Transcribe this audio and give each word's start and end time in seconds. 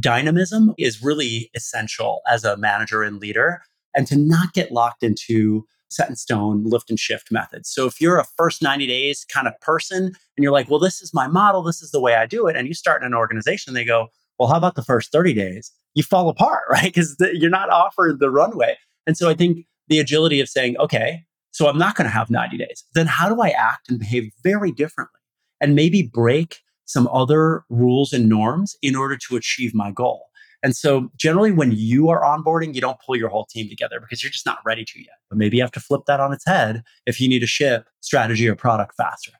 dynamism 0.00 0.74
is 0.78 1.02
really 1.02 1.50
essential 1.54 2.20
as 2.28 2.44
a 2.44 2.56
manager 2.56 3.02
and 3.02 3.20
leader 3.20 3.62
and 3.94 4.06
to 4.06 4.16
not 4.16 4.52
get 4.52 4.72
locked 4.72 5.02
into 5.02 5.64
set 5.90 6.08
in 6.08 6.16
stone 6.16 6.64
lift 6.64 6.90
and 6.90 6.98
shift 6.98 7.30
methods. 7.30 7.70
So 7.70 7.86
if 7.86 8.00
you're 8.00 8.18
a 8.18 8.24
first 8.36 8.62
90 8.62 8.86
days 8.86 9.24
kind 9.32 9.46
of 9.46 9.58
person 9.60 10.04
and 10.04 10.42
you're 10.42 10.52
like, 10.52 10.68
well, 10.68 10.80
this 10.80 11.00
is 11.00 11.14
my 11.14 11.28
model, 11.28 11.62
this 11.62 11.80
is 11.80 11.90
the 11.90 12.00
way 12.00 12.14
I 12.14 12.26
do 12.26 12.46
it, 12.46 12.56
and 12.56 12.66
you 12.66 12.74
start 12.74 13.02
in 13.02 13.06
an 13.06 13.14
organization, 13.14 13.74
they 13.74 13.84
go, 13.84 14.08
well, 14.38 14.48
how 14.48 14.56
about 14.56 14.74
the 14.74 14.82
first 14.82 15.12
30 15.12 15.32
days? 15.32 15.72
You 15.94 16.02
fall 16.02 16.28
apart, 16.28 16.64
right? 16.70 16.92
Because 16.92 17.16
you're 17.32 17.50
not 17.50 17.70
offered 17.70 18.20
the 18.20 18.30
runway. 18.30 18.76
And 19.06 19.16
so 19.16 19.28
I 19.28 19.34
think 19.34 19.66
the 19.88 20.00
agility 20.00 20.40
of 20.40 20.48
saying, 20.48 20.76
okay, 20.78 21.22
so 21.52 21.68
I'm 21.68 21.78
not 21.78 21.94
going 21.96 22.06
to 22.06 22.12
have 22.12 22.28
90 22.28 22.58
days. 22.58 22.84
Then 22.94 23.06
how 23.06 23.28
do 23.28 23.40
I 23.40 23.48
act 23.50 23.88
and 23.88 23.98
behave 23.98 24.30
very 24.42 24.72
differently 24.72 25.20
and 25.60 25.74
maybe 25.74 26.02
break 26.02 26.58
some 26.86 27.08
other 27.08 27.64
rules 27.68 28.12
and 28.12 28.28
norms 28.28 28.76
in 28.82 28.96
order 28.96 29.16
to 29.28 29.36
achieve 29.36 29.74
my 29.74 29.90
goal? 29.90 30.26
And 30.62 30.74
so 30.74 31.10
generally 31.16 31.52
when 31.52 31.72
you 31.72 32.08
are 32.08 32.22
onboarding, 32.22 32.74
you 32.74 32.80
don't 32.80 32.98
pull 33.04 33.14
your 33.14 33.28
whole 33.28 33.46
team 33.46 33.68
together 33.68 34.00
because 34.00 34.22
you're 34.22 34.32
just 34.32 34.46
not 34.46 34.58
ready 34.64 34.84
to 34.84 34.98
yet. 34.98 35.18
But 35.28 35.38
maybe 35.38 35.58
you 35.58 35.62
have 35.62 35.72
to 35.72 35.80
flip 35.80 36.02
that 36.06 36.18
on 36.18 36.32
its 36.32 36.46
head 36.46 36.82
if 37.06 37.20
you 37.20 37.28
need 37.28 37.40
to 37.40 37.46
ship 37.46 37.86
strategy 38.00 38.48
or 38.48 38.56
product 38.56 38.94
faster. 38.96 39.32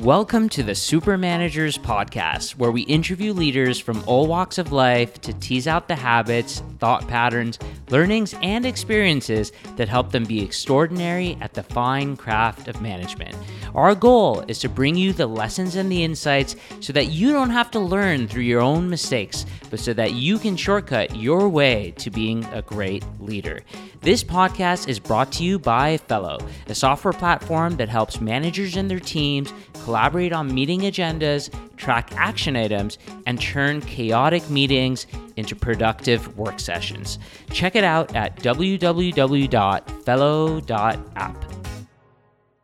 Welcome 0.00 0.50
to 0.50 0.62
the 0.62 0.74
Super 0.74 1.16
Managers 1.16 1.78
Podcast, 1.78 2.56
where 2.56 2.70
we 2.70 2.82
interview 2.82 3.32
leaders 3.32 3.78
from 3.78 4.04
all 4.06 4.26
walks 4.26 4.58
of 4.58 4.70
life 4.70 5.18
to 5.22 5.32
tease 5.32 5.66
out 5.66 5.88
the 5.88 5.94
habits, 5.94 6.62
thought 6.78 7.08
patterns, 7.08 7.58
learnings, 7.88 8.34
and 8.42 8.66
experiences 8.66 9.52
that 9.76 9.88
help 9.88 10.12
them 10.12 10.24
be 10.24 10.42
extraordinary 10.42 11.38
at 11.40 11.54
the 11.54 11.62
fine 11.62 12.14
craft 12.14 12.68
of 12.68 12.82
management. 12.82 13.34
Our 13.74 13.94
goal 13.94 14.44
is 14.48 14.58
to 14.60 14.68
bring 14.68 14.96
you 14.96 15.14
the 15.14 15.26
lessons 15.26 15.76
and 15.76 15.90
the 15.90 16.04
insights 16.04 16.56
so 16.80 16.92
that 16.92 17.06
you 17.06 17.32
don't 17.32 17.50
have 17.50 17.70
to 17.70 17.80
learn 17.80 18.28
through 18.28 18.42
your 18.42 18.60
own 18.60 18.90
mistakes, 18.90 19.46
but 19.70 19.80
so 19.80 19.94
that 19.94 20.12
you 20.12 20.38
can 20.38 20.58
shortcut 20.58 21.16
your 21.16 21.48
way 21.48 21.94
to 21.96 22.10
being 22.10 22.44
a 22.52 22.60
great 22.60 23.02
leader. 23.18 23.62
This 24.06 24.22
podcast 24.22 24.86
is 24.86 25.00
brought 25.00 25.32
to 25.32 25.42
you 25.42 25.58
by 25.58 25.96
Fellow, 25.96 26.38
a 26.68 26.76
software 26.76 27.12
platform 27.12 27.74
that 27.78 27.88
helps 27.88 28.20
managers 28.20 28.76
and 28.76 28.88
their 28.88 29.00
teams 29.00 29.52
collaborate 29.82 30.32
on 30.32 30.54
meeting 30.54 30.82
agendas, 30.82 31.52
track 31.76 32.12
action 32.14 32.54
items, 32.54 32.98
and 33.26 33.40
turn 33.40 33.80
chaotic 33.80 34.48
meetings 34.48 35.08
into 35.34 35.56
productive 35.56 36.38
work 36.38 36.60
sessions. 36.60 37.18
Check 37.50 37.74
it 37.74 37.82
out 37.82 38.14
at 38.14 38.36
www.fellow.app. 38.36 39.44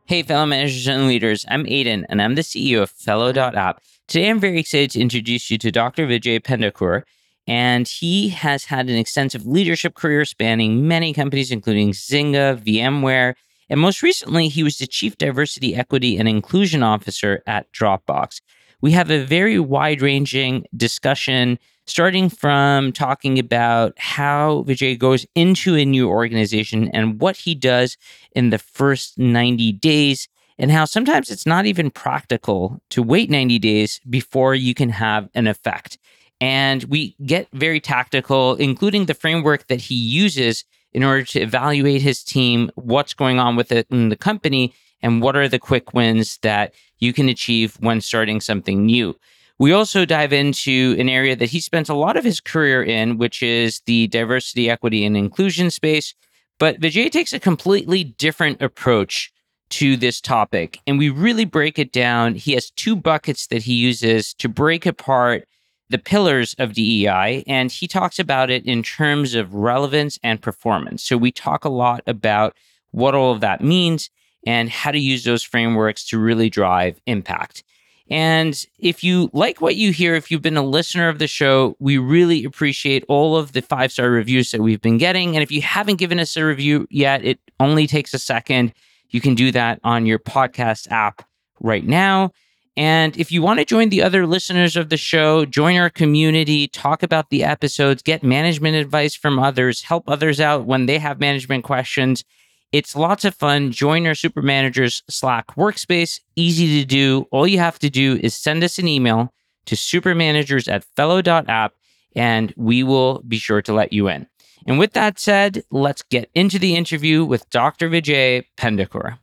Hey, 0.05 0.23
fellow 0.23 0.47
managers 0.47 0.87
and 0.87 1.09
leaders, 1.09 1.45
I'm 1.49 1.65
Aydin, 1.65 2.05
and 2.09 2.23
I'm 2.23 2.37
the 2.37 2.43
CEO 2.43 2.83
of 2.83 2.91
Fellow.app. 2.91 3.83
Today, 4.07 4.31
I'm 4.31 4.39
very 4.39 4.61
excited 4.61 4.93
to 4.93 5.01
introduce 5.01 5.51
you 5.51 5.59
to 5.59 5.73
Dr. 5.73 6.07
Vijay 6.07 6.39
Pendakur 6.39 7.03
and 7.47 7.89
he 7.89 8.29
has 8.29 8.65
had 8.65 8.89
an 8.89 8.97
extensive 8.97 9.47
leadership 9.47 9.95
career 9.95 10.25
spanning 10.25 10.87
many 10.87 11.13
companies, 11.13 11.51
including 11.51 11.93
Zynga, 11.93 12.57
VMware, 12.63 13.35
and 13.73 13.81
most 13.81 14.03
recently, 14.03 14.49
he 14.49 14.63
was 14.63 14.77
the 14.77 14.87
Chief 14.87 15.17
Diversity, 15.17 15.75
Equity, 15.75 16.19
and 16.19 16.29
Inclusion 16.29 16.83
Officer 16.83 17.43
at 17.47 17.73
Dropbox. 17.73 18.43
We 18.83 18.91
have 18.93 19.11
a 19.11 19.25
very 19.25 19.59
wide 19.59 20.03
ranging 20.03 20.67
discussion, 20.77 21.59
starting 21.87 22.29
from 22.29 22.93
talking 22.93 23.39
about 23.39 23.99
how 23.99 24.65
Vijay 24.69 24.99
goes 24.99 25.25
into 25.35 25.75
a 25.75 25.87
new 25.87 26.07
organization 26.07 26.89
and 26.89 27.19
what 27.19 27.39
he 27.39 27.55
does 27.55 27.97
in 28.33 28.51
the 28.51 28.59
first 28.59 29.19
90 29.19 29.73
days, 29.73 30.29
and 30.59 30.71
how 30.71 30.85
sometimes 30.85 31.31
it's 31.31 31.47
not 31.47 31.65
even 31.65 31.91
practical 31.91 32.79
to 32.91 33.03
wait 33.03 33.31
90 33.31 33.59
days 33.59 34.03
before 34.11 34.55
you 34.55 34.75
can 34.75 34.91
have 34.91 35.31
an 35.35 35.47
effect. 35.47 35.97
And 36.43 36.83
we 36.85 37.15
get 37.25 37.47
very 37.53 37.79
tactical, 37.79 38.57
including 38.57 39.07
the 39.07 39.15
framework 39.15 39.69
that 39.69 39.81
he 39.81 39.95
uses 39.95 40.65
in 40.93 41.05
order 41.05 41.23
to 41.23 41.41
evaluate 41.41 42.03
his 42.03 42.25
team, 42.25 42.69
what's 42.75 43.15
going 43.15 43.39
on 43.39 43.55
with 43.55 43.71
it 43.71 43.87
in 43.93 44.09
the 44.09 44.17
company, 44.17 44.75
and 45.03 45.23
what 45.23 45.37
are 45.37 45.49
the 45.49 45.61
quick 45.61 45.95
wins 45.95 46.39
that 46.43 46.75
you 46.99 47.13
can 47.13 47.29
achieve 47.29 47.77
when 47.79 48.01
starting 48.01 48.41
something 48.41 48.85
new. 48.85 49.17
We 49.61 49.71
also 49.71 50.05
dive 50.05 50.33
into 50.33 50.97
an 50.99 51.09
area 51.09 51.37
that 51.37 51.51
he 51.51 51.61
spent 51.61 51.89
a 51.89 51.95
lot 51.95 52.17
of 52.17 52.25
his 52.25 52.41
career 52.41 52.83
in, 52.83 53.19
which 53.19 53.41
is 53.41 53.81
the 53.87 54.09
diversity, 54.09 54.69
equity, 54.69 55.05
and 55.05 55.17
inclusion 55.17 55.71
space. 55.71 56.13
But 56.59 56.81
Vijay 56.81 57.09
takes 57.13 57.33
a 57.33 57.39
completely 57.39 58.03
different 58.03 58.61
approach 58.61 59.33
to 59.71 59.97
this 59.97 60.21
topic, 60.21 60.81
and 60.89 60.99
we 60.99 61.09
really 61.09 61.45
break 61.45 61.79
it 61.79 61.93
down. 61.93 62.35
He 62.35 62.55
has 62.55 62.73
two 62.73 62.97
buckets 62.97 63.47
that 63.47 63.63
he 63.63 63.75
uses 63.75 64.35
to 64.35 64.49
break 64.49 64.87
apart 64.87 65.47
the 65.93 65.99
pillars 65.99 66.55
of 66.59 66.73
DEI, 66.73 67.45
and 67.47 67.71
he 67.71 67.87
talks 67.87 68.19
about 68.19 68.51
it 68.51 68.65
in 68.67 68.83
terms 68.83 69.35
of 69.35 69.55
relevance 69.55 70.19
and 70.23 70.43
performance. 70.43 71.03
So 71.03 71.17
we 71.17 71.31
talk 71.31 71.65
a 71.65 71.71
lot 71.71 72.03
about 72.07 72.57
what 72.91 73.15
all 73.15 73.33
of 73.33 73.41
that 73.41 73.63
means 73.63 74.11
and 74.47 74.69
how 74.69 74.91
to 74.91 74.99
use 74.99 75.25
those 75.25 75.43
frameworks 75.43 76.05
to 76.09 76.19
really 76.19 76.51
drive 76.51 77.01
impact. 77.07 77.63
And 78.11 78.67
if 78.79 79.05
you 79.05 79.31
like 79.33 79.61
what 79.61 79.77
you 79.77 79.93
hear, 79.93 80.15
if 80.15 80.31
you've 80.31 80.43
been 80.43 80.57
a 80.57 80.63
listener 80.63 81.09
of 81.09 81.19
the 81.19 81.27
show, 81.27 81.77
we 81.79 81.97
really 81.99 82.45
appreciate 82.45 83.05
all 83.09 83.37
of 83.37 83.53
the 83.53 83.63
five 83.63 83.93
star 83.93 84.11
reviews 84.11 84.51
that 84.51 84.61
we've 84.61 84.81
been 84.81 84.99
getting. 84.99 85.37
And 85.37 85.43
if 85.43 85.51
you 85.51 85.63
haven't 85.63 85.97
given 85.97 86.19
us 86.19 86.37
a 86.37 86.45
review 86.45 86.87
yet, 86.91 87.25
it 87.25 87.39
only 87.61 87.87
takes 87.87 88.13
a 88.13 88.19
second. 88.19 88.75
You 89.11 89.21
can 89.21 89.35
do 89.35 89.53
that 89.53 89.81
on 89.85 90.05
your 90.05 90.19
podcast 90.19 90.91
app 90.91 91.27
right 91.61 91.87
now. 91.87 92.33
And 92.77 93.17
if 93.19 93.31
you 93.31 93.43
want 93.43 93.59
to 93.59 93.67
join 93.67 93.91
the 93.91 94.03
other 94.03 94.27
listeners 94.27 94.77
of 94.77 94.89
the 94.89 94.97
show, 94.97 95.45
join 95.45 95.77
our 95.77 95.91
community, 95.91 96.69
talk 96.69 97.03
about 97.03 97.29
the 97.29 97.45
episodes, 97.45 98.03
get 98.03 98.23
management 98.23 98.77
advice 98.77 99.15
from 99.15 99.39
others, 99.39 99.83
help 99.83 100.09
others 100.09 100.41
out 100.41 100.65
when 100.65 100.87
they 100.87 100.99
have 100.99 101.21
management 101.21 101.65
questions. 101.65 102.25
It's 102.73 102.97
lots 102.97 103.27
of 103.27 103.35
fun. 103.35 103.71
Join 103.71 104.07
our 104.07 104.15
Super 104.15 104.41
Managers 104.41 105.03
Slack 105.11 105.49
workspace. 105.57 106.21
Easy 106.37 106.81
to 106.81 106.87
do. 106.87 107.27
All 107.31 107.47
you 107.47 107.59
have 107.59 107.79
to 107.81 107.91
do 107.91 108.19
is 108.23 108.35
send 108.35 108.65
us 108.65 108.79
an 108.79 108.89
email 108.89 109.35
to 109.67 109.75
supermanagers 109.75 110.67
at 110.73 110.85
fellow.app 110.97 111.75
and 112.17 112.55
we 112.57 112.83
will 112.83 113.23
be 113.29 113.39
sure 113.39 113.61
to 113.63 113.75
let 113.75 113.93
you 113.93 114.09
in. 114.09 114.27
And 114.67 114.79
with 114.79 114.93
that 114.95 115.19
said, 115.19 115.63
let's 115.71 116.03
get 116.03 116.31
into 116.35 116.59
the 116.59 116.75
interview 116.77 117.25
with 117.25 117.49
Dr. 117.51 117.91
Vijay 117.91 118.45
Pendakur. 118.57 119.19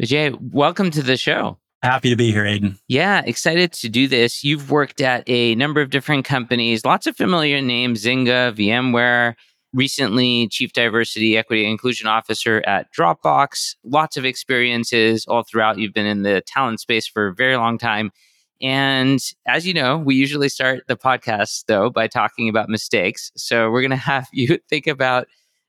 Vijay, 0.00 0.36
welcome 0.52 0.90
to 0.90 1.02
the 1.02 1.16
show. 1.16 1.58
Happy 1.82 2.10
to 2.10 2.16
be 2.16 2.30
here, 2.30 2.44
Aydin. 2.44 2.78
Yeah, 2.86 3.22
excited 3.26 3.72
to 3.72 3.88
do 3.88 4.06
this. 4.06 4.44
You've 4.44 4.70
worked 4.70 5.00
at 5.00 5.24
a 5.26 5.56
number 5.56 5.80
of 5.80 5.90
different 5.90 6.24
companies, 6.24 6.84
lots 6.84 7.08
of 7.08 7.16
familiar 7.16 7.60
names 7.60 8.04
Zynga, 8.04 8.54
VMware, 8.54 9.34
recently 9.72 10.46
Chief 10.46 10.72
Diversity, 10.72 11.36
Equity, 11.36 11.64
and 11.64 11.72
Inclusion 11.72 12.06
Officer 12.06 12.62
at 12.68 12.86
Dropbox. 12.96 13.74
Lots 13.82 14.16
of 14.16 14.24
experiences 14.24 15.26
all 15.26 15.42
throughout. 15.42 15.78
You've 15.78 15.92
been 15.92 16.06
in 16.06 16.22
the 16.22 16.40
talent 16.46 16.78
space 16.78 17.08
for 17.08 17.26
a 17.26 17.34
very 17.34 17.56
long 17.56 17.78
time. 17.78 18.12
And 18.60 19.18
as 19.48 19.66
you 19.66 19.74
know, 19.74 19.98
we 19.98 20.14
usually 20.14 20.48
start 20.48 20.84
the 20.86 20.96
podcast, 20.96 21.64
though, 21.66 21.90
by 21.90 22.06
talking 22.06 22.48
about 22.48 22.68
mistakes. 22.68 23.32
So 23.36 23.72
we're 23.72 23.80
going 23.80 23.90
to 23.90 23.96
have 23.96 24.28
you 24.32 24.58
think 24.68 24.86
about 24.86 25.26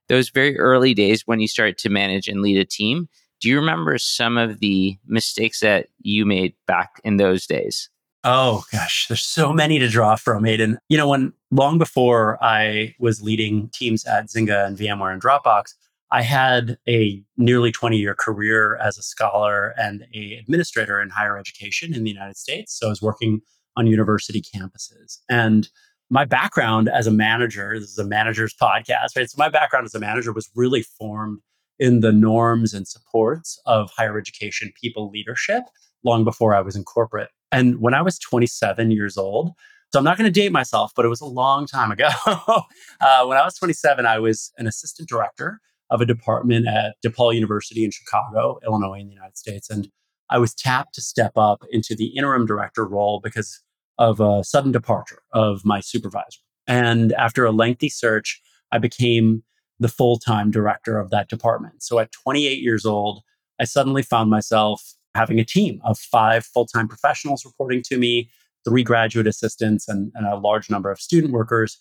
those 0.10 0.30
very 0.30 0.60
early 0.60 0.94
days 0.94 1.24
when 1.26 1.40
you 1.40 1.48
start 1.48 1.80
to 1.80 1.90
manage 1.90 2.28
and 2.28 2.44
lead 2.44 2.60
a 2.60 2.66
team 2.66 3.10
do 3.44 3.50
you 3.50 3.58
remember 3.58 3.98
some 3.98 4.38
of 4.38 4.62
the 4.62 4.98
mistakes 5.06 5.60
that 5.60 5.90
you 6.00 6.26
made 6.26 6.54
back 6.66 7.02
in 7.04 7.18
those 7.18 7.46
days? 7.46 7.90
Oh 8.24 8.64
gosh, 8.72 9.08
there's 9.10 9.22
so 9.22 9.52
many 9.52 9.80
to 9.80 9.90
draw 9.90 10.16
from, 10.16 10.44
Aydin. 10.44 10.78
You 10.88 10.98
know, 10.98 11.10
when 11.10 11.34
long 11.52 11.78
before 11.78 12.42
I 12.42 12.96
was 13.00 13.22
leading 13.22 13.70
teams 13.74 14.06
at 14.06 14.28
Zynga 14.28 14.66
and 14.66 14.78
VMware 14.78 15.12
and 15.12 15.22
Dropbox, 15.22 15.74
I 16.10 16.22
had 16.22 16.78
a 16.88 17.22
nearly 17.36 17.74
20 17.74 17.98
year 17.98 18.16
career 18.18 18.78
as 18.78 18.98
a 18.98 19.04
scholar 19.04 19.74
and 19.78 20.06
a 20.16 20.36
administrator 20.36 21.02
in 21.02 21.10
higher 21.10 21.38
education 21.38 21.94
in 21.94 22.06
the 22.06 22.12
United 22.12 22.38
States. 22.38 22.80
So 22.80 22.88
I 22.88 22.92
was 22.92 23.02
working 23.02 23.42
on 23.76 23.88
university 23.88 24.42
campuses. 24.42 25.18
And 25.30 25.68
my 26.10 26.24
background 26.24 26.88
as 26.88 27.08
a 27.08 27.12
manager, 27.12 27.78
this 27.78 27.90
is 27.90 27.98
a 27.98 28.06
manager's 28.06 28.56
podcast, 28.56 29.18
right? 29.18 29.30
So 29.30 29.36
my 29.38 29.50
background 29.50 29.86
as 29.86 29.96
a 29.96 30.00
manager 30.00 30.32
was 30.32 30.50
really 30.56 30.84
formed 30.84 31.40
in 31.84 32.00
the 32.00 32.14
norms 32.14 32.74
and 32.74 32.88
supports 32.88 33.60
of 33.66 33.92
higher 33.98 34.18
education 34.18 34.72
people 34.80 35.10
leadership 35.10 35.64
long 36.06 36.24
before 36.24 36.56
I 36.56 36.62
was 36.62 36.78
in 36.78 36.86
corporate. 36.86 37.30
And 37.52 37.82
when 37.82 37.94
I 37.94 38.02
was 38.02 38.18
27 38.20 38.90
years 38.92 39.18
old, 39.18 39.52
so 39.92 40.00
I'm 40.00 40.06
not 40.06 40.18
going 40.18 40.32
to 40.32 40.40
date 40.42 40.54
myself, 40.54 40.94
but 40.96 41.04
it 41.04 41.10
was 41.10 41.20
a 41.20 41.26
long 41.26 41.68
time 41.68 41.92
ago. 41.92 42.08
uh, 42.26 43.26
when 43.26 43.38
I 43.38 43.44
was 43.44 43.56
27, 43.56 44.06
I 44.06 44.18
was 44.18 44.54
an 44.58 44.66
assistant 44.66 45.10
director 45.10 45.60
of 45.90 46.00
a 46.00 46.06
department 46.06 46.68
at 46.68 46.96
DePaul 47.06 47.36
University 47.36 47.84
in 47.84 47.92
Chicago, 47.92 48.60
Illinois, 48.66 49.02
in 49.02 49.08
the 49.08 49.14
United 49.14 49.38
States. 49.38 49.70
And 49.70 49.90
I 50.30 50.38
was 50.38 50.54
tapped 50.54 50.96
to 50.96 51.02
step 51.02 51.34
up 51.36 51.66
into 51.70 51.96
the 51.96 52.16
interim 52.16 52.46
director 52.46 52.88
role 52.88 53.20
because 53.22 53.62
of 53.98 54.22
a 54.22 54.42
sudden 54.46 54.72
departure 54.72 55.20
of 55.34 55.66
my 55.66 55.82
supervisor. 55.82 56.40
And 56.66 57.12
after 57.14 57.44
a 57.44 57.52
lengthy 57.52 57.90
search, 57.90 58.42
I 58.72 58.78
became 58.78 59.44
the 59.84 59.90
full 59.90 60.18
time 60.18 60.50
director 60.50 60.98
of 60.98 61.12
that 61.12 61.30
department. 61.30 61.84
So 61.84 62.00
at 62.00 62.12
28 62.12 62.60
years 62.60 62.86
old, 62.86 63.22
I 63.60 63.66
suddenly 63.66 64.02
found 64.02 64.32
myself 64.32 64.96
having 65.14 65.40
a 65.40 65.46
team 65.46 65.80
of 65.84 66.00
five 66.00 66.46
full 66.46 66.66
time 66.66 66.88
professionals 66.88 67.46
reporting 67.46 67.84
to 67.84 67.98
me, 67.98 68.30
three 68.66 68.84
graduate 68.84 69.28
assistants 69.28 69.88
and, 69.88 70.12
and 70.16 70.26
a 70.26 70.38
large 70.38 70.70
number 70.70 70.90
of 70.90 71.00
student 71.00 71.34
workers. 71.34 71.78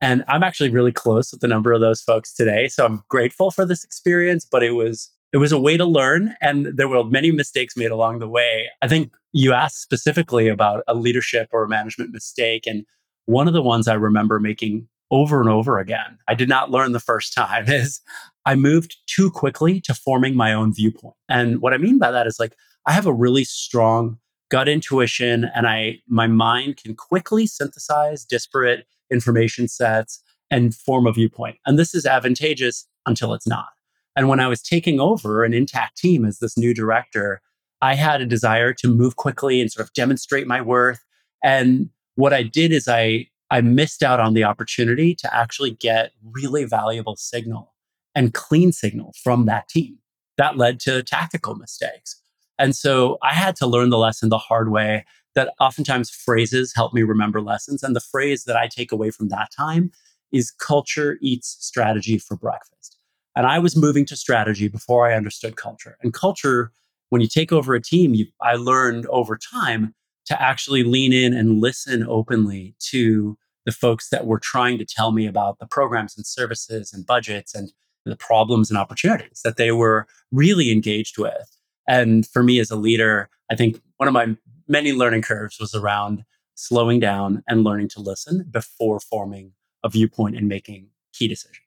And 0.00 0.24
I'm 0.28 0.42
actually 0.42 0.70
really 0.70 0.92
close 0.92 1.32
with 1.32 1.42
a 1.42 1.48
number 1.48 1.72
of 1.72 1.80
those 1.80 2.00
folks 2.00 2.32
today. 2.32 2.68
So 2.68 2.86
I'm 2.86 3.02
grateful 3.08 3.50
for 3.50 3.66
this 3.66 3.84
experience, 3.84 4.46
but 4.50 4.62
it 4.62 4.72
was 4.72 5.10
it 5.32 5.36
was 5.36 5.52
a 5.52 5.60
way 5.60 5.76
to 5.76 5.84
learn 5.84 6.34
and 6.40 6.66
there 6.66 6.88
were 6.88 7.04
many 7.04 7.30
mistakes 7.30 7.76
made 7.76 7.90
along 7.90 8.18
the 8.18 8.28
way. 8.28 8.68
I 8.82 8.88
think 8.88 9.12
you 9.32 9.52
asked 9.52 9.80
specifically 9.80 10.48
about 10.48 10.82
a 10.88 10.94
leadership 10.94 11.48
or 11.52 11.62
a 11.62 11.68
management 11.68 12.10
mistake 12.10 12.66
and 12.66 12.84
one 13.26 13.46
of 13.46 13.54
the 13.54 13.62
ones 13.62 13.86
I 13.86 13.94
remember 13.94 14.40
making 14.40 14.88
over 15.10 15.40
and 15.40 15.48
over 15.48 15.78
again, 15.78 16.18
I 16.28 16.34
did 16.34 16.48
not 16.48 16.70
learn 16.70 16.92
the 16.92 17.00
first 17.00 17.32
time, 17.34 17.64
is 17.68 18.00
I 18.46 18.54
moved 18.54 18.96
too 19.06 19.30
quickly 19.30 19.80
to 19.82 19.94
forming 19.94 20.34
my 20.34 20.52
own 20.52 20.74
viewpoint. 20.74 21.14
And 21.28 21.60
what 21.60 21.74
I 21.74 21.78
mean 21.78 21.98
by 21.98 22.10
that 22.10 22.26
is 22.26 22.38
like, 22.38 22.54
I 22.86 22.92
have 22.92 23.06
a 23.06 23.12
really 23.12 23.44
strong 23.44 24.18
gut 24.50 24.68
intuition 24.68 25.48
and 25.54 25.66
I, 25.66 26.00
my 26.08 26.26
mind 26.26 26.76
can 26.76 26.94
quickly 26.94 27.46
synthesize 27.46 28.24
disparate 28.24 28.86
information 29.10 29.68
sets 29.68 30.22
and 30.50 30.74
form 30.74 31.06
a 31.06 31.12
viewpoint. 31.12 31.58
And 31.66 31.78
this 31.78 31.94
is 31.94 32.06
advantageous 32.06 32.86
until 33.06 33.32
it's 33.34 33.46
not. 33.46 33.68
And 34.16 34.28
when 34.28 34.40
I 34.40 34.48
was 34.48 34.60
taking 34.60 34.98
over 34.98 35.44
an 35.44 35.54
intact 35.54 35.96
team 35.96 36.24
as 36.24 36.40
this 36.40 36.58
new 36.58 36.74
director, 36.74 37.40
I 37.80 37.94
had 37.94 38.20
a 38.20 38.26
desire 38.26 38.72
to 38.74 38.88
move 38.88 39.16
quickly 39.16 39.60
and 39.60 39.70
sort 39.70 39.86
of 39.86 39.92
demonstrate 39.92 40.46
my 40.46 40.60
worth. 40.60 41.04
And 41.42 41.90
what 42.16 42.32
I 42.32 42.42
did 42.42 42.72
is 42.72 42.88
I 42.88 43.28
I 43.50 43.60
missed 43.60 44.02
out 44.02 44.20
on 44.20 44.34
the 44.34 44.44
opportunity 44.44 45.14
to 45.16 45.34
actually 45.34 45.72
get 45.72 46.12
really 46.22 46.64
valuable 46.64 47.16
signal 47.16 47.74
and 48.14 48.34
clean 48.34 48.72
signal 48.72 49.14
from 49.22 49.46
that 49.46 49.68
team. 49.68 49.98
That 50.38 50.56
led 50.56 50.80
to 50.80 51.02
tactical 51.02 51.54
mistakes. 51.54 52.20
And 52.58 52.76
so 52.76 53.18
I 53.22 53.34
had 53.34 53.56
to 53.56 53.66
learn 53.66 53.90
the 53.90 53.98
lesson 53.98 54.28
the 54.28 54.38
hard 54.38 54.70
way 54.70 55.04
that 55.34 55.52
oftentimes 55.60 56.10
phrases 56.10 56.72
help 56.74 56.92
me 56.92 57.02
remember 57.02 57.40
lessons. 57.40 57.82
And 57.82 57.94
the 57.94 58.00
phrase 58.00 58.44
that 58.44 58.56
I 58.56 58.68
take 58.68 58.92
away 58.92 59.10
from 59.10 59.28
that 59.28 59.50
time 59.56 59.90
is 60.32 60.50
culture 60.50 61.18
eats 61.20 61.56
strategy 61.60 62.18
for 62.18 62.36
breakfast. 62.36 62.96
And 63.36 63.46
I 63.46 63.58
was 63.58 63.76
moving 63.76 64.04
to 64.06 64.16
strategy 64.16 64.68
before 64.68 65.08
I 65.08 65.14
understood 65.16 65.56
culture. 65.56 65.96
And 66.02 66.12
culture, 66.12 66.72
when 67.10 67.20
you 67.20 67.28
take 67.28 67.52
over 67.52 67.74
a 67.74 67.82
team, 67.82 68.14
you, 68.14 68.26
I 68.40 68.54
learned 68.54 69.06
over 69.06 69.38
time 69.38 69.94
to 70.30 70.40
actually 70.40 70.84
lean 70.84 71.12
in 71.12 71.34
and 71.34 71.60
listen 71.60 72.06
openly 72.06 72.76
to 72.78 73.36
the 73.66 73.72
folks 73.72 74.10
that 74.10 74.26
were 74.26 74.38
trying 74.38 74.78
to 74.78 74.84
tell 74.84 75.10
me 75.10 75.26
about 75.26 75.58
the 75.58 75.66
programs 75.66 76.16
and 76.16 76.24
services 76.24 76.92
and 76.92 77.04
budgets 77.04 77.52
and 77.52 77.72
the 78.06 78.14
problems 78.14 78.70
and 78.70 78.78
opportunities 78.78 79.40
that 79.42 79.56
they 79.56 79.72
were 79.72 80.06
really 80.30 80.70
engaged 80.70 81.18
with. 81.18 81.58
And 81.88 82.24
for 82.28 82.44
me 82.44 82.60
as 82.60 82.70
a 82.70 82.76
leader, 82.76 83.28
I 83.50 83.56
think 83.56 83.80
one 83.96 84.06
of 84.06 84.14
my 84.14 84.36
many 84.68 84.92
learning 84.92 85.22
curves 85.22 85.58
was 85.58 85.74
around 85.74 86.24
slowing 86.54 87.00
down 87.00 87.42
and 87.48 87.64
learning 87.64 87.88
to 87.88 88.00
listen 88.00 88.46
before 88.48 89.00
forming 89.00 89.50
a 89.82 89.88
viewpoint 89.88 90.36
and 90.36 90.46
making 90.46 90.90
key 91.12 91.26
decisions. 91.26 91.66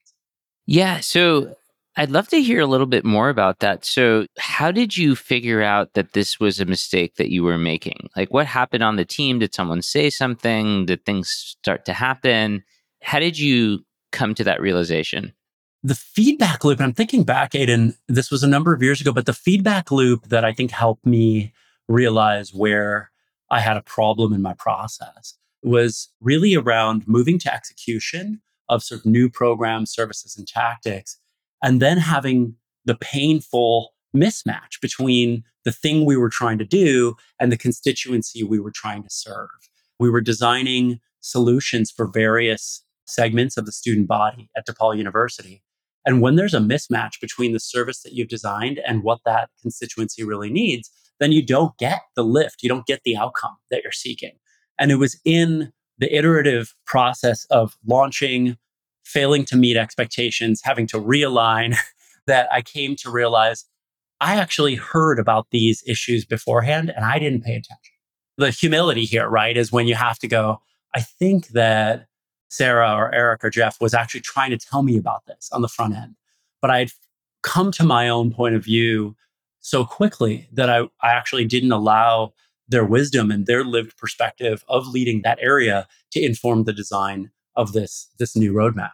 Yeah. 0.65 1.01
So 1.01 1.57
I'd 1.95 2.09
love 2.09 2.27
to 2.29 2.41
hear 2.41 2.59
a 2.59 2.65
little 2.65 2.87
bit 2.87 3.05
more 3.05 3.29
about 3.29 3.59
that. 3.59 3.85
So, 3.85 4.25
how 4.39 4.71
did 4.71 4.97
you 4.97 5.15
figure 5.15 5.61
out 5.61 5.93
that 5.93 6.13
this 6.13 6.39
was 6.39 6.59
a 6.59 6.65
mistake 6.65 7.15
that 7.15 7.29
you 7.29 7.43
were 7.43 7.57
making? 7.59 8.09
Like, 8.15 8.33
what 8.33 8.47
happened 8.47 8.83
on 8.83 8.95
the 8.95 9.05
team? 9.05 9.39
Did 9.39 9.53
someone 9.53 9.83
say 9.83 10.09
something? 10.09 10.87
Did 10.87 11.05
things 11.05 11.29
start 11.29 11.85
to 11.85 11.93
happen? 11.93 12.63
How 13.03 13.19
did 13.19 13.37
you 13.37 13.85
come 14.11 14.33
to 14.35 14.43
that 14.43 14.59
realization? 14.59 15.33
The 15.83 15.95
feedback 15.95 16.63
loop, 16.63 16.79
I'm 16.79 16.93
thinking 16.93 17.23
back, 17.23 17.51
Aydin, 17.51 17.95
this 18.07 18.31
was 18.31 18.41
a 18.41 18.47
number 18.47 18.73
of 18.73 18.81
years 18.81 19.01
ago, 19.01 19.11
but 19.11 19.25
the 19.25 19.33
feedback 19.33 19.91
loop 19.91 20.29
that 20.29 20.45
I 20.45 20.53
think 20.53 20.71
helped 20.71 21.05
me 21.05 21.53
realize 21.87 22.53
where 22.53 23.11
I 23.51 23.59
had 23.59 23.77
a 23.77 23.81
problem 23.81 24.33
in 24.33 24.41
my 24.41 24.53
process 24.53 25.37
was 25.61 26.09
really 26.21 26.55
around 26.55 27.07
moving 27.07 27.37
to 27.39 27.53
execution 27.53 28.41
of 28.69 28.81
sort 28.81 29.01
of 29.01 29.05
new 29.05 29.29
programs, 29.29 29.91
services, 29.91 30.37
and 30.37 30.47
tactics 30.47 31.19
and 31.63 31.81
then 31.81 31.97
having 31.97 32.55
the 32.85 32.95
painful 32.95 33.93
mismatch 34.15 34.79
between 34.81 35.43
the 35.65 35.71
thing 35.71 36.05
we 36.05 36.17
were 36.17 36.29
trying 36.29 36.57
to 36.59 36.65
do 36.65 37.15
and 37.39 37.51
the 37.51 37.57
constituency 37.57 38.43
we 38.43 38.59
were 38.59 38.71
trying 38.71 39.01
to 39.01 39.09
serve. 39.09 39.49
We 39.99 40.09
were 40.09 40.21
designing 40.21 40.99
solutions 41.21 41.89
for 41.89 42.05
various 42.05 42.83
segments 43.05 43.57
of 43.57 43.65
the 43.65 43.71
student 43.71 44.07
body 44.07 44.49
at 44.55 44.67
DePaul 44.67 44.97
University. 44.97 45.63
And 46.05 46.21
when 46.21 46.35
there's 46.35 46.53
a 46.53 46.59
mismatch 46.59 47.21
between 47.21 47.53
the 47.53 47.59
service 47.59 48.03
that 48.03 48.13
you've 48.13 48.27
designed 48.27 48.79
and 48.85 49.03
what 49.03 49.19
that 49.25 49.49
constituency 49.61 50.23
really 50.23 50.49
needs, 50.49 50.91
then 51.19 51.31
you 51.31 51.45
don't 51.45 51.77
get 51.77 52.01
the 52.15 52.23
lift, 52.23 52.61
you 52.61 52.69
don't 52.69 52.85
get 52.85 53.01
the 53.05 53.15
outcome 53.15 53.55
that 53.71 53.83
you're 53.83 53.91
seeking. 53.93 54.33
And 54.77 54.91
it 54.91 54.95
was 54.95 55.19
in 55.23 55.71
the 55.97 56.13
iterative 56.13 56.75
process 56.85 57.45
of 57.45 57.77
launching 57.85 58.57
failing 59.03 59.45
to 59.45 59.55
meet 59.55 59.77
expectations, 59.77 60.61
having 60.63 60.87
to 60.87 60.97
realign, 60.97 61.75
that 62.27 62.47
I 62.51 62.61
came 62.61 62.95
to 62.97 63.11
realize 63.11 63.65
I 64.21 64.35
actually 64.35 64.75
heard 64.75 65.19
about 65.19 65.47
these 65.51 65.83
issues 65.85 66.25
beforehand 66.25 66.89
and 66.95 67.03
I 67.03 67.19
didn't 67.19 67.41
pay 67.41 67.55
attention. 67.55 67.93
The 68.37 68.51
humility 68.51 69.05
here, 69.05 69.29
right, 69.29 69.57
is 69.57 69.71
when 69.71 69.87
you 69.87 69.95
have 69.95 70.17
to 70.19 70.27
go, 70.27 70.61
I 70.95 71.01
think 71.01 71.49
that 71.49 72.07
Sarah 72.49 72.93
or 72.93 73.13
Eric 73.13 73.43
or 73.43 73.49
Jeff 73.49 73.81
was 73.81 73.93
actually 73.93 74.21
trying 74.21 74.51
to 74.51 74.57
tell 74.57 74.83
me 74.83 74.97
about 74.97 75.25
this 75.25 75.49
on 75.51 75.61
the 75.61 75.67
front 75.67 75.95
end. 75.95 76.15
But 76.61 76.71
I'd 76.71 76.91
come 77.41 77.71
to 77.73 77.83
my 77.83 78.07
own 78.07 78.31
point 78.31 78.55
of 78.55 78.63
view 78.63 79.15
so 79.59 79.85
quickly 79.85 80.47
that 80.53 80.69
I, 80.69 80.83
I 81.01 81.11
actually 81.11 81.45
didn't 81.45 81.71
allow 81.71 82.33
their 82.67 82.85
wisdom 82.85 83.31
and 83.31 83.45
their 83.45 83.63
lived 83.63 83.97
perspective 83.97 84.63
of 84.67 84.87
leading 84.87 85.21
that 85.23 85.39
area 85.41 85.87
to 86.11 86.21
inform 86.21 86.63
the 86.63 86.73
design 86.73 87.29
of 87.55 87.73
this, 87.73 88.09
this 88.19 88.35
new 88.35 88.53
roadmap. 88.53 88.91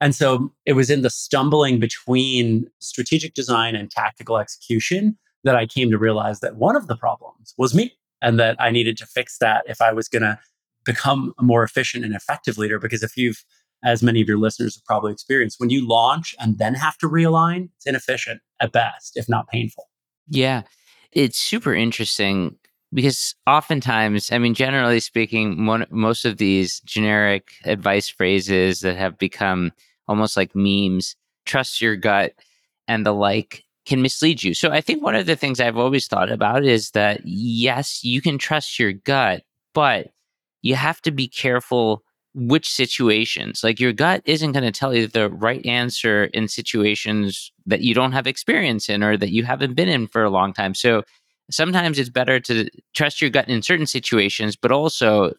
And 0.00 0.14
so 0.14 0.52
it 0.66 0.74
was 0.74 0.90
in 0.90 1.02
the 1.02 1.10
stumbling 1.10 1.80
between 1.80 2.66
strategic 2.80 3.34
design 3.34 3.74
and 3.74 3.90
tactical 3.90 4.38
execution 4.38 5.18
that 5.44 5.56
I 5.56 5.66
came 5.66 5.90
to 5.90 5.98
realize 5.98 6.40
that 6.40 6.56
one 6.56 6.76
of 6.76 6.86
the 6.86 6.96
problems 6.96 7.54
was 7.56 7.74
me 7.74 7.94
and 8.20 8.38
that 8.38 8.56
I 8.60 8.70
needed 8.70 8.98
to 8.98 9.06
fix 9.06 9.38
that 9.38 9.64
if 9.66 9.80
I 9.80 9.92
was 9.92 10.08
going 10.08 10.22
to 10.22 10.38
become 10.84 11.32
a 11.38 11.42
more 11.42 11.62
efficient 11.62 12.04
and 12.04 12.14
effective 12.14 12.58
leader. 12.58 12.78
Because 12.78 13.02
if 13.02 13.16
you've, 13.16 13.42
as 13.84 14.02
many 14.02 14.20
of 14.20 14.28
your 14.28 14.38
listeners 14.38 14.76
have 14.76 14.84
probably 14.84 15.12
experienced, 15.12 15.58
when 15.58 15.70
you 15.70 15.86
launch 15.86 16.34
and 16.38 16.58
then 16.58 16.74
have 16.74 16.98
to 16.98 17.08
realign, 17.08 17.70
it's 17.76 17.86
inefficient 17.86 18.40
at 18.60 18.72
best, 18.72 19.12
if 19.16 19.28
not 19.28 19.48
painful. 19.48 19.88
Yeah. 20.28 20.62
It's 21.12 21.38
super 21.38 21.74
interesting 21.74 22.56
because 22.96 23.34
oftentimes, 23.46 24.32
I 24.32 24.38
mean, 24.38 24.54
generally 24.54 25.00
speaking, 25.00 25.62
most 25.90 26.24
of 26.24 26.38
these 26.38 26.80
generic 26.80 27.50
advice 27.66 28.08
phrases 28.08 28.80
that 28.80 28.96
have 28.96 29.18
become 29.18 29.70
almost 30.08 30.34
like 30.34 30.56
memes, 30.56 31.14
trust 31.44 31.82
your 31.82 31.94
gut 31.94 32.32
and 32.88 33.04
the 33.04 33.12
like, 33.12 33.64
can 33.84 34.00
mislead 34.00 34.42
you. 34.42 34.54
So 34.54 34.70
I 34.70 34.80
think 34.80 35.02
one 35.02 35.14
of 35.14 35.26
the 35.26 35.36
things 35.36 35.60
I've 35.60 35.76
always 35.76 36.06
thought 36.06 36.32
about 36.32 36.64
is 36.64 36.92
that 36.92 37.20
yes, 37.22 38.02
you 38.02 38.22
can 38.22 38.38
trust 38.38 38.78
your 38.78 38.94
gut, 38.94 39.42
but 39.74 40.08
you 40.62 40.74
have 40.74 41.02
to 41.02 41.10
be 41.10 41.28
careful 41.28 42.02
which 42.34 42.70
situations. 42.70 43.62
Like 43.62 43.78
your 43.78 43.92
gut 43.92 44.22
isn't 44.24 44.52
going 44.52 44.64
to 44.64 44.72
tell 44.72 44.94
you 44.94 45.06
the 45.06 45.28
right 45.28 45.64
answer 45.66 46.24
in 46.24 46.48
situations 46.48 47.52
that 47.66 47.82
you 47.82 47.92
don't 47.92 48.12
have 48.12 48.26
experience 48.26 48.88
in 48.88 49.02
or 49.02 49.18
that 49.18 49.32
you 49.32 49.44
haven't 49.44 49.74
been 49.74 49.88
in 49.88 50.06
for 50.06 50.24
a 50.24 50.30
long 50.30 50.54
time. 50.54 50.74
So 50.74 51.02
sometimes 51.50 51.98
it's 51.98 52.10
better 52.10 52.40
to 52.40 52.68
trust 52.94 53.20
your 53.20 53.30
gut 53.30 53.48
in 53.48 53.62
certain 53.62 53.86
situations, 53.86 54.56
but 54.56 54.72
also 54.72 55.32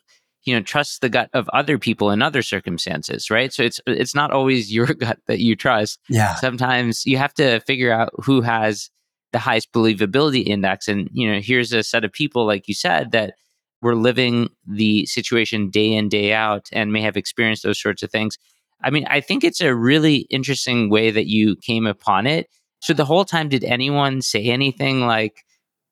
you 0.47 0.55
know 0.55 0.61
trust 0.61 1.01
the 1.01 1.09
gut 1.09 1.29
of 1.33 1.49
other 1.49 1.77
people 1.77 2.09
in 2.09 2.21
other 2.21 2.41
circumstances 2.41 3.29
right? 3.29 3.53
So 3.53 3.63
it's 3.63 3.81
it's 3.85 4.15
not 4.15 4.31
always 4.31 4.73
your 4.73 4.87
gut 4.87 5.19
that 5.27 5.39
you 5.39 5.55
trust. 5.55 5.99
Yeah. 6.09 6.35
Sometimes 6.35 7.05
you 7.05 7.17
have 7.17 7.33
to 7.35 7.59
figure 7.61 7.91
out 7.91 8.09
who 8.23 8.41
has 8.41 8.89
the 9.33 9.39
highest 9.39 9.73
believability 9.73 10.47
index. 10.47 10.87
And 10.87 11.09
you 11.11 11.31
know 11.31 11.39
here's 11.39 11.73
a 11.73 11.83
set 11.83 12.05
of 12.05 12.11
people 12.11 12.45
like 12.45 12.67
you 12.67 12.73
said 12.73 13.11
that 13.11 13.35
were 13.81 13.95
living 13.95 14.49
the 14.65 15.05
situation 15.05 15.69
day 15.69 15.93
in 15.93 16.09
day 16.09 16.33
out 16.33 16.67
and 16.71 16.91
may 16.91 17.01
have 17.01 17.17
experienced 17.17 17.63
those 17.63 17.79
sorts 17.79 18.01
of 18.01 18.09
things. 18.09 18.37
I 18.81 18.89
mean 18.89 19.05
i 19.09 19.19
think 19.19 19.43
it's 19.43 19.61
a 19.61 19.75
really 19.75 20.27
interesting 20.29 20.89
way 20.89 21.11
that 21.11 21.27
you 21.27 21.57
came 21.57 21.85
upon 21.85 22.25
it. 22.25 22.47
So 22.79 22.93
the 22.93 23.05
whole 23.05 23.25
time 23.25 23.49
did 23.49 23.63
anyone 23.63 24.21
say 24.21 24.45
anything 24.45 25.01
like 25.01 25.43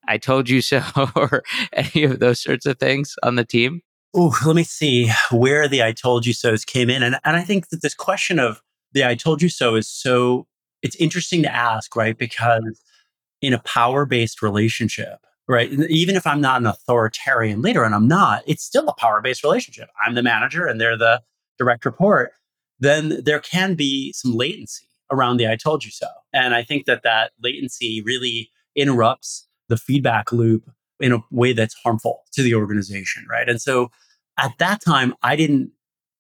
I 0.07 0.17
told 0.17 0.50
you 0.50 0.62
so, 0.62 0.81
or 1.15 1.43
any 1.74 2.03
of 2.03 2.19
those 2.19 2.41
sorts 2.41 2.65
of 2.65 2.79
things 2.79 3.15
on 3.24 3.35
the 3.35 3.45
team? 3.45 3.81
Oh, 4.13 4.35
let 4.45 4.55
me 4.55 4.63
see 4.63 5.12
where 5.31 5.67
the 5.67 5.83
I 5.83 5.91
told 5.91 6.25
you 6.25 6.33
so's 6.33 6.63
came 6.63 6.89
in. 6.89 7.03
And, 7.03 7.17
and 7.25 7.35
I 7.35 7.41
think 7.41 7.69
that 7.69 7.81
this 7.81 7.93
question 7.93 8.39
of 8.39 8.62
the 8.93 9.05
I 9.05 9.15
told 9.15 9.41
you 9.41 9.50
so 9.50 9.75
is 9.75 9.89
so, 9.89 10.47
it's 10.81 10.95
interesting 10.95 11.43
to 11.43 11.53
ask, 11.53 11.95
right? 11.95 12.17
Because 12.17 12.81
in 13.41 13.53
a 13.53 13.59
power 13.59 14.05
based 14.05 14.41
relationship, 14.41 15.19
right? 15.47 15.69
Even 15.89 16.15
if 16.15 16.25
I'm 16.25 16.39
not 16.39 16.62
an 16.62 16.67
authoritarian 16.67 17.62
leader, 17.62 17.83
and 17.83 17.93
I'm 17.93 18.07
not, 18.07 18.43
it's 18.47 18.63
still 18.63 18.88
a 18.88 18.95
power 18.95 19.21
based 19.21 19.43
relationship. 19.43 19.89
I'm 20.05 20.15
the 20.15 20.24
manager 20.24 20.65
and 20.65 20.79
they're 20.79 20.97
the 20.97 21.21
direct 21.57 21.85
report. 21.85 22.31
Then 22.79 23.21
there 23.24 23.39
can 23.39 23.75
be 23.75 24.13
some 24.13 24.33
latency 24.33 24.88
around 25.12 25.38
the 25.38 25.47
I 25.47 25.55
told 25.55 25.83
you 25.83 25.91
so. 25.91 26.07
And 26.33 26.55
I 26.55 26.63
think 26.63 26.85
that 26.85 27.03
that 27.03 27.31
latency 27.41 28.01
really 28.01 28.50
interrupts 28.75 29.47
the 29.69 29.77
feedback 29.77 30.31
loop 30.31 30.69
in 31.00 31.12
a 31.12 31.19
way 31.31 31.53
that's 31.53 31.75
harmful 31.84 32.24
to 32.34 32.41
the 32.41 32.55
organization, 32.55 33.25
right? 33.29 33.50
And 33.50 33.62
so 33.62 33.91
at 34.38 34.51
that 34.60 34.81
time, 34.81 35.13
I 35.24 35.36
didn't 35.36 35.72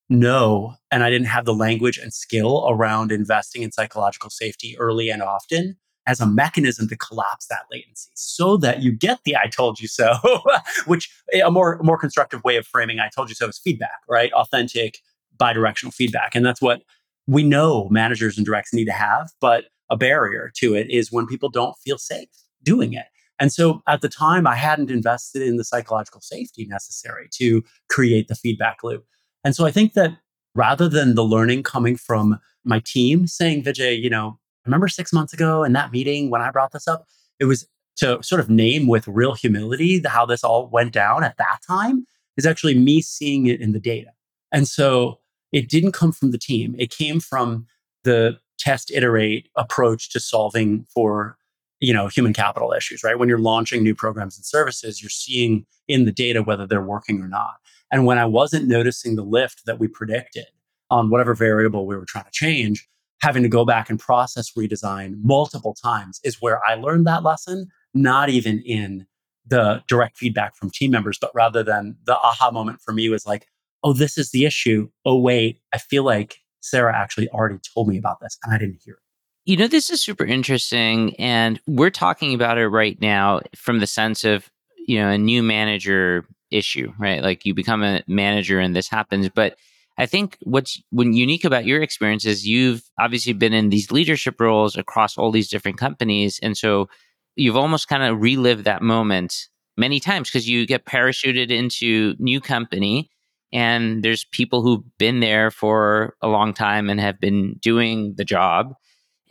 know 0.09 0.75
and 0.91 1.03
I 1.03 1.09
didn't 1.09 1.27
have 1.27 1.45
the 1.45 1.53
language 1.53 1.97
and 1.97 2.13
skill 2.13 2.65
around 2.69 3.11
investing 3.11 3.63
in 3.63 3.71
psychological 3.71 4.29
safety 4.29 4.75
early 4.77 5.09
and 5.09 5.23
often 5.23 5.77
as 6.07 6.21
a 6.21 6.25
mechanism 6.27 6.87
to 6.87 6.95
collapse 6.95 7.47
that 7.47 7.63
latency 7.71 8.11
so 8.13 8.57
that 8.57 8.83
you 8.83 8.91
get 8.91 9.19
the 9.25 9.35
I 9.35 9.47
told 9.47 9.79
you 9.79 9.87
so, 9.87 10.15
which 10.85 11.09
eh, 11.33 11.41
a 11.43 11.49
more, 11.49 11.79
more 11.81 11.97
constructive 11.97 12.43
way 12.43 12.57
of 12.57 12.67
framing 12.67 12.99
I 12.99 13.09
told 13.09 13.29
you 13.29 13.35
so 13.35 13.47
is 13.47 13.57
feedback, 13.57 14.01
right? 14.07 14.31
Authentic, 14.33 14.99
bidirectional 15.37 15.93
feedback. 15.93 16.35
And 16.35 16.45
that's 16.45 16.61
what 16.61 16.83
we 17.27 17.43
know 17.43 17.89
managers 17.89 18.37
and 18.37 18.45
directs 18.45 18.73
need 18.73 18.85
to 18.85 18.91
have. 18.91 19.31
But 19.41 19.65
a 19.89 19.97
barrier 19.97 20.51
to 20.57 20.75
it 20.75 20.89
is 20.89 21.11
when 21.11 21.25
people 21.27 21.49
don't 21.49 21.75
feel 21.83 21.97
safe 21.97 22.29
doing 22.63 22.93
it. 22.93 23.05
And 23.39 23.51
so 23.51 23.81
at 23.87 24.01
the 24.01 24.09
time, 24.09 24.47
I 24.47 24.55
hadn't 24.55 24.89
invested 24.89 25.41
in 25.41 25.57
the 25.57 25.63
psychological 25.63 26.21
safety 26.21 26.65
necessary 26.65 27.27
to 27.33 27.63
create 27.89 28.27
the 28.27 28.35
feedback 28.35 28.83
loop. 28.83 29.05
And 29.43 29.55
so 29.55 29.65
I 29.65 29.71
think 29.71 29.93
that 29.93 30.17
rather 30.55 30.87
than 30.87 31.15
the 31.15 31.23
learning 31.23 31.63
coming 31.63 31.97
from 31.97 32.39
my 32.63 32.81
team 32.85 33.27
saying, 33.27 33.63
Vijay, 33.63 34.01
you 34.01 34.09
know, 34.09 34.39
remember 34.65 34.87
six 34.87 35.13
months 35.13 35.33
ago 35.33 35.63
in 35.63 35.73
that 35.73 35.91
meeting 35.91 36.29
when 36.29 36.41
I 36.41 36.49
brought 36.49 36.71
this 36.71 36.87
up, 36.87 37.05
it 37.39 37.45
was 37.45 37.67
to 37.97 38.21
sort 38.23 38.41
of 38.41 38.49
name 38.49 38.87
with 38.87 39.07
real 39.07 39.33
humility 39.33 40.01
how 40.05 40.25
this 40.25 40.43
all 40.43 40.67
went 40.69 40.91
down 40.91 41.23
at 41.23 41.37
that 41.37 41.59
time 41.65 42.05
is 42.37 42.45
actually 42.45 42.75
me 42.75 43.01
seeing 43.01 43.47
it 43.47 43.61
in 43.61 43.71
the 43.71 43.79
data. 43.79 44.11
And 44.51 44.67
so 44.67 45.19
it 45.51 45.69
didn't 45.69 45.93
come 45.93 46.11
from 46.11 46.31
the 46.31 46.37
team. 46.37 46.75
It 46.77 46.89
came 46.89 47.19
from 47.19 47.67
the 48.03 48.37
test 48.57 48.91
iterate 48.91 49.49
approach 49.55 50.09
to 50.11 50.19
solving 50.19 50.85
for 50.93 51.37
you 51.85 51.93
know 51.93 52.07
human 52.07 52.33
capital 52.33 52.73
issues 52.73 53.03
right? 53.03 53.19
When 53.19 53.29
you're 53.29 53.37
launching 53.51 53.83
new 53.83 53.95
programs 53.95 54.37
and 54.37 54.45
services 54.45 55.01
you're 55.01 55.09
seeing 55.09 55.65
in 55.87 56.05
the 56.05 56.11
data 56.11 56.41
whether 56.41 56.65
they're 56.67 56.81
working 56.81 57.21
or 57.21 57.27
not. 57.27 57.55
And 57.91 58.05
when 58.05 58.17
i 58.17 58.25
wasn't 58.25 58.67
noticing 58.67 59.15
the 59.15 59.23
lift 59.23 59.65
that 59.65 59.79
we 59.79 59.87
predicted 59.87 60.45
on 60.89 61.09
whatever 61.09 61.33
variable 61.33 61.85
we 61.87 61.95
were 61.95 62.05
trying 62.05 62.25
to 62.25 62.31
change 62.31 62.87
having 63.21 63.43
to 63.43 63.49
go 63.49 63.65
back 63.65 63.89
and 63.89 63.99
process 63.99 64.51
redesign 64.57 65.15
multiple 65.23 65.73
times 65.73 66.19
is 66.23 66.41
where 66.41 66.59
i 66.67 66.75
learned 66.75 67.05
that 67.07 67.23
lesson 67.23 67.67
not 67.93 68.29
even 68.29 68.61
in 68.65 69.05
the 69.47 69.81
direct 69.87 70.17
feedback 70.17 70.55
from 70.55 70.69
team 70.69 70.91
members 70.91 71.17
but 71.19 71.31
rather 71.33 71.63
than 71.63 71.95
the 72.05 72.17
aha 72.17 72.51
moment 72.51 72.79
for 72.81 72.93
me 72.93 73.09
was 73.09 73.25
like 73.25 73.47
oh 73.83 73.93
this 73.93 74.17
is 74.17 74.31
the 74.31 74.45
issue. 74.45 74.89
Oh 75.05 75.17
wait 75.19 75.59
i 75.73 75.77
feel 75.77 76.03
like 76.03 76.37
sarah 76.61 76.95
actually 76.95 77.29
already 77.29 77.59
told 77.73 77.87
me 77.87 77.97
about 77.97 78.19
this 78.21 78.37
and 78.43 78.53
i 78.53 78.57
didn't 78.57 78.79
hear 78.83 78.95
it 78.95 79.04
you 79.45 79.57
know, 79.57 79.67
this 79.67 79.89
is 79.91 80.01
super 80.01 80.25
interesting. 80.25 81.15
And 81.17 81.59
we're 81.67 81.91
talking 81.91 82.33
about 82.33 82.57
it 82.57 82.67
right 82.67 82.99
now 82.99 83.41
from 83.55 83.79
the 83.79 83.87
sense 83.87 84.23
of, 84.23 84.49
you 84.87 84.99
know, 84.99 85.09
a 85.09 85.17
new 85.17 85.43
manager 85.43 86.27
issue, 86.51 86.91
right? 86.99 87.21
Like 87.21 87.45
you 87.45 87.53
become 87.53 87.83
a 87.83 88.01
manager 88.07 88.59
and 88.59 88.75
this 88.75 88.89
happens. 88.89 89.29
But 89.29 89.57
I 89.97 90.07
think 90.07 90.37
what's 90.41 90.81
when 90.89 91.13
unique 91.13 91.45
about 91.45 91.65
your 91.65 91.81
experience 91.81 92.25
is 92.25 92.47
you've 92.47 92.83
obviously 92.99 93.33
been 93.33 93.53
in 93.53 93.69
these 93.69 93.91
leadership 93.91 94.41
roles 94.41 94.75
across 94.75 95.17
all 95.17 95.31
these 95.31 95.47
different 95.47 95.77
companies. 95.77 96.39
And 96.41 96.57
so 96.57 96.89
you've 97.35 97.55
almost 97.55 97.87
kind 97.87 98.03
of 98.03 98.21
relived 98.21 98.65
that 98.65 98.81
moment 98.81 99.47
many 99.77 99.99
times 99.99 100.29
because 100.29 100.49
you 100.49 100.65
get 100.65 100.85
parachuted 100.85 101.51
into 101.51 102.15
new 102.17 102.41
company 102.41 103.09
and 103.53 104.03
there's 104.03 104.25
people 104.31 104.63
who've 104.63 104.97
been 104.97 105.19
there 105.19 105.51
for 105.51 106.15
a 106.21 106.27
long 106.27 106.53
time 106.53 106.89
and 106.89 106.99
have 106.99 107.19
been 107.19 107.57
doing 107.61 108.15
the 108.17 108.25
job 108.25 108.73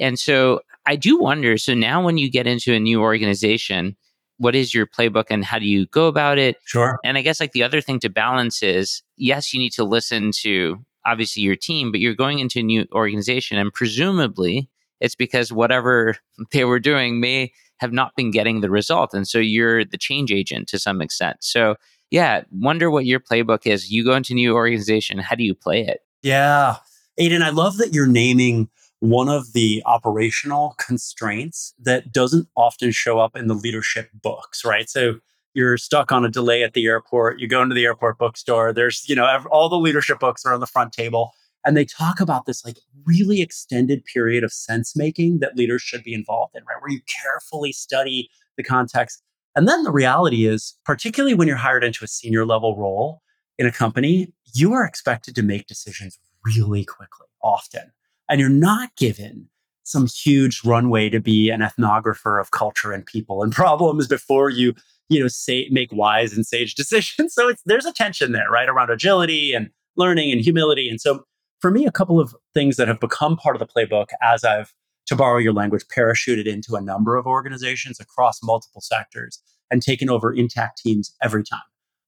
and 0.01 0.19
so 0.19 0.61
I 0.87 0.97
do 0.97 1.19
wonder 1.19 1.57
so 1.59 1.75
now 1.75 2.05
when 2.05 2.19
you 2.19 2.31
get 2.31 2.47
into 2.47 2.75
a 2.75 2.81
new 2.81 3.01
organization, 3.01 3.97
what 4.39 4.55
is 4.55 4.75
your 4.75 4.87
playbook 4.87 5.27
and 5.31 5.45
how 5.45 5.59
do 5.59 5.67
you 5.67 5.87
go 5.87 6.07
about 6.09 6.39
it? 6.39 6.57
Sure. 6.65 6.99
And 7.05 7.17
I 7.17 7.23
guess 7.23 7.41
like 7.41 7.53
the 7.53 7.63
other 7.63 7.81
thing 7.81 8.01
to 8.01 8.09
balance 8.09 8.63
is 8.63 9.03
yes, 9.17 9.53
you 9.53 9.61
need 9.61 9.73
to 9.73 9.85
listen 9.85 10.33
to 10.43 10.85
obviously 11.07 11.43
your 11.43 11.57
team, 11.57 11.91
but 11.91 12.01
you're 12.01 12.15
going 12.15 12.41
into 12.41 12.61
a 12.61 12.63
new 12.63 12.87
organization 12.93 13.59
and 13.59 13.73
presumably 13.73 14.69
it's 15.01 15.15
because 15.15 15.53
whatever 15.53 16.17
they 16.53 16.65
were 16.65 16.81
doing 16.81 17.21
may 17.21 17.53
have 17.79 17.93
not 17.93 18.15
been 18.17 18.31
getting 18.31 18.61
the 18.61 18.71
result. 18.71 19.15
And 19.15 19.27
so 19.27 19.39
you're 19.39 19.85
the 19.85 19.99
change 19.99 20.33
agent 20.33 20.69
to 20.69 20.79
some 20.79 21.01
extent. 21.01 21.39
So 21.41 21.77
yeah, 22.11 22.43
wonder 22.53 22.91
what 22.91 23.07
your 23.07 23.21
playbook 23.21 23.67
is. 23.67 23.91
You 23.91 24.05
go 24.05 24.15
into 24.15 24.33
a 24.33 24.37
new 24.37 24.55
organization, 24.55 25.19
how 25.19 25.35
do 25.35 25.45
you 25.45 25.55
play 25.55 25.85
it? 25.85 26.01
Yeah. 26.23 26.77
Aydin, 27.19 27.43
I 27.43 27.51
love 27.51 27.77
that 27.79 27.93
you're 27.93 28.07
naming 28.07 28.69
one 29.05 29.29
of 29.29 29.53
the 29.53 29.83
operational 29.85 30.75
constraints 30.79 31.75
that 31.79 32.11
doesn't 32.11 32.49
often 32.57 32.91
show 32.91 33.19
up 33.19 33.37
in 33.37 33.49
the 33.49 33.55
leadership 33.55 34.09
books, 34.15 34.65
right? 34.65 34.89
So 34.89 35.17
you're 35.53 35.77
stuck 35.77 36.11
on 36.11 36.25
a 36.25 36.31
delay 36.31 36.63
at 36.63 36.73
the 36.73 36.87
airport, 36.87 37.39
you 37.39 37.47
go 37.47 37.63
into 37.63 37.75
the 37.75 37.85
airport 37.85 38.19
bookstore, 38.19 38.73
there's, 38.73 39.07
you 39.07 39.15
know, 39.15 39.45
all 39.51 39.69
the 39.69 39.77
leadership 39.77 40.19
books 40.19 40.47
are 40.47 40.55
on 40.55 40.61
the 40.61 40.67
front 40.67 40.93
table. 40.93 41.33
And 41.67 41.77
they 41.77 41.85
talk 41.85 42.19
about 42.19 42.47
this 42.47 42.65
like 42.65 42.79
really 43.05 43.43
extended 43.43 44.05
period 44.07 44.43
of 44.43 44.53
sense 44.53 44.97
making 44.97 45.39
that 45.41 45.57
leaders 45.57 45.83
should 45.83 46.03
be 46.03 46.15
involved 46.15 46.57
in, 46.57 46.63
right? 46.65 46.81
Where 46.81 46.91
you 46.91 47.01
carefully 47.23 47.73
study 47.73 48.31
the 48.57 48.65
context. 48.65 49.23
And 49.55 49.69
then 49.69 49.83
the 49.83 49.93
reality 49.93 50.47
is, 50.47 50.79
particularly 50.85 51.35
when 51.35 51.47
you're 51.47 51.57
hired 51.59 51.85
into 51.85 52.05
a 52.05 52.09
senior 52.09 52.47
level 52.47 52.77
role 52.77 53.21
in 53.59 53.67
a 53.67 53.73
company, 53.73 54.33
you 54.55 54.73
are 54.73 54.85
expected 54.85 55.35
to 55.35 55.43
make 55.43 55.67
decisions 55.67 56.19
really 56.45 56.85
quickly, 56.85 57.27
often 57.43 57.93
and 58.29 58.41
you're 58.41 58.49
not 58.49 58.95
given 58.97 59.49
some 59.85 60.07
huge 60.07 60.63
runway 60.65 61.11
to 61.11 61.21
be 61.21 61.51
an 61.51 61.61
ethnographer 61.61 62.41
of 62.41 62.51
culture 62.51 62.93
and 62.93 63.05
people 63.07 63.43
and 63.43 63.53
problems 63.55 64.09
before 64.09 64.51
you 64.51 64.75
you 65.09 65.21
know 65.21 65.29
say 65.29 65.69
make 65.71 65.93
wise 65.93 66.35
and 66.35 66.47
sage 66.47 66.75
decisions. 66.77 67.35
So 67.35 67.49
it's 67.49 67.63
there's 67.67 67.87
a 67.87 67.93
tension 67.93 68.33
there 68.33 68.51
right 68.51 68.69
around 68.69 68.91
agility 68.91 69.53
and 69.53 69.71
learning 69.97 70.33
and 70.33 70.41
humility. 70.41 70.89
And 70.89 71.01
so 71.01 71.25
for 71.61 71.71
me 71.71 71.87
a 71.87 71.93
couple 71.93 72.21
of 72.21 72.35
things 72.53 72.77
that 72.77 72.89
have 72.89 73.01
become 73.01 73.37
part 73.37 73.57
of 73.57 73.61
the 73.61 73.67
playbook 73.67 74.09
as 74.23 74.45
i've 74.45 74.73
to 75.07 75.15
borrow 75.15 75.39
your 75.39 75.53
language 75.53 75.85
parachuted 75.95 76.47
into 76.47 76.77
a 76.77 76.81
number 76.81 77.17
of 77.17 77.27
organizations 77.27 78.01
across 78.01 78.43
multiple 78.43 78.81
sectors 78.81 79.39
and 79.71 79.83
taken 79.83 80.09
over 80.09 80.33
intact 80.33 80.79
teams 80.79 81.15
every 81.23 81.45
time. 81.45 81.61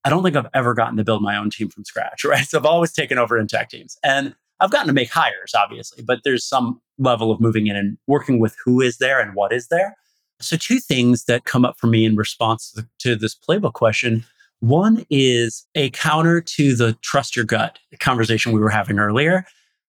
I 0.05 0.11
don't 0.11 0.23
think 0.23 0.37
i've 0.37 0.49
ever 0.55 0.75
gotten 0.75 0.97
to 0.97 1.05
build 1.05 1.23
my 1.23 1.37
own 1.37 1.51
team 1.51 1.69
from 1.69 1.85
scratch 1.85 2.25
right? 2.33 2.47
So 2.47 2.59
i've 2.59 2.67
always 2.67 2.93
taken 2.93 3.19
over 3.19 3.39
intact 3.39 3.71
teams. 3.71 3.97
And 4.03 4.35
I've 4.61 4.71
gotten 4.71 4.87
to 4.87 4.93
make 4.93 5.11
hires, 5.11 5.53
obviously, 5.55 6.03
but 6.03 6.21
there's 6.25 6.45
some 6.45 6.81
level 6.99 7.31
of 7.31 7.41
moving 7.41 7.67
in 7.67 7.77
and 7.77 7.99
working 8.07 8.39
with 8.39 8.57
who 8.65 8.81
is 8.81 8.99
there 8.99 9.21
and 9.21 9.35
what 9.35 9.53
is 9.53 9.69
there. 9.69 9.97
So, 10.41 10.57
two 10.57 10.81
things 10.81 11.25
that 11.25 11.45
come 11.45 11.65
up 11.65 11.79
for 11.79 11.87
me 11.87 12.05
in 12.05 12.17
response 12.17 12.77
to, 13.01 13.17
this 13.17 13.35
playbook 13.35 13.73
question. 13.73 14.25
One 14.61 15.05
is 15.11 15.67
a 15.75 15.91
counter 15.91 16.41
to 16.41 16.75
the 16.75 16.95
trust 17.03 17.37
your 17.37 17.45
gut 17.45 17.79
conversation 18.01 18.53
we 18.53 18.61
were 18.61 18.71
having 18.71 18.99
earlier. 18.99 19.45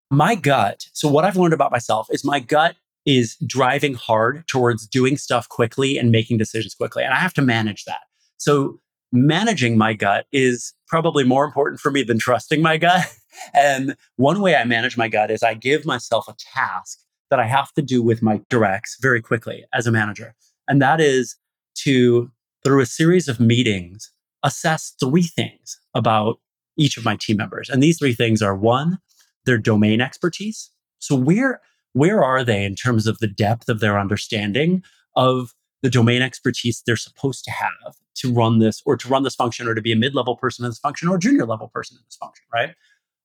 My 0.10 0.36
gut, 0.36 0.86
so 0.94 1.10
what 1.10 1.26
I've 1.26 1.38
learned 1.38 1.54
about 1.54 1.72
myself 1.72 2.08
is 2.12 2.24
my 2.24 2.40
gut 2.40 2.76
is 3.06 3.38
driving 3.46 3.94
hard 3.94 4.46
towards 4.48 4.86
doing 4.86 5.18
stuff 5.18 5.48
quickly 5.50 5.98
and 5.98 6.12
making 6.12 6.38
decisions 6.38 6.76
quickly. 6.76 7.04
And 7.04 7.14
I 7.14 7.18
have 7.18 7.34
to 7.36 7.42
manage 7.42 7.86
that. 7.86 8.02
So, 8.38 8.80
managing 9.14 9.78
my 9.78 9.94
gut 9.94 10.28
is 10.32 10.74
probably 10.88 11.24
more 11.24 11.46
important 11.46 11.80
for 11.80 11.92
me 11.92 12.04
than 12.04 12.20
trusting 12.20 12.62
my 12.62 12.78
gut. 12.78 13.06
And 13.53 13.96
one 14.15 14.41
way 14.41 14.56
I 14.56 14.63
manage 14.63 14.98
my 14.98 15.08
gut 15.08 15.32
is 15.32 15.44
I 15.44 15.53
give 15.53 15.86
myself 15.86 16.27
a 16.27 16.36
task 16.53 17.00
that 17.29 17.39
I 17.39 17.46
have 17.46 17.74
to 17.74 17.82
do 17.82 18.01
with 18.01 18.22
my 18.22 18.41
directs 18.50 18.98
very 19.01 19.22
quickly 19.22 19.65
as 19.74 19.88
a 19.88 19.91
manager. 19.91 20.34
And 20.67 20.82
that 20.82 21.00
is 21.01 21.36
to, 21.79 22.32
through 22.63 22.82
a 22.82 22.86
series 22.86 23.27
of 23.27 23.39
meetings, 23.39 24.12
assess 24.44 24.94
three 25.00 25.24
things 25.24 25.79
about 25.94 26.39
each 26.77 26.98
of 26.98 27.06
my 27.06 27.15
team 27.15 27.38
members. 27.38 27.70
And 27.70 27.82
these 27.82 27.98
three 27.98 28.13
things 28.13 28.41
are 28.41 28.56
one, 28.56 29.00
their 29.46 29.58
domain 29.58 30.01
expertise. 30.01 30.72
So 31.00 31.15
where 31.15 31.62
where 31.94 32.24
are 32.24 32.44
they 32.44 32.63
in 32.63 32.75
terms 32.75 33.08
of 33.08 33.17
the 33.17 33.27
depth 33.27 33.70
of 33.70 33.79
their 33.79 34.00
understanding 34.00 34.84
of 35.15 35.56
the 35.82 35.89
domain 35.89 36.22
expertise 36.22 36.84
they're 36.86 36.96
supposed 36.96 37.44
to 37.46 37.51
have 37.51 37.96
to 38.15 38.32
run 38.32 38.60
this 38.60 38.82
or 38.86 38.96
to 38.98 39.08
run 39.08 39.24
this 39.24 39.36
function 39.36 39.67
or 39.67 39.74
to 39.74 39.82
be 39.82 39.91
a 39.91 39.96
mid-level 39.96 40.36
person 40.36 40.63
in 40.63 40.70
this 40.70 40.79
function 40.79 41.08
or 41.08 41.15
a 41.15 41.20
junior 41.20 41.46
level 41.46 41.70
person 41.70 41.98
in 41.98 42.03
this 42.06 42.15
function, 42.15 42.46
right? 42.53 42.75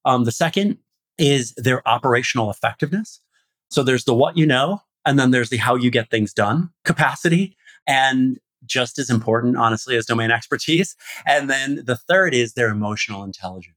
Um, 0.05 0.25
the 0.25 0.33
second 0.33 0.79
is 1.19 1.55
their 1.55 1.87
operational 1.87 2.51
effectiveness. 2.51 3.21
So 3.71 3.83
there's 3.83 4.05
the 4.05 4.15
what 4.15 4.37
you 4.37 4.47
know, 4.47 4.83
and 5.07 5.19
then 5.19 5.31
there's 5.31 5.51
the 5.51 5.57
how 5.59 5.75
you 5.75 5.91
get 5.91 6.11
things 6.11 6.33
done 6.33 6.71
capacity. 6.85 7.57
And 7.87 8.39
just 8.65 8.99
as 8.99 9.11
important, 9.11 9.57
honestly, 9.57 9.97
as 9.97 10.07
domain 10.07 10.31
expertise. 10.33 10.97
And 11.27 11.51
then 11.51 11.83
the 11.85 11.97
third 11.97 12.35
is 12.35 12.55
their 12.55 12.69
emotional 12.69 13.25
intelligence. 13.25 13.77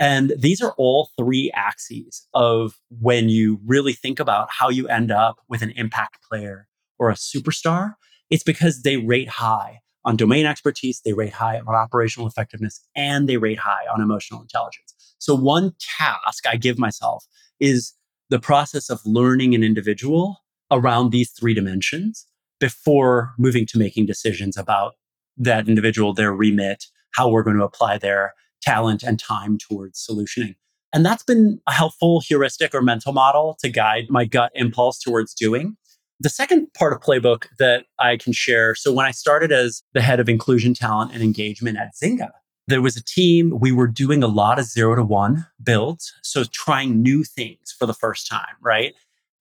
And 0.00 0.32
these 0.38 0.60
are 0.62 0.74
all 0.78 1.10
three 1.18 1.50
axes 1.54 2.26
of 2.32 2.78
when 3.00 3.28
you 3.28 3.58
really 3.66 3.92
think 3.92 4.20
about 4.20 4.48
how 4.50 4.68
you 4.68 4.86
end 4.86 5.10
up 5.10 5.38
with 5.48 5.60
an 5.60 5.72
impact 5.72 6.18
player 6.28 6.68
or 6.98 7.10
a 7.10 7.14
superstar. 7.14 7.94
It's 8.30 8.44
because 8.44 8.82
they 8.82 8.96
rate 8.96 9.28
high 9.28 9.80
on 10.04 10.16
domain 10.16 10.46
expertise, 10.46 11.00
they 11.04 11.14
rate 11.14 11.32
high 11.32 11.58
on 11.58 11.74
operational 11.74 12.28
effectiveness, 12.28 12.80
and 12.94 13.28
they 13.28 13.38
rate 13.38 13.58
high 13.58 13.84
on 13.92 14.00
emotional 14.00 14.40
intelligence. 14.40 14.94
So, 15.18 15.34
one 15.34 15.72
task 15.98 16.46
I 16.46 16.56
give 16.56 16.78
myself 16.78 17.26
is 17.60 17.94
the 18.30 18.38
process 18.38 18.90
of 18.90 19.00
learning 19.04 19.54
an 19.54 19.64
individual 19.64 20.38
around 20.70 21.10
these 21.10 21.30
three 21.30 21.54
dimensions 21.54 22.26
before 22.60 23.32
moving 23.38 23.66
to 23.66 23.78
making 23.78 24.06
decisions 24.06 24.56
about 24.56 24.94
that 25.36 25.68
individual, 25.68 26.12
their 26.12 26.32
remit, 26.32 26.84
how 27.12 27.28
we're 27.28 27.42
going 27.42 27.56
to 27.56 27.64
apply 27.64 27.98
their 27.98 28.34
talent 28.60 29.02
and 29.02 29.18
time 29.18 29.56
towards 29.56 30.04
solutioning. 30.04 30.56
And 30.92 31.04
that's 31.04 31.22
been 31.22 31.60
a 31.66 31.72
helpful 31.72 32.20
heuristic 32.20 32.74
or 32.74 32.82
mental 32.82 33.12
model 33.12 33.56
to 33.60 33.68
guide 33.68 34.06
my 34.08 34.24
gut 34.24 34.50
impulse 34.54 34.98
towards 34.98 35.34
doing. 35.34 35.76
The 36.20 36.30
second 36.30 36.72
part 36.74 36.92
of 36.92 37.00
Playbook 37.00 37.46
that 37.58 37.84
I 37.98 38.16
can 38.16 38.32
share 38.32 38.74
so, 38.74 38.92
when 38.92 39.06
I 39.06 39.12
started 39.12 39.52
as 39.52 39.82
the 39.92 40.00
head 40.00 40.18
of 40.18 40.28
inclusion, 40.28 40.74
talent, 40.74 41.12
and 41.12 41.22
engagement 41.22 41.78
at 41.78 41.92
Zynga, 41.94 42.30
there 42.68 42.82
was 42.82 42.96
a 42.96 43.02
team, 43.02 43.58
we 43.58 43.72
were 43.72 43.86
doing 43.86 44.22
a 44.22 44.26
lot 44.26 44.58
of 44.58 44.66
zero 44.66 44.94
to 44.94 45.02
one 45.02 45.46
builds. 45.62 46.12
So, 46.22 46.44
trying 46.44 47.02
new 47.02 47.24
things 47.24 47.74
for 47.76 47.86
the 47.86 47.94
first 47.94 48.28
time, 48.28 48.54
right? 48.60 48.94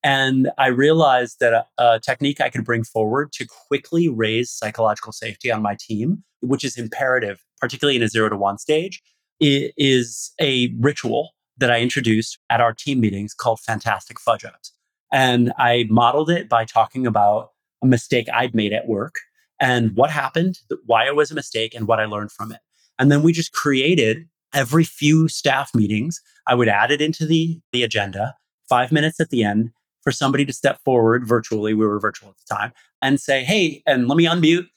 And 0.04 0.50
I 0.58 0.68
realized 0.68 1.40
that 1.42 1.54
a, 1.54 1.66
a, 1.78 2.00
technique 2.00 2.40
I 2.40 2.50
could 2.50 2.64
bring 2.64 2.84
forward 2.84 3.34
to 3.34 3.46
quickly 3.46 4.08
raise 4.08 4.50
psychological 4.50 5.12
safety 5.12 5.52
on 5.52 5.62
my 5.62 5.76
team, 5.78 6.24
which 6.40 6.64
is 6.64 6.78
imperative, 6.78 7.44
particularly 7.60 7.98
in 7.98 8.04
a 8.04 8.08
zero 8.08 8.30
to 8.30 8.38
one 8.38 8.58
stage, 8.58 9.02
is 9.40 10.32
a 10.40 10.74
ritual 10.80 11.32
that 11.58 11.70
I 11.70 11.82
introduced 11.82 12.40
at 12.50 12.62
our 12.62 12.74
team 12.74 13.02
meetings 13.02 13.34
called 13.34 13.60
Fantastic 13.60 14.20
Fudge 14.20 14.46
Ups. 14.46 14.72
And 15.12 15.52
I 15.58 15.86
modeled 15.90 16.30
it 16.30 16.48
by 16.48 16.64
talking 16.64 17.06
about 17.06 17.52
a 17.84 17.88
mistake 17.88 18.28
I'd 18.34 18.56
made 18.56 18.72
at 18.72 18.88
work 18.88 19.16
and 19.60 19.96
what 19.96 20.12
happened, 20.12 20.60
why 20.86 21.08
it 21.08 21.16
was 21.16 21.32
a 21.32 21.36
mistake, 21.36 21.74
and 21.74 21.88
what 21.88 22.00
I 22.00 22.06
learned 22.06 22.32
from 22.32 22.52
it. 22.52 22.60
And 23.00 23.12
then 23.12 23.24
we 23.24 23.34
just 23.34 23.54
created 23.54 24.28
every 24.54 24.84
few 24.84 25.28
staff 25.28 25.74
meetings, 25.76 26.22
I 26.48 26.56
would 26.56 26.68
add 26.68 26.92
it 26.92 27.02
into 27.02 27.26
the, 27.26 27.60
the 27.72 27.84
agenda, 27.84 28.36
five 28.70 28.92
minutes 28.92 29.20
at 29.20 29.30
the 29.30 29.44
end 29.44 29.72
for 30.02 30.12
somebody 30.12 30.46
to 30.46 30.54
step 30.54 30.80
forward 30.84 31.28
virtually. 31.28 31.74
We 31.74 31.86
were 31.86 32.00
virtual 32.00 32.30
at 32.30 32.38
the 32.38 32.56
time 32.56 32.72
and 33.02 33.20
say, 33.20 33.44
hey, 33.44 33.84
and 33.86 34.08
let 34.08 34.18
me 34.18 34.26
unmute. 34.26 34.68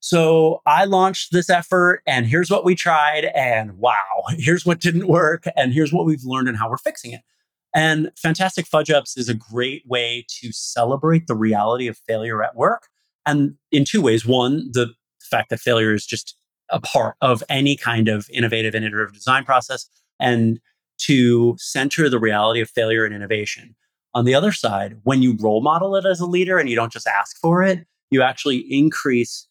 So 0.00 0.60
I 0.66 0.84
launched 0.84 1.32
this 1.32 1.48
effort 1.48 2.02
and 2.06 2.26
here's 2.26 2.50
what 2.50 2.64
we 2.64 2.74
tried. 2.74 3.24
And 3.34 3.78
wow, 3.78 3.94
here's 4.36 4.66
what 4.66 4.80
didn't 4.80 5.08
work. 5.08 5.44
And 5.56 5.72
here's 5.72 5.92
what 5.92 6.04
we've 6.04 6.24
learned 6.24 6.48
and 6.48 6.58
how 6.58 6.68
we're 6.68 6.76
fixing 6.76 7.12
it. 7.12 7.22
And 7.74 8.12
Fantastic 8.16 8.66
Fudge 8.66 8.90
Ups 8.90 9.16
is 9.16 9.28
a 9.28 9.34
great 9.34 9.82
way 9.86 10.26
to 10.40 10.52
celebrate 10.52 11.26
the 11.26 11.34
reality 11.34 11.88
of 11.88 11.98
failure 12.06 12.44
at 12.44 12.54
work. 12.54 12.88
And 13.26 13.54
in 13.72 13.84
two 13.84 14.02
ways. 14.02 14.26
One, 14.26 14.70
the 14.72 14.92
fact 15.22 15.48
that 15.48 15.58
failure 15.58 15.94
is 15.94 16.06
just 16.06 16.36
a 16.74 16.80
part 16.80 17.16
of 17.22 17.42
any 17.48 17.76
kind 17.76 18.08
of 18.08 18.28
innovative 18.30 18.74
and 18.74 18.84
iterative 18.84 19.14
design 19.14 19.44
process. 19.44 19.88
And 20.20 20.60
to 20.98 21.56
center 21.58 22.08
the 22.08 22.18
reality 22.18 22.60
of 22.60 22.70
failure 22.70 23.04
and 23.04 23.14
innovation. 23.14 23.74
On 24.14 24.24
the 24.24 24.34
other 24.34 24.52
side, 24.52 24.98
when 25.02 25.22
you 25.22 25.36
role 25.40 25.60
model 25.60 25.96
it 25.96 26.06
as 26.06 26.20
a 26.20 26.26
leader 26.26 26.58
and 26.58 26.68
you 26.68 26.76
don't 26.76 26.92
just 26.92 27.06
ask 27.06 27.36
for 27.38 27.62
it, 27.62 27.84
you 28.10 28.22
actually 28.22 28.58
increase 28.70 29.48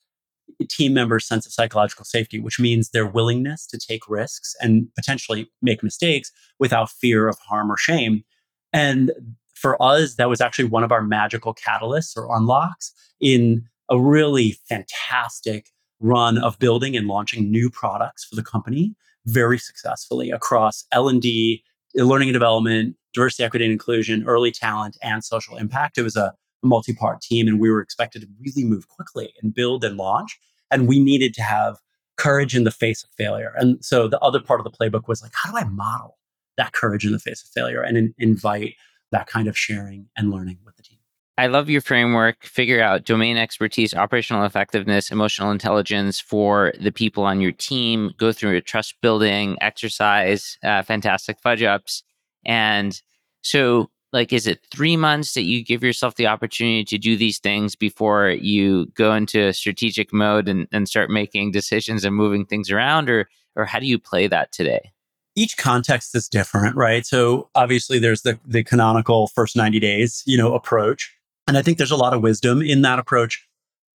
team 0.70 0.94
members' 0.94 1.28
sense 1.28 1.46
of 1.46 1.52
psychological 1.52 2.06
safety, 2.06 2.40
which 2.40 2.60
means 2.60 2.90
their 2.90 3.06
willingness 3.06 3.68
to 3.68 3.78
take 3.78 4.08
risks 4.08 4.56
and 4.62 4.88
potentially 4.96 5.52
make 5.62 5.84
mistakes 5.84 6.32
without 6.60 6.90
fear 6.90 7.28
of 7.28 7.38
harm 7.40 7.72
or 7.72 7.78
shame. 7.78 8.24
And 8.72 9.12
for 9.54 9.82
us, 9.82 10.16
that 10.16 10.30
was 10.30 10.40
actually 10.40 10.66
one 10.66 10.84
of 10.84 10.92
our 10.92 11.02
magical 11.02 11.54
catalysts 11.54 12.16
or 12.16 12.34
unlocks 12.36 12.94
in 13.20 13.68
a 13.90 14.00
really 14.00 14.58
fantastic 14.70 15.70
run 16.04 16.38
of 16.38 16.60
building 16.60 16.96
and 16.96 17.08
launching 17.08 17.50
new 17.50 17.70
products 17.70 18.24
for 18.24 18.36
the 18.36 18.44
company 18.44 18.94
very 19.26 19.58
successfully 19.58 20.30
across 20.30 20.84
L&D, 20.92 21.64
learning 21.96 22.28
and 22.28 22.34
development, 22.34 22.96
diversity, 23.14 23.44
equity 23.44 23.66
and 23.66 23.72
inclusion, 23.72 24.24
early 24.28 24.52
talent, 24.52 24.98
and 25.02 25.24
social 25.24 25.58
impact. 25.58 25.98
It 25.98 26.04
was 26.04 26.18
a 26.18 26.34
multi-part 26.62 27.22
team 27.22 27.48
and 27.48 27.60
we 27.60 27.70
were 27.70 27.82
expected 27.82 28.22
to 28.22 28.28
really 28.40 28.68
move 28.68 28.88
quickly 28.90 29.34
and 29.42 29.54
build 29.54 29.84
and 29.84 29.98
launch 29.98 30.40
and 30.72 30.88
we 30.88 31.00
needed 31.00 31.34
to 31.34 31.42
have 31.42 31.78
courage 32.18 32.56
in 32.56 32.64
the 32.64 32.72
face 32.72 33.04
of 33.04 33.10
failure 33.18 33.54
and 33.58 33.84
so 33.84 34.08
the 34.08 34.20
other 34.20 34.40
part 34.40 34.60
of 34.60 34.64
the 34.64 34.72
playbook 34.72 35.08
was 35.08 35.22
like 35.22 35.34
how 35.34 35.52
do 35.52 35.58
i 35.58 35.64
model 35.66 36.18
that 36.56 36.72
courage 36.72 37.06
in 37.06 37.12
the 37.12 37.20
face 37.20 37.44
of 37.44 37.50
failure 37.50 37.82
and 37.82 37.98
in, 37.98 38.14
invite 38.18 38.76
that 39.12 39.28
kind 39.28 39.48
of 39.48 39.58
sharing 39.58 40.08
and 40.16 40.32
learning 40.32 40.58
with 40.64 40.76
the 40.78 40.84
team 40.84 40.93
I 41.38 41.48
love 41.48 41.70
your 41.70 41.82
framework. 41.82 42.44
Figure 42.44 42.82
out 42.82 43.06
domain 43.06 43.38
expertise, 43.38 43.94
operational 43.94 44.46
effectiveness, 44.46 45.12
emotional 45.12 45.50
intelligence 45.50 46.20
for 46.20 46.74
the 46.80 46.92
people 46.92 47.24
on 47.24 47.42
your 47.42 47.52
team. 47.52 48.14
Go 48.18 48.32
through 48.32 48.56
a 48.56 48.62
trust 48.62 48.96
building 49.02 49.58
exercise, 49.60 50.58
uh, 50.64 50.84
fantastic 50.84 51.40
fudge 51.40 51.64
ups. 51.64 52.04
And 52.46 53.02
so 53.42 53.90
like 54.14 54.32
is 54.32 54.48
it 54.48 54.66
three 54.72 54.96
months 54.96 55.34
that 55.34 55.44
you 55.44 55.64
give 55.64 55.84
yourself 55.84 56.16
the 56.16 56.28
opportunity 56.28 56.86
to 56.86 56.98
do 56.98 57.18
these 57.18 57.40
things 57.40 57.76
before 57.76 58.30
you 58.30 58.86
go 58.96 59.14
into 59.14 59.48
a 59.48 59.54
strategic 59.54 60.14
mode 60.14 60.48
and, 60.48 60.68
and 60.72 60.88
start 60.88 61.10
making 61.10 61.52
decisions 61.52 62.06
and 62.06 62.16
moving 62.16 62.46
things 62.46 62.72
around 62.72 63.10
or 63.10 63.28
or 63.56 63.66
how 63.66 63.80
do 63.80 63.86
you 63.86 64.00
play 64.00 64.28
that 64.28 64.52
today 64.52 64.92
each 65.36 65.58
context 65.58 66.16
is 66.16 66.30
different 66.30 66.76
right 66.76 67.06
so 67.06 67.50
obviously 67.56 68.00
there's 68.00 68.22
the 68.22 68.40
the 68.46 68.64
canonical 68.64 69.28
first 69.28 69.56
90 69.56 69.80
days 69.80 70.24
you 70.26 70.38
know 70.38 70.54
approach 70.54 71.12
and 71.48 71.58
i 71.58 71.62
think 71.62 71.78
there's 71.78 71.92
a 71.92 71.98
lot 71.98 72.14
of 72.14 72.22
wisdom 72.22 72.62
in 72.62 72.82
that 72.82 73.00
approach 73.00 73.48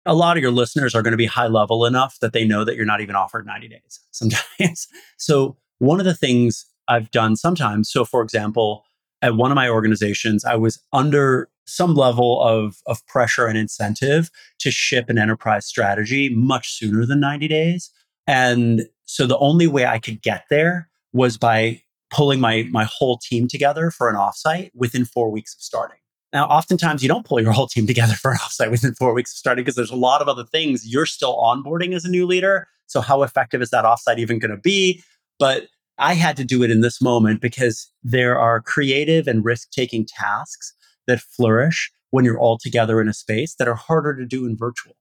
a 0.07 0.15
lot 0.15 0.37
of 0.37 0.43
your 0.43 0.53
listeners 0.53 0.95
are 0.95 1.03
going 1.03 1.13
to 1.13 1.19
be 1.19 1.27
high 1.27 1.47
level 1.47 1.85
enough 1.85 2.19
that 2.21 2.33
they 2.33 2.47
know 2.47 2.65
that 2.65 2.77
you're 2.77 2.87
not 2.87 3.01
even 3.01 3.15
offered 3.15 3.47
90 3.47 3.69
days 3.69 4.01
sometimes 4.11 4.89
so 5.17 5.57
one 5.79 6.01
of 6.01 6.07
the 6.07 6.15
things 6.15 6.67
i've 6.89 7.11
done 7.11 7.37
sometimes 7.37 7.91
so 7.91 8.05
for 8.05 8.23
example 8.23 8.85
at 9.23 9.37
one 9.37 9.51
of 9.51 9.57
my 9.57 9.69
organizations, 9.69 10.45
I 10.45 10.57
was 10.57 10.81
under 10.93 11.49
some 11.67 11.95
level 11.95 12.41
of, 12.43 12.77
of 12.87 13.05
pressure 13.07 13.47
and 13.47 13.59
incentive 13.59 14.31
to 14.61 14.71
ship 14.71 15.09
an 15.09 15.19
enterprise 15.19 15.67
strategy 15.67 16.35
much 16.35 16.73
sooner 16.73 17.05
than 17.05 17.21
90 17.21 17.49
days. 17.49 17.91
And 18.27 18.87
so 19.05 19.27
the 19.27 19.39
only 19.39 19.67
way 19.67 19.87
I 19.87 19.99
could 19.99 20.23
get 20.23 20.45
there 20.51 20.89
was 21.13 21.37
by 21.37 21.83
pulling 22.11 22.41
my, 22.41 22.67
my 22.71 22.85
whole 22.85 23.19
team 23.19 23.49
together 23.49 23.91
for 23.91 24.09
an 24.09 24.17
offsite 24.17 24.71
within 24.75 25.05
four 25.05 25.31
weeks 25.31 25.55
of 25.55 25.61
starting. 25.61 25.99
Now, 26.33 26.47
oftentimes 26.47 27.03
you 27.03 27.09
don't 27.09 27.25
pull 27.25 27.41
your 27.41 27.53
whole 27.53 27.67
team 27.67 27.87
together 27.87 28.15
for 28.15 28.33
an 28.33 28.39
offsite 28.39 28.71
within 28.71 28.95
four 28.95 29.15
weeks 29.15 29.33
of 29.33 29.39
starting 29.39 29.65
because 29.65 29.77
there's 29.77 29.91
a 29.91 29.97
lot 29.97 30.21
of 30.21 30.29
other 30.29 30.45
things 30.45 30.87
you're 30.87 31.07
still 31.07 31.37
onboarding 31.37 31.95
as 31.95 32.05
a 32.05 32.11
new 32.11 32.27
leader. 32.27 32.69
So, 32.87 33.01
how 33.01 33.23
effective 33.23 33.63
is 33.63 33.71
that 33.71 33.85
offsite 33.85 34.19
even 34.19 34.39
going 34.39 34.51
to 34.51 34.57
be? 34.57 35.03
But 35.39 35.69
I 35.99 36.15
had 36.15 36.37
to 36.37 36.45
do 36.45 36.63
it 36.63 36.71
in 36.71 36.81
this 36.81 37.03
moment 37.03 37.41
because 37.41 37.91
there 38.03 38.39
are 38.39 38.61
creative 38.61 39.27
and 39.27 39.45
risk 39.45 39.71
taking 39.71 40.07
tasks 40.07 40.73
that 41.07 41.21
flourish 41.21 41.91
when 42.11 42.25
you're 42.25 42.39
all 42.39 42.59
together 42.59 43.01
in 43.01 43.09
a 43.09 43.15
space 43.15 43.55
that 43.57 43.69
are 43.69 43.75
harder 43.75 44.17
to 44.17 44.25
do 44.25 44.47
in 44.47 44.57
virtual. 44.57 44.95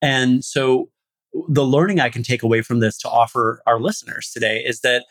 And 0.00 0.44
so 0.44 0.90
the 1.48 1.64
learning 1.64 2.00
I 2.00 2.10
can 2.10 2.22
take 2.22 2.42
away 2.42 2.60
from 2.60 2.80
this 2.80 2.98
to 2.98 3.08
offer 3.08 3.62
our 3.66 3.80
listeners 3.80 4.30
today 4.32 4.62
is 4.64 4.80
that 4.80 5.06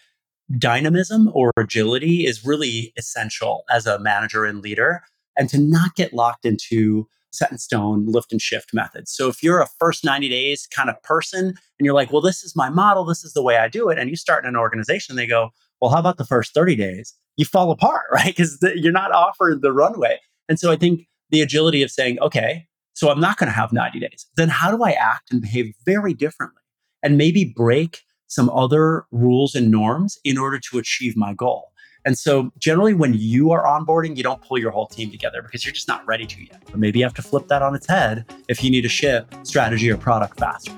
dynamism 0.58 1.32
or 1.34 1.52
agility 1.58 2.26
is 2.26 2.46
really 2.46 2.94
essential 2.98 3.64
as 3.72 3.88
a 3.88 4.00
manager 4.00 4.46
and 4.46 4.62
leader 4.62 5.02
and 5.38 5.50
to 5.50 5.60
not 5.60 5.96
get 5.96 6.14
locked 6.14 6.46
into 6.46 7.08
set 7.32 7.52
in 7.52 7.58
stone 7.58 8.06
lift 8.08 8.32
and 8.32 8.42
shift 8.42 8.74
methods. 8.74 9.12
So 9.12 9.30
if 9.30 9.42
you're 9.42 9.62
a 9.62 9.68
first 9.80 10.04
90 10.04 10.30
days 10.30 10.68
kind 10.68 10.90
of 10.90 11.02
person 11.04 11.48
and 11.48 11.86
you're 11.86 11.96
like, 11.96 12.12
well, 12.12 12.22
this 12.22 12.44
is 12.44 12.56
my 12.56 12.70
model, 12.70 13.06
this 13.06 13.24
is 13.24 13.34
the 13.34 13.42
way 13.42 13.58
I 13.58 13.68
do 13.68 13.90
it, 13.90 13.98
and 13.98 14.10
you 14.10 14.16
start 14.16 14.44
in 14.44 14.50
an 14.50 14.58
organization, 14.58 15.16
they 15.16 15.28
go, 15.28 15.52
well, 15.80 15.92
how 15.92 16.00
about 16.00 16.18
the 16.18 16.26
first 16.26 16.54
30 16.54 16.76
days? 16.76 17.14
You 17.38 17.46
fall 17.46 17.72
apart, 17.72 18.06
right? 18.12 18.26
Because 18.26 18.58
you're 18.76 18.92
not 18.92 19.12
offered 19.12 19.62
the 19.62 19.72
runway. 19.72 20.20
And 20.50 20.60
so 20.60 20.72
I 20.72 20.76
think 20.76 21.08
the 21.30 21.42
agility 21.42 21.82
of 21.82 21.92
saying, 21.92 22.20
okay, 22.20 22.68
so 22.94 23.10
I'm 23.10 23.22
not 23.22 23.38
going 23.38 23.48
to 23.48 23.56
have 23.56 23.72
90 23.72 24.00
days. 24.00 24.28
Then 24.36 24.50
how 24.50 24.76
do 24.76 24.84
I 24.84 24.92
act 24.92 25.32
and 25.32 25.42
behave 25.42 25.74
very 25.86 26.14
differently 26.14 26.62
and 27.02 27.18
maybe 27.18 27.54
break 27.56 28.02
some 28.28 28.50
other 28.50 29.06
rules 29.12 29.56
and 29.56 29.72
norms 29.72 30.18
in 30.24 30.38
order 30.38 30.60
to 30.60 30.78
achieve 30.78 31.16
my 31.16 31.34
goal? 31.34 31.71
And 32.06 32.18
so 32.18 32.52
generally 32.58 32.94
when 32.94 33.14
you 33.14 33.52
are 33.52 33.64
onboarding, 33.64 34.18
you 34.18 34.24
don't 34.24 34.42
pull 34.42 34.58
your 34.58 34.72
whole 34.72 34.88
team 34.88 35.12
together 35.12 35.42
because 35.42 35.66
you're 35.66 35.74
just 35.74 35.88
not 35.88 36.06
ready 36.08 36.26
to 36.26 36.44
yet. 36.44 36.64
But 36.66 36.80
maybe 36.80 37.00
you 37.00 37.06
have 37.06 37.14
to 37.16 37.22
flip 37.22 37.48
that 37.48 37.62
on 37.62 37.76
its 37.76 37.88
head 37.88 38.26
if 38.48 38.64
you 38.64 38.72
need 38.72 38.82
to 38.82 38.90
ship 38.90 39.34
strategy 39.44 39.92
or 39.92 39.98
product 39.98 40.40
faster. 40.40 40.74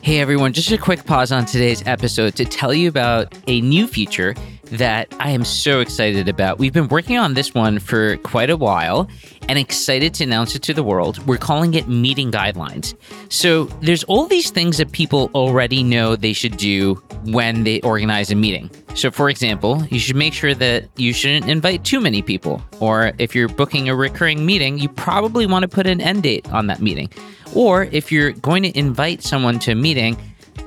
Hey 0.00 0.20
everyone, 0.20 0.52
just 0.52 0.70
a 0.70 0.78
quick 0.78 1.04
pause 1.04 1.32
on 1.32 1.46
today's 1.46 1.82
episode 1.86 2.36
to 2.36 2.44
tell 2.44 2.72
you 2.72 2.88
about 2.88 3.34
a 3.48 3.60
new 3.60 3.86
feature 3.88 4.34
that 4.66 5.12
I 5.20 5.30
am 5.30 5.44
so 5.44 5.80
excited 5.80 6.28
about. 6.28 6.58
We've 6.58 6.72
been 6.72 6.88
working 6.88 7.18
on 7.18 7.34
this 7.34 7.54
one 7.54 7.78
for 7.78 8.16
quite 8.18 8.50
a 8.50 8.56
while 8.56 9.08
and 9.48 9.58
excited 9.58 10.14
to 10.14 10.24
announce 10.24 10.54
it 10.54 10.62
to 10.62 10.74
the 10.74 10.82
world. 10.82 11.18
We're 11.26 11.38
calling 11.38 11.74
it 11.74 11.88
meeting 11.88 12.30
guidelines. 12.30 12.94
So 13.28 13.64
there's 13.82 14.04
all 14.04 14.26
these 14.26 14.50
things 14.50 14.78
that 14.78 14.92
people 14.92 15.30
already 15.34 15.82
know 15.82 16.16
they 16.16 16.32
should 16.32 16.56
do 16.56 17.02
when 17.24 17.64
they 17.64 17.80
organize 17.80 18.30
a 18.30 18.34
meeting. 18.34 18.70
So, 18.94 19.10
for 19.10 19.28
example, 19.28 19.84
you 19.90 19.98
should 19.98 20.16
make 20.16 20.32
sure 20.32 20.54
that 20.54 20.88
you 20.96 21.12
shouldn't 21.12 21.50
invite 21.50 21.84
too 21.84 22.00
many 22.00 22.22
people. 22.22 22.62
Or 22.80 23.12
if 23.18 23.34
you're 23.34 23.48
booking 23.48 23.88
a 23.88 23.94
recurring 23.94 24.46
meeting, 24.46 24.78
you 24.78 24.88
probably 24.88 25.46
want 25.46 25.62
to 25.62 25.68
put 25.68 25.86
an 25.86 26.00
end 26.00 26.22
date 26.22 26.50
on 26.50 26.66
that 26.68 26.80
meeting. 26.80 27.10
Or 27.54 27.84
if 27.84 28.10
you're 28.10 28.32
going 28.32 28.62
to 28.62 28.78
invite 28.78 29.22
someone 29.22 29.58
to 29.60 29.72
a 29.72 29.74
meeting, 29.74 30.16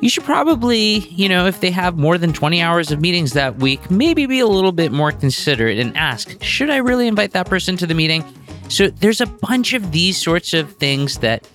you 0.01 0.09
should 0.09 0.23
probably, 0.23 0.99
you 1.09 1.27
know, 1.27 1.45
if 1.45 1.59
they 1.59 1.71
have 1.71 1.97
more 1.97 2.17
than 2.17 2.31
20 2.31 2.61
hours 2.61 2.91
of 2.91 3.01
meetings 3.01 3.33
that 3.33 3.57
week, 3.57 3.91
maybe 3.91 4.25
be 4.25 4.39
a 4.39 4.47
little 4.47 4.71
bit 4.71 4.91
more 4.91 5.11
considerate 5.11 5.77
and 5.79 5.95
ask, 5.97 6.41
should 6.41 6.69
I 6.69 6.77
really 6.77 7.07
invite 7.07 7.31
that 7.31 7.47
person 7.47 7.75
to 7.77 7.87
the 7.87 7.93
meeting? 7.93 8.23
So 8.69 8.87
there's 8.87 9.19
a 9.19 9.25
bunch 9.25 9.73
of 9.73 9.91
these 9.91 10.17
sorts 10.17 10.53
of 10.53 10.71
things 10.73 11.17
that 11.17 11.47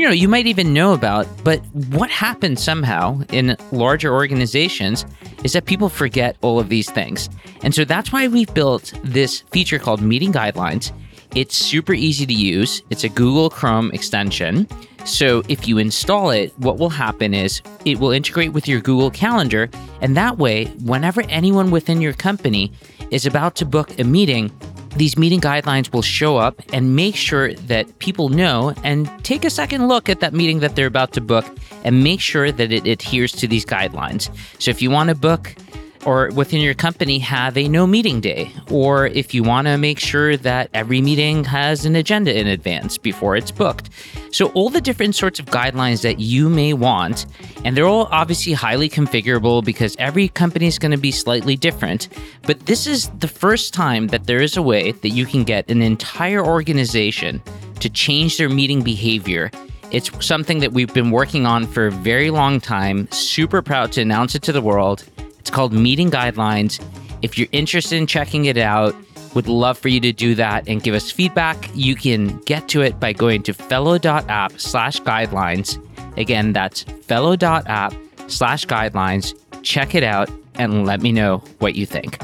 you 0.00 0.06
know 0.06 0.12
you 0.12 0.28
might 0.28 0.46
even 0.46 0.72
know 0.72 0.94
about. 0.94 1.26
But 1.44 1.60
what 1.90 2.08
happens 2.08 2.62
somehow 2.62 3.20
in 3.32 3.54
larger 3.70 4.14
organizations 4.14 5.04
is 5.44 5.52
that 5.52 5.66
people 5.66 5.90
forget 5.90 6.38
all 6.40 6.58
of 6.58 6.70
these 6.70 6.90
things, 6.90 7.28
and 7.62 7.74
so 7.74 7.84
that's 7.84 8.10
why 8.10 8.26
we've 8.26 8.52
built 8.54 8.94
this 9.04 9.40
feature 9.52 9.78
called 9.78 10.00
Meeting 10.00 10.32
Guidelines. 10.32 10.90
It's 11.34 11.54
super 11.54 11.92
easy 11.92 12.24
to 12.24 12.32
use. 12.32 12.82
It's 12.88 13.04
a 13.04 13.10
Google 13.10 13.50
Chrome 13.50 13.90
extension. 13.92 14.66
So 15.04 15.42
if 15.48 15.68
you 15.68 15.76
install 15.76 16.30
it, 16.30 16.58
what 16.58 16.78
will 16.78 16.90
happen 16.90 17.34
is 17.34 17.60
it 17.84 17.98
will 17.98 18.10
integrate 18.10 18.54
with 18.54 18.66
your 18.66 18.80
Google 18.80 19.10
Calendar. 19.10 19.68
And 20.00 20.16
that 20.16 20.38
way, 20.38 20.66
whenever 20.82 21.22
anyone 21.28 21.70
within 21.70 22.00
your 22.00 22.14
company 22.14 22.72
is 23.10 23.26
about 23.26 23.54
to 23.56 23.66
book 23.66 23.98
a 23.98 24.04
meeting, 24.04 24.50
these 24.96 25.16
meeting 25.16 25.40
guidelines 25.40 25.92
will 25.92 26.02
show 26.02 26.36
up 26.36 26.60
and 26.72 26.96
make 26.96 27.16
sure 27.16 27.54
that 27.54 27.98
people 27.98 28.28
know 28.28 28.74
and 28.82 29.08
take 29.24 29.44
a 29.44 29.50
second 29.50 29.88
look 29.88 30.08
at 30.08 30.20
that 30.20 30.34
meeting 30.34 30.60
that 30.60 30.76
they're 30.76 30.86
about 30.86 31.12
to 31.12 31.20
book 31.20 31.46
and 31.84 32.02
make 32.02 32.20
sure 32.20 32.50
that 32.50 32.72
it 32.72 32.86
adheres 32.86 33.32
to 33.32 33.46
these 33.46 33.64
guidelines. 33.64 34.30
So 34.58 34.70
if 34.70 34.82
you 34.82 34.90
want 34.90 35.08
to 35.08 35.14
book 35.14 35.54
or 36.04 36.30
within 36.34 36.60
your 36.60 36.74
company 36.74 37.18
have 37.18 37.56
a 37.56 37.68
no 37.68 37.86
meeting 37.86 38.20
day, 38.20 38.52
or 38.70 39.06
if 39.06 39.34
you 39.34 39.42
want 39.42 39.66
to 39.66 39.76
make 39.76 39.98
sure 39.98 40.36
that 40.36 40.70
every 40.74 41.00
meeting 41.00 41.44
has 41.44 41.84
an 41.84 41.96
agenda 41.96 42.38
in 42.38 42.46
advance 42.46 42.98
before 42.98 43.36
it's 43.36 43.50
booked. 43.50 43.90
So, 44.30 44.46
all 44.52 44.70
the 44.70 44.80
different 44.80 45.14
sorts 45.14 45.38
of 45.38 45.46
guidelines 45.46 46.02
that 46.02 46.20
you 46.20 46.48
may 46.48 46.72
want, 46.72 47.26
and 47.64 47.76
they're 47.76 47.86
all 47.86 48.08
obviously 48.10 48.52
highly 48.52 48.88
configurable 48.88 49.64
because 49.64 49.96
every 49.98 50.28
company 50.28 50.66
is 50.66 50.78
going 50.78 50.92
to 50.92 50.98
be 50.98 51.10
slightly 51.10 51.56
different. 51.56 52.08
But 52.42 52.66
this 52.66 52.86
is 52.86 53.08
the 53.18 53.28
first 53.28 53.74
time 53.74 54.08
that 54.08 54.26
there 54.26 54.42
is 54.42 54.56
a 54.56 54.62
way 54.62 54.92
that 54.92 55.10
you 55.10 55.26
can 55.26 55.44
get 55.44 55.70
an 55.70 55.82
entire 55.82 56.44
organization 56.44 57.42
to 57.80 57.88
change 57.88 58.38
their 58.38 58.48
meeting 58.48 58.82
behavior 58.82 59.50
it's 59.90 60.24
something 60.24 60.60
that 60.60 60.72
we've 60.72 60.92
been 60.94 61.10
working 61.10 61.46
on 61.46 61.66
for 61.66 61.88
a 61.88 61.90
very 61.90 62.30
long 62.30 62.60
time. 62.60 63.10
Super 63.10 63.60
proud 63.60 63.90
to 63.92 64.02
announce 64.02 64.36
it 64.36 64.42
to 64.42 64.52
the 64.52 64.62
world. 64.62 65.04
It's 65.50 65.56
called 65.56 65.72
Meeting 65.72 66.12
Guidelines. 66.12 66.80
If 67.22 67.36
you're 67.36 67.48
interested 67.50 67.96
in 67.96 68.06
checking 68.06 68.44
it 68.44 68.56
out, 68.56 68.94
would 69.34 69.48
love 69.48 69.76
for 69.76 69.88
you 69.88 69.98
to 69.98 70.12
do 70.12 70.36
that 70.36 70.68
and 70.68 70.80
give 70.80 70.94
us 70.94 71.10
feedback. 71.10 71.68
You 71.74 71.96
can 71.96 72.38
get 72.42 72.68
to 72.68 72.82
it 72.82 73.00
by 73.00 73.12
going 73.12 73.42
to 73.42 73.52
fellow.app 73.52 74.60
slash 74.60 75.00
guidelines. 75.00 75.76
Again, 76.16 76.52
that's 76.52 76.82
fellow.app 76.82 77.92
slash 78.28 78.64
guidelines. 78.64 79.36
Check 79.64 79.96
it 79.96 80.04
out 80.04 80.30
and 80.54 80.86
let 80.86 81.02
me 81.02 81.10
know 81.10 81.38
what 81.58 81.74
you 81.74 81.84
think. 81.84 82.16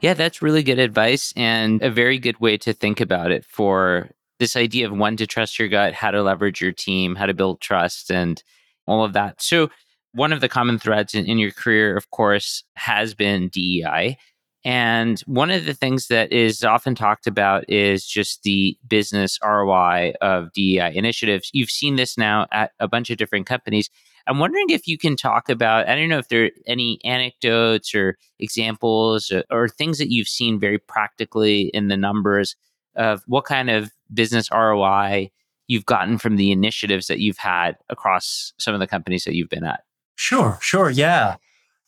Yeah, 0.00 0.14
that's 0.14 0.40
really 0.40 0.62
good 0.62 0.78
advice 0.78 1.34
and 1.36 1.82
a 1.82 1.90
very 1.90 2.18
good 2.18 2.40
way 2.40 2.56
to 2.56 2.72
think 2.72 3.02
about 3.02 3.32
it 3.32 3.44
for 3.44 4.12
this 4.38 4.56
idea 4.56 4.86
of 4.86 4.96
when 4.96 5.18
to 5.18 5.26
trust 5.26 5.58
your 5.58 5.68
gut, 5.68 5.92
how 5.92 6.10
to 6.10 6.22
leverage 6.22 6.62
your 6.62 6.72
team, 6.72 7.16
how 7.16 7.26
to 7.26 7.34
build 7.34 7.60
trust, 7.60 8.10
and 8.10 8.42
all 8.86 9.04
of 9.04 9.12
that. 9.12 9.42
So, 9.42 9.68
one 10.16 10.32
of 10.32 10.40
the 10.40 10.48
common 10.48 10.78
threads 10.78 11.14
in, 11.14 11.26
in 11.26 11.38
your 11.38 11.50
career, 11.50 11.96
of 11.96 12.10
course, 12.10 12.64
has 12.74 13.14
been 13.14 13.48
DEI. 13.48 14.16
And 14.64 15.20
one 15.26 15.50
of 15.50 15.66
the 15.66 15.74
things 15.74 16.08
that 16.08 16.32
is 16.32 16.64
often 16.64 16.94
talked 16.94 17.26
about 17.26 17.68
is 17.70 18.04
just 18.04 18.42
the 18.42 18.76
business 18.88 19.38
ROI 19.44 20.14
of 20.22 20.52
DEI 20.54 20.92
initiatives. 20.94 21.50
You've 21.52 21.70
seen 21.70 21.96
this 21.96 22.16
now 22.16 22.46
at 22.50 22.72
a 22.80 22.88
bunch 22.88 23.10
of 23.10 23.18
different 23.18 23.46
companies. 23.46 23.90
I'm 24.26 24.40
wondering 24.40 24.70
if 24.70 24.88
you 24.88 24.98
can 24.98 25.16
talk 25.16 25.50
about, 25.50 25.88
I 25.88 25.94
don't 25.94 26.08
know 26.08 26.18
if 26.18 26.28
there 26.28 26.46
are 26.46 26.50
any 26.66 26.98
anecdotes 27.04 27.94
or 27.94 28.16
examples 28.40 29.30
or, 29.30 29.44
or 29.50 29.68
things 29.68 29.98
that 29.98 30.10
you've 30.10 30.28
seen 30.28 30.58
very 30.58 30.78
practically 30.78 31.70
in 31.74 31.88
the 31.88 31.96
numbers 31.96 32.56
of 32.96 33.22
what 33.26 33.44
kind 33.44 33.70
of 33.70 33.92
business 34.12 34.50
ROI 34.50 35.30
you've 35.68 35.86
gotten 35.86 36.16
from 36.16 36.36
the 36.36 36.50
initiatives 36.50 37.06
that 37.06 37.20
you've 37.20 37.38
had 37.38 37.76
across 37.88 38.52
some 38.58 38.72
of 38.74 38.80
the 38.80 38.86
companies 38.86 39.24
that 39.24 39.34
you've 39.34 39.50
been 39.50 39.64
at. 39.64 39.80
Sure, 40.16 40.58
sure. 40.60 40.90
Yeah. 40.90 41.36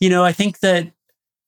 You 0.01 0.09
know, 0.11 0.25
I 0.25 0.33
think 0.33 0.61
that 0.61 0.93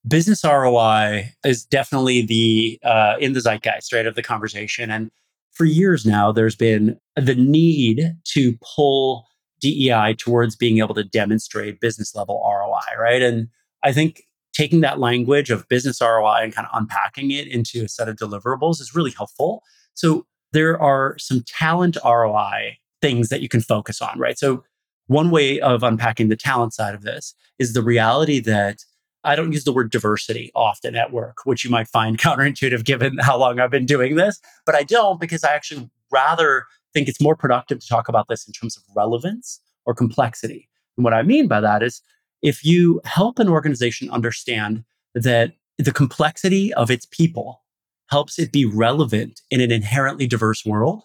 business 0.06 0.44
ROI 0.44 1.32
is 1.44 1.64
definitely 1.64 2.22
the 2.22 2.80
uh, 2.82 3.14
in 3.20 3.34
the 3.34 3.40
zeitgeist, 3.40 3.92
right, 3.92 4.06
of 4.06 4.14
the 4.14 4.22
conversation. 4.22 4.90
And 4.90 5.10
for 5.52 5.64
years 5.64 6.06
now, 6.06 6.32
there's 6.32 6.56
been 6.56 6.98
the 7.16 7.34
need 7.34 8.14
to 8.32 8.54
pull 8.62 9.26
DEI 9.60 10.14
towards 10.18 10.56
being 10.56 10.78
able 10.78 10.94
to 10.94 11.04
demonstrate 11.04 11.80
business 11.80 12.14
level 12.14 12.42
ROI, 12.42 12.98
right? 12.98 13.22
And 13.22 13.48
I 13.84 13.92
think 13.92 14.22
taking 14.52 14.80
that 14.80 14.98
language 14.98 15.50
of 15.50 15.68
business 15.68 16.00
ROI 16.00 16.40
and 16.42 16.54
kind 16.54 16.66
of 16.66 16.80
unpacking 16.80 17.30
it 17.30 17.46
into 17.46 17.84
a 17.84 17.88
set 17.88 18.08
of 18.08 18.16
deliverables 18.16 18.80
is 18.80 18.94
really 18.94 19.12
helpful. 19.12 19.62
So 19.94 20.26
there 20.52 20.80
are 20.80 21.16
some 21.18 21.44
talent 21.46 21.98
ROI 22.04 22.78
things 23.00 23.28
that 23.28 23.40
you 23.40 23.48
can 23.48 23.60
focus 23.60 24.00
on, 24.00 24.18
right? 24.18 24.38
So 24.38 24.64
one 25.10 25.32
way 25.32 25.58
of 25.58 25.82
unpacking 25.82 26.28
the 26.28 26.36
talent 26.36 26.72
side 26.72 26.94
of 26.94 27.02
this 27.02 27.34
is 27.58 27.72
the 27.72 27.82
reality 27.82 28.38
that 28.38 28.84
I 29.24 29.34
don't 29.34 29.52
use 29.52 29.64
the 29.64 29.72
word 29.72 29.90
diversity 29.90 30.52
often 30.54 30.94
at 30.94 31.12
work, 31.12 31.38
which 31.44 31.64
you 31.64 31.70
might 31.70 31.88
find 31.88 32.16
counterintuitive 32.18 32.84
given 32.84 33.18
how 33.18 33.36
long 33.36 33.58
I've 33.58 33.72
been 33.72 33.86
doing 33.86 34.14
this, 34.14 34.40
but 34.64 34.76
I 34.76 34.84
don't 34.84 35.20
because 35.20 35.42
I 35.42 35.52
actually 35.52 35.90
rather 36.12 36.66
think 36.94 37.08
it's 37.08 37.20
more 37.20 37.34
productive 37.34 37.80
to 37.80 37.88
talk 37.88 38.08
about 38.08 38.28
this 38.28 38.46
in 38.46 38.52
terms 38.52 38.76
of 38.76 38.84
relevance 38.94 39.60
or 39.84 39.94
complexity. 39.94 40.68
And 40.96 41.02
what 41.02 41.12
I 41.12 41.22
mean 41.22 41.48
by 41.48 41.60
that 41.60 41.82
is 41.82 42.02
if 42.40 42.64
you 42.64 43.00
help 43.04 43.40
an 43.40 43.48
organization 43.48 44.08
understand 44.10 44.84
that 45.14 45.54
the 45.76 45.92
complexity 45.92 46.72
of 46.74 46.88
its 46.88 47.06
people 47.06 47.62
helps 48.10 48.38
it 48.38 48.52
be 48.52 48.64
relevant 48.64 49.40
in 49.50 49.60
an 49.60 49.72
inherently 49.72 50.28
diverse 50.28 50.64
world, 50.64 51.02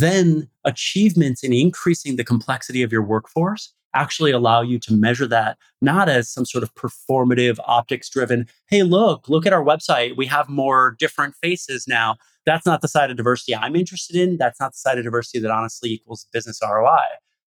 then 0.00 0.48
achievements 0.64 1.42
in 1.42 1.52
increasing 1.52 2.16
the 2.16 2.24
complexity 2.24 2.82
of 2.82 2.92
your 2.92 3.02
workforce 3.02 3.72
actually 3.94 4.32
allow 4.32 4.60
you 4.60 4.78
to 4.80 4.92
measure 4.92 5.26
that 5.26 5.56
not 5.80 6.08
as 6.08 6.28
some 6.28 6.44
sort 6.44 6.64
of 6.64 6.74
performative 6.74 7.58
optics 7.64 8.08
driven 8.08 8.46
hey 8.68 8.82
look 8.82 9.28
look 9.28 9.46
at 9.46 9.52
our 9.52 9.62
website. 9.64 10.16
We 10.16 10.26
have 10.26 10.48
more 10.48 10.96
different 10.98 11.34
faces 11.36 11.86
now. 11.86 12.16
That's 12.44 12.66
not 12.66 12.82
the 12.82 12.88
side 12.88 13.10
of 13.10 13.16
diversity 13.16 13.54
i'm 13.54 13.76
interested 13.76 14.16
in. 14.16 14.36
That's 14.36 14.60
not 14.60 14.72
the 14.72 14.78
side 14.78 14.98
of 14.98 15.04
diversity 15.04 15.38
that 15.40 15.50
honestly 15.50 15.90
equals 15.90 16.26
business 16.32 16.60
roi 16.62 16.98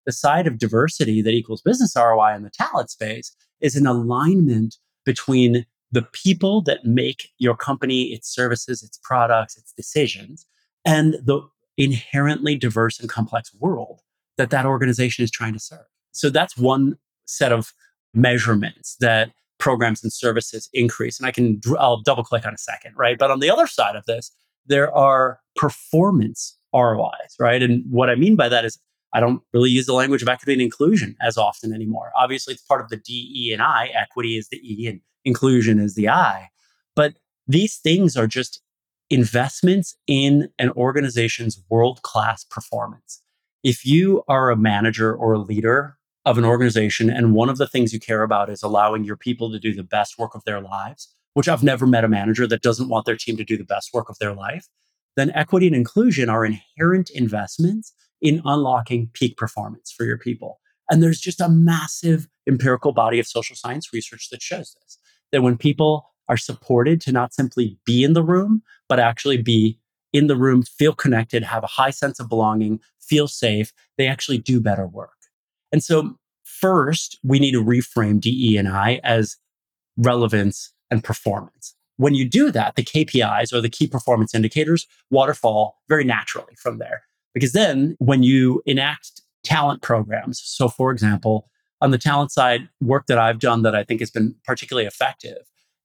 the 0.05 0.11
side 0.13 0.47
of 0.47 0.57
diversity 0.57 1.21
that 1.21 1.33
equals 1.33 1.61
business 1.61 1.93
roi 1.95 2.33
in 2.33 2.43
the 2.43 2.49
talent 2.49 2.89
space 2.89 3.35
is 3.59 3.75
an 3.75 3.85
alignment 3.85 4.77
between 5.05 5.65
the 5.91 6.01
people 6.01 6.61
that 6.61 6.85
make 6.85 7.29
your 7.39 7.55
company 7.55 8.13
its 8.13 8.33
services 8.33 8.83
its 8.83 8.99
products 9.03 9.57
its 9.57 9.73
decisions 9.73 10.45
and 10.85 11.15
the 11.25 11.41
inherently 11.77 12.55
diverse 12.55 12.99
and 12.99 13.09
complex 13.09 13.53
world 13.59 14.01
that 14.37 14.49
that 14.49 14.65
organization 14.65 15.23
is 15.23 15.31
trying 15.31 15.53
to 15.53 15.59
serve. 15.59 15.85
So 16.11 16.29
that's 16.29 16.57
one 16.57 16.97
set 17.25 17.51
of 17.51 17.73
measurements 18.13 18.95
that 18.99 19.31
programs 19.59 20.03
and 20.03 20.13
services 20.13 20.69
increase. 20.73 21.19
And 21.19 21.27
I 21.27 21.31
can, 21.31 21.61
I'll 21.79 22.01
double 22.01 22.23
click 22.23 22.45
on 22.45 22.53
a 22.53 22.57
second, 22.57 22.93
right? 22.95 23.17
But 23.17 23.31
on 23.31 23.39
the 23.39 23.49
other 23.49 23.67
side 23.67 23.95
of 23.95 24.05
this, 24.05 24.31
there 24.65 24.93
are 24.95 25.39
performance 25.55 26.57
ROIs, 26.73 27.35
right? 27.39 27.63
And 27.63 27.83
what 27.89 28.09
I 28.09 28.15
mean 28.15 28.35
by 28.35 28.49
that 28.49 28.65
is 28.65 28.79
I 29.13 29.19
don't 29.19 29.41
really 29.53 29.69
use 29.69 29.85
the 29.85 29.93
language 29.93 30.21
of 30.21 30.27
equity 30.27 30.53
and 30.53 30.61
inclusion 30.61 31.15
as 31.21 31.37
often 31.37 31.73
anymore. 31.73 32.11
Obviously, 32.15 32.53
it's 32.53 32.63
part 32.63 32.81
of 32.81 32.89
the 32.89 32.97
D, 32.97 33.31
E, 33.33 33.53
and 33.53 33.61
I. 33.61 33.87
Equity 33.93 34.37
is 34.37 34.49
the 34.49 34.59
E 34.63 34.87
and 34.87 35.01
inclusion 35.25 35.79
is 35.79 35.95
the 35.95 36.09
I. 36.09 36.49
But 36.95 37.15
these 37.47 37.77
things 37.77 38.17
are 38.17 38.27
just 38.27 38.61
investments 39.09 39.95
in 40.07 40.49
an 40.59 40.71
organization's 40.71 41.61
world 41.69 42.01
class 42.01 42.43
performance. 42.43 43.21
If 43.63 43.85
you 43.85 44.23
are 44.27 44.49
a 44.49 44.57
manager 44.57 45.13
or 45.13 45.33
a 45.33 45.39
leader 45.39 45.97
of 46.25 46.37
an 46.37 46.45
organization, 46.45 47.09
and 47.09 47.33
one 47.33 47.49
of 47.49 47.57
the 47.57 47.67
things 47.67 47.93
you 47.93 47.99
care 47.99 48.23
about 48.23 48.49
is 48.49 48.61
allowing 48.61 49.05
your 49.05 49.15
people 49.15 49.51
to 49.51 49.59
do 49.59 49.73
the 49.73 49.83
best 49.83 50.17
work 50.19 50.35
of 50.35 50.43
their 50.43 50.59
lives, 50.59 51.13
which 51.33 51.47
I've 51.47 51.63
never 51.63 51.87
met 51.87 52.03
a 52.03 52.09
manager 52.09 52.47
that 52.47 52.61
doesn't 52.61 52.89
want 52.89 53.05
their 53.05 53.15
team 53.15 53.37
to 53.37 53.45
do 53.45 53.57
the 53.57 53.63
best 53.63 53.93
work 53.93 54.09
of 54.09 54.17
their 54.19 54.33
life, 54.33 54.67
then 55.15 55.31
equity 55.31 55.67
and 55.67 55.75
inclusion 55.75 56.29
are 56.29 56.45
inherent 56.45 57.09
investments 57.11 57.93
in 58.21 58.41
unlocking 58.43 59.09
peak 59.13 59.37
performance 59.37 59.91
for 59.91 60.03
your 60.03 60.17
people. 60.17 60.59
And 60.89 61.01
there's 61.01 61.19
just 61.19 61.41
a 61.41 61.49
massive 61.49 62.27
empirical 62.47 62.91
body 62.91 63.19
of 63.19 63.27
social 63.27 63.55
science 63.55 63.93
research 63.93 64.29
that 64.31 64.41
shows 64.41 64.75
this 64.81 64.97
that 65.31 65.41
when 65.41 65.57
people 65.57 66.09
are 66.29 66.37
supported 66.37 67.01
to 67.01 67.11
not 67.11 67.33
simply 67.33 67.77
be 67.85 68.03
in 68.03 68.13
the 68.13 68.23
room, 68.23 68.61
but 68.89 68.99
actually 68.99 69.37
be 69.37 69.79
in 70.13 70.27
the 70.27 70.35
room, 70.35 70.63
feel 70.63 70.93
connected, 70.93 71.43
have 71.43 71.63
a 71.63 71.67
high 71.67 71.89
sense 71.89 72.19
of 72.19 72.29
belonging, 72.29 72.79
feel 72.99 73.27
safe, 73.27 73.73
they 73.97 74.07
actually 74.07 74.37
do 74.37 74.59
better 74.59 74.87
work. 74.87 75.11
And 75.71 75.83
so, 75.83 76.17
first, 76.43 77.19
we 77.23 77.39
need 77.39 77.51
to 77.51 77.63
reframe 77.63 78.19
DE 78.19 78.57
and 78.57 78.67
I 78.67 78.99
as 79.03 79.37
relevance 79.97 80.73
and 80.89 81.03
performance. 81.03 81.75
When 81.97 82.13
you 82.13 82.29
do 82.29 82.51
that, 82.51 82.75
the 82.75 82.83
KPIs 82.83 83.53
or 83.53 83.59
the 83.59 83.69
key 83.69 83.87
performance 83.87 84.33
indicators 84.33 84.87
waterfall 85.09 85.79
very 85.89 86.03
naturally 86.03 86.55
from 86.55 86.77
there. 86.77 87.03
Because 87.33 87.53
then, 87.53 87.95
when 87.99 88.23
you 88.23 88.61
enact 88.65 89.21
talent 89.43 89.81
programs, 89.81 90.41
so 90.43 90.69
for 90.69 90.91
example, 90.91 91.49
on 91.81 91.91
the 91.91 91.97
talent 91.97 92.31
side, 92.31 92.69
work 92.81 93.05
that 93.07 93.19
I've 93.19 93.39
done 93.39 93.61
that 93.63 93.75
I 93.75 93.83
think 93.83 93.99
has 93.99 94.09
been 94.09 94.35
particularly 94.45 94.87
effective 94.87 95.37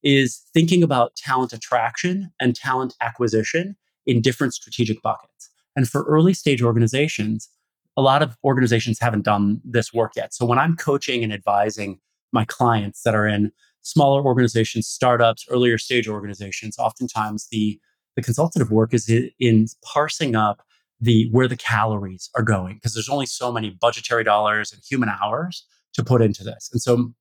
is 0.03 0.43
thinking 0.53 0.83
about 0.83 1.15
talent 1.17 1.53
attraction 1.53 2.33
and 2.41 2.55
talent 2.55 2.95
acquisition 3.01 3.77
in 4.07 4.21
different 4.21 4.55
strategic 4.55 5.01
buckets. 5.03 5.51
And 5.77 5.89
for 5.89 6.03
early 6.05 6.35
stage 6.35 6.63
organizations, 6.63 7.49
a 7.97 8.03
lot 8.03 8.23
of 8.23 8.37
organizations 8.45 8.99
haven't 8.99 9.25
done 9.25 9.61
this 9.65 9.93
work 9.93 10.13
yet. 10.17 10.35
So 10.35 10.45
when 10.45 10.59
I'm 10.59 10.77
coaching 10.77 11.23
and 11.23 11.33
advising 11.33 12.01
my 12.33 12.45
clients 12.45 13.03
that 13.03 13.15
are 13.15 13.27
in 13.27 13.53
smaller 13.83 14.25
organizations, 14.25 14.87
startups, 14.87 15.47
earlier 15.51 15.79
stage 15.79 16.09
organizations, 16.09 16.79
oftentimes 16.79 17.49
the 17.51 17.81
the 18.15 18.23
consultative 18.23 18.71
work 18.71 18.93
is 18.93 19.11
in 19.41 19.67
parsing 19.83 20.37
up 20.37 20.63
the 21.01 21.29
where 21.31 21.49
the 21.49 21.57
calories 21.57 22.31
are 22.37 22.43
going 22.43 22.75
because 22.75 22.95
there's 22.95 23.09
only 23.09 23.27
so 23.27 23.51
many 23.51 23.71
budgetary 23.71 24.23
dollars 24.23 24.73
and 24.73 24.83
human 24.89 25.09
hours 25.09 25.67
to 25.95 26.05
put 26.05 26.23
into 26.23 26.45
this. 26.45 26.69
And 26.73 26.81
so 26.81 27.13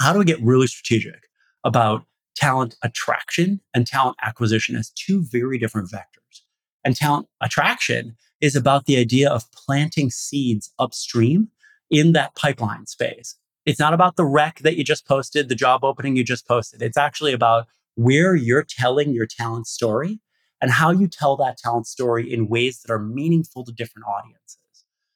how 0.00 0.12
do 0.12 0.18
we 0.18 0.24
get 0.24 0.40
really 0.42 0.66
strategic 0.66 1.28
about 1.64 2.04
talent 2.38 2.76
attraction 2.82 3.60
and 3.74 3.86
talent 3.86 4.16
acquisition 4.22 4.76
as 4.76 4.90
two 4.90 5.22
very 5.22 5.58
different 5.58 5.90
vectors? 5.90 6.42
And 6.84 6.94
talent 6.94 7.26
attraction 7.40 8.16
is 8.40 8.54
about 8.54 8.86
the 8.86 8.96
idea 8.96 9.28
of 9.28 9.50
planting 9.52 10.10
seeds 10.10 10.72
upstream 10.78 11.48
in 11.90 12.12
that 12.12 12.34
pipeline 12.36 12.86
space. 12.86 13.34
It's 13.66 13.80
not 13.80 13.94
about 13.94 14.16
the 14.16 14.24
rec 14.24 14.60
that 14.60 14.76
you 14.76 14.84
just 14.84 15.06
posted, 15.06 15.48
the 15.48 15.54
job 15.54 15.84
opening 15.84 16.16
you 16.16 16.24
just 16.24 16.46
posted. 16.46 16.80
It's 16.80 16.96
actually 16.96 17.32
about 17.32 17.66
where 17.96 18.34
you're 18.34 18.64
telling 18.64 19.12
your 19.12 19.26
talent 19.26 19.66
story 19.66 20.20
and 20.60 20.70
how 20.70 20.90
you 20.90 21.08
tell 21.08 21.36
that 21.36 21.58
talent 21.58 21.86
story 21.86 22.32
in 22.32 22.48
ways 22.48 22.80
that 22.80 22.92
are 22.92 22.98
meaningful 22.98 23.64
to 23.64 23.72
different 23.72 24.06
audiences. 24.06 24.58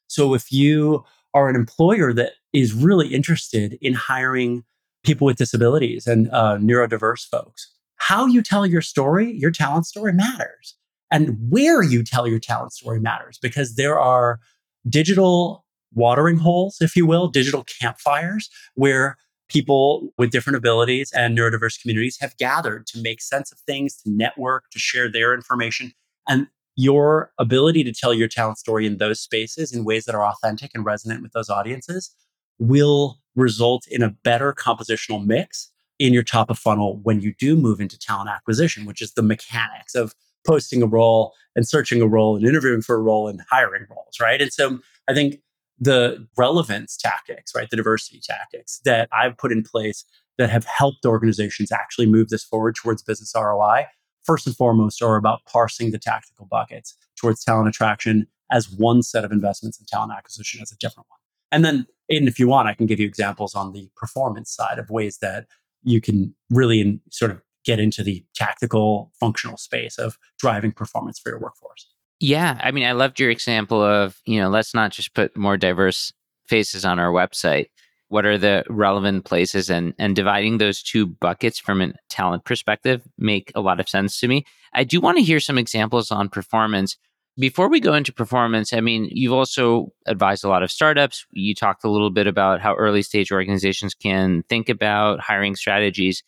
So 0.08 0.34
if 0.34 0.52
you 0.52 1.04
are 1.34 1.48
an 1.48 1.56
employer 1.56 2.12
that 2.12 2.32
is 2.52 2.74
really 2.74 3.08
interested 3.08 3.78
in 3.80 3.94
hiring 3.94 4.64
people 5.02 5.26
with 5.26 5.36
disabilities 5.36 6.06
and 6.06 6.30
uh, 6.32 6.56
neurodiverse 6.58 7.28
folks, 7.28 7.72
how 7.96 8.26
you 8.26 8.42
tell 8.42 8.66
your 8.66 8.82
story, 8.82 9.32
your 9.32 9.50
talent 9.50 9.86
story 9.86 10.12
matters. 10.12 10.76
And 11.10 11.36
where 11.50 11.82
you 11.82 12.02
tell 12.02 12.26
your 12.26 12.38
talent 12.38 12.72
story 12.72 12.98
matters 12.98 13.38
because 13.42 13.74
there 13.74 14.00
are 14.00 14.40
digital 14.88 15.66
watering 15.94 16.38
holes, 16.38 16.78
if 16.80 16.96
you 16.96 17.06
will, 17.06 17.28
digital 17.28 17.64
campfires 17.64 18.48
where 18.76 19.18
people 19.48 20.08
with 20.16 20.30
different 20.30 20.56
abilities 20.56 21.12
and 21.12 21.36
neurodiverse 21.36 21.80
communities 21.80 22.16
have 22.20 22.36
gathered 22.38 22.86
to 22.86 23.02
make 23.02 23.20
sense 23.20 23.52
of 23.52 23.58
things, 23.60 23.96
to 23.96 24.10
network, 24.10 24.64
to 24.70 24.78
share 24.78 25.12
their 25.12 25.34
information. 25.34 25.92
And 26.26 26.46
your 26.76 27.30
ability 27.38 27.84
to 27.84 27.92
tell 27.92 28.14
your 28.14 28.28
talent 28.28 28.58
story 28.58 28.86
in 28.86 28.96
those 28.96 29.20
spaces 29.20 29.72
in 29.72 29.84
ways 29.84 30.06
that 30.06 30.14
are 30.14 30.24
authentic 30.24 30.70
and 30.74 30.84
resonant 30.84 31.22
with 31.22 31.32
those 31.32 31.50
audiences 31.50 32.10
will 32.58 33.18
result 33.34 33.86
in 33.88 34.02
a 34.02 34.10
better 34.10 34.52
compositional 34.52 35.24
mix 35.24 35.70
in 35.98 36.12
your 36.12 36.22
top 36.22 36.50
of 36.50 36.58
funnel 36.58 37.00
when 37.02 37.20
you 37.20 37.34
do 37.38 37.56
move 37.56 37.80
into 37.80 37.98
talent 37.98 38.28
acquisition, 38.28 38.84
which 38.84 39.00
is 39.00 39.12
the 39.12 39.22
mechanics 39.22 39.94
of 39.94 40.14
posting 40.46 40.82
a 40.82 40.86
role 40.86 41.32
and 41.54 41.68
searching 41.68 42.02
a 42.02 42.06
role 42.06 42.36
and 42.36 42.46
interviewing 42.46 42.82
for 42.82 42.96
a 42.96 43.00
role 43.00 43.28
and 43.28 43.40
hiring 43.50 43.86
roles, 43.88 44.18
right? 44.20 44.40
And 44.42 44.52
so 44.52 44.80
I 45.08 45.14
think 45.14 45.36
the 45.78 46.26
relevance 46.36 46.96
tactics, 46.96 47.52
right, 47.54 47.70
the 47.70 47.76
diversity 47.76 48.20
tactics 48.22 48.80
that 48.84 49.08
I've 49.12 49.36
put 49.36 49.52
in 49.52 49.62
place 49.62 50.04
that 50.38 50.50
have 50.50 50.64
helped 50.64 51.04
organizations 51.04 51.70
actually 51.72 52.06
move 52.06 52.28
this 52.28 52.44
forward 52.44 52.74
towards 52.74 53.02
business 53.02 53.32
ROI, 53.36 53.86
first 54.24 54.46
and 54.46 54.56
foremost, 54.56 55.02
are 55.02 55.16
about 55.16 55.44
parsing 55.44 55.90
the 55.90 55.98
tactical 55.98 56.46
buckets 56.46 56.96
towards 57.16 57.44
talent 57.44 57.68
attraction 57.68 58.26
as 58.50 58.70
one 58.70 59.02
set 59.02 59.24
of 59.24 59.32
investments 59.32 59.78
and 59.78 59.86
talent 59.88 60.12
acquisition 60.16 60.60
as 60.62 60.72
a 60.72 60.76
different 60.76 61.06
one. 61.08 61.18
And 61.50 61.64
then, 61.64 61.86
Aydin, 62.12 62.28
if 62.28 62.38
you 62.38 62.48
want, 62.48 62.68
I 62.68 62.74
can 62.74 62.86
give 62.86 63.00
you 63.00 63.06
examples 63.06 63.54
on 63.54 63.72
the 63.72 63.88
performance 63.96 64.50
side 64.50 64.78
of 64.78 64.90
ways 64.90 65.18
that 65.18 65.46
you 65.82 66.00
can 66.00 66.34
really 66.50 66.80
in, 66.80 67.00
sort 67.10 67.30
of 67.30 67.40
get 67.64 67.80
into 67.80 68.02
the 68.02 68.24
tactical 68.34 69.12
functional 69.18 69.56
space 69.56 69.98
of 69.98 70.18
driving 70.38 70.72
performance 70.72 71.18
for 71.18 71.30
your 71.30 71.38
workforce. 71.38 71.88
Yeah, 72.20 72.60
I 72.62 72.70
mean, 72.70 72.84
I 72.84 72.92
loved 72.92 73.18
your 73.18 73.30
example 73.30 73.82
of, 73.82 74.20
you 74.26 74.40
know, 74.40 74.48
let's 74.48 74.74
not 74.74 74.92
just 74.92 75.14
put 75.14 75.36
more 75.36 75.56
diverse 75.56 76.12
faces 76.46 76.84
on 76.84 76.98
our 76.98 77.10
website. 77.10 77.66
What 78.08 78.26
are 78.26 78.36
the 78.36 78.64
relevant 78.68 79.24
places 79.24 79.70
and 79.70 79.94
and 79.98 80.14
dividing 80.14 80.58
those 80.58 80.82
two 80.82 81.06
buckets 81.06 81.58
from 81.58 81.80
a 81.80 81.94
talent 82.10 82.44
perspective 82.44 83.00
make 83.16 83.50
a 83.54 83.60
lot 83.60 83.80
of 83.80 83.88
sense 83.88 84.20
to 84.20 84.28
me. 84.28 84.44
I 84.74 84.84
do 84.84 85.00
want 85.00 85.16
to 85.16 85.24
hear 85.24 85.40
some 85.40 85.56
examples 85.56 86.10
on 86.10 86.28
performance. 86.28 86.96
Before 87.38 87.68
we 87.68 87.80
go 87.80 87.94
into 87.94 88.12
performance, 88.12 88.74
I 88.74 88.80
mean, 88.80 89.08
you've 89.10 89.32
also 89.32 89.90
advised 90.06 90.44
a 90.44 90.48
lot 90.48 90.62
of 90.62 90.70
startups. 90.70 91.24
You 91.30 91.54
talked 91.54 91.82
a 91.82 91.90
little 91.90 92.10
bit 92.10 92.26
about 92.26 92.60
how 92.60 92.74
early 92.74 93.02
stage 93.02 93.32
organizations 93.32 93.94
can 93.94 94.42
think 94.50 94.68
about 94.68 95.20
hiring 95.20 95.56
strategies. 95.56 96.22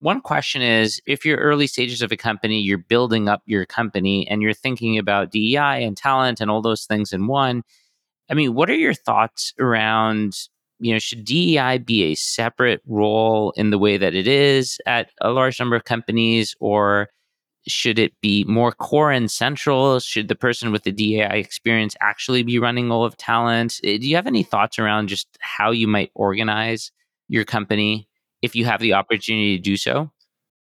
One 0.00 0.20
question 0.20 0.60
is 0.60 1.00
if 1.06 1.24
you're 1.24 1.38
early 1.38 1.66
stages 1.66 2.02
of 2.02 2.12
a 2.12 2.16
company, 2.16 2.60
you're 2.60 2.76
building 2.76 3.26
up 3.26 3.42
your 3.46 3.64
company 3.64 4.28
and 4.28 4.42
you're 4.42 4.52
thinking 4.52 4.98
about 4.98 5.30
DEI 5.30 5.82
and 5.82 5.96
talent 5.96 6.40
and 6.42 6.50
all 6.50 6.60
those 6.60 6.84
things 6.84 7.12
in 7.12 7.26
one. 7.26 7.62
I 8.30 8.34
mean, 8.34 8.52
what 8.52 8.68
are 8.68 8.74
your 8.74 8.94
thoughts 8.94 9.54
around, 9.58 10.34
you 10.78 10.92
know, 10.92 10.98
should 10.98 11.24
DEI 11.24 11.78
be 11.78 12.04
a 12.04 12.14
separate 12.14 12.82
role 12.86 13.52
in 13.56 13.70
the 13.70 13.78
way 13.78 13.96
that 13.96 14.14
it 14.14 14.28
is 14.28 14.78
at 14.84 15.10
a 15.22 15.30
large 15.30 15.58
number 15.58 15.76
of 15.76 15.84
companies 15.84 16.54
or 16.60 17.08
should 17.68 17.98
it 17.98 18.12
be 18.20 18.44
more 18.44 18.72
core 18.72 19.10
and 19.10 19.30
central? 19.30 20.00
Should 20.00 20.28
the 20.28 20.34
person 20.34 20.72
with 20.72 20.84
the 20.84 20.92
DEI 20.92 21.38
experience 21.38 21.94
actually 22.00 22.42
be 22.42 22.58
running 22.58 22.90
all 22.90 23.04
of 23.04 23.16
talent? 23.16 23.80
Eh, 23.84 23.98
do 23.98 24.08
you 24.08 24.16
have 24.16 24.26
any 24.26 24.42
thoughts 24.42 24.78
around 24.78 25.08
just 25.08 25.28
how 25.40 25.70
you 25.70 25.86
might 25.86 26.10
organize 26.14 26.90
your 27.28 27.44
company 27.44 28.08
if 28.42 28.56
you 28.56 28.64
have 28.64 28.80
the 28.80 28.94
opportunity 28.94 29.56
to 29.56 29.62
do 29.62 29.76
so? 29.76 30.10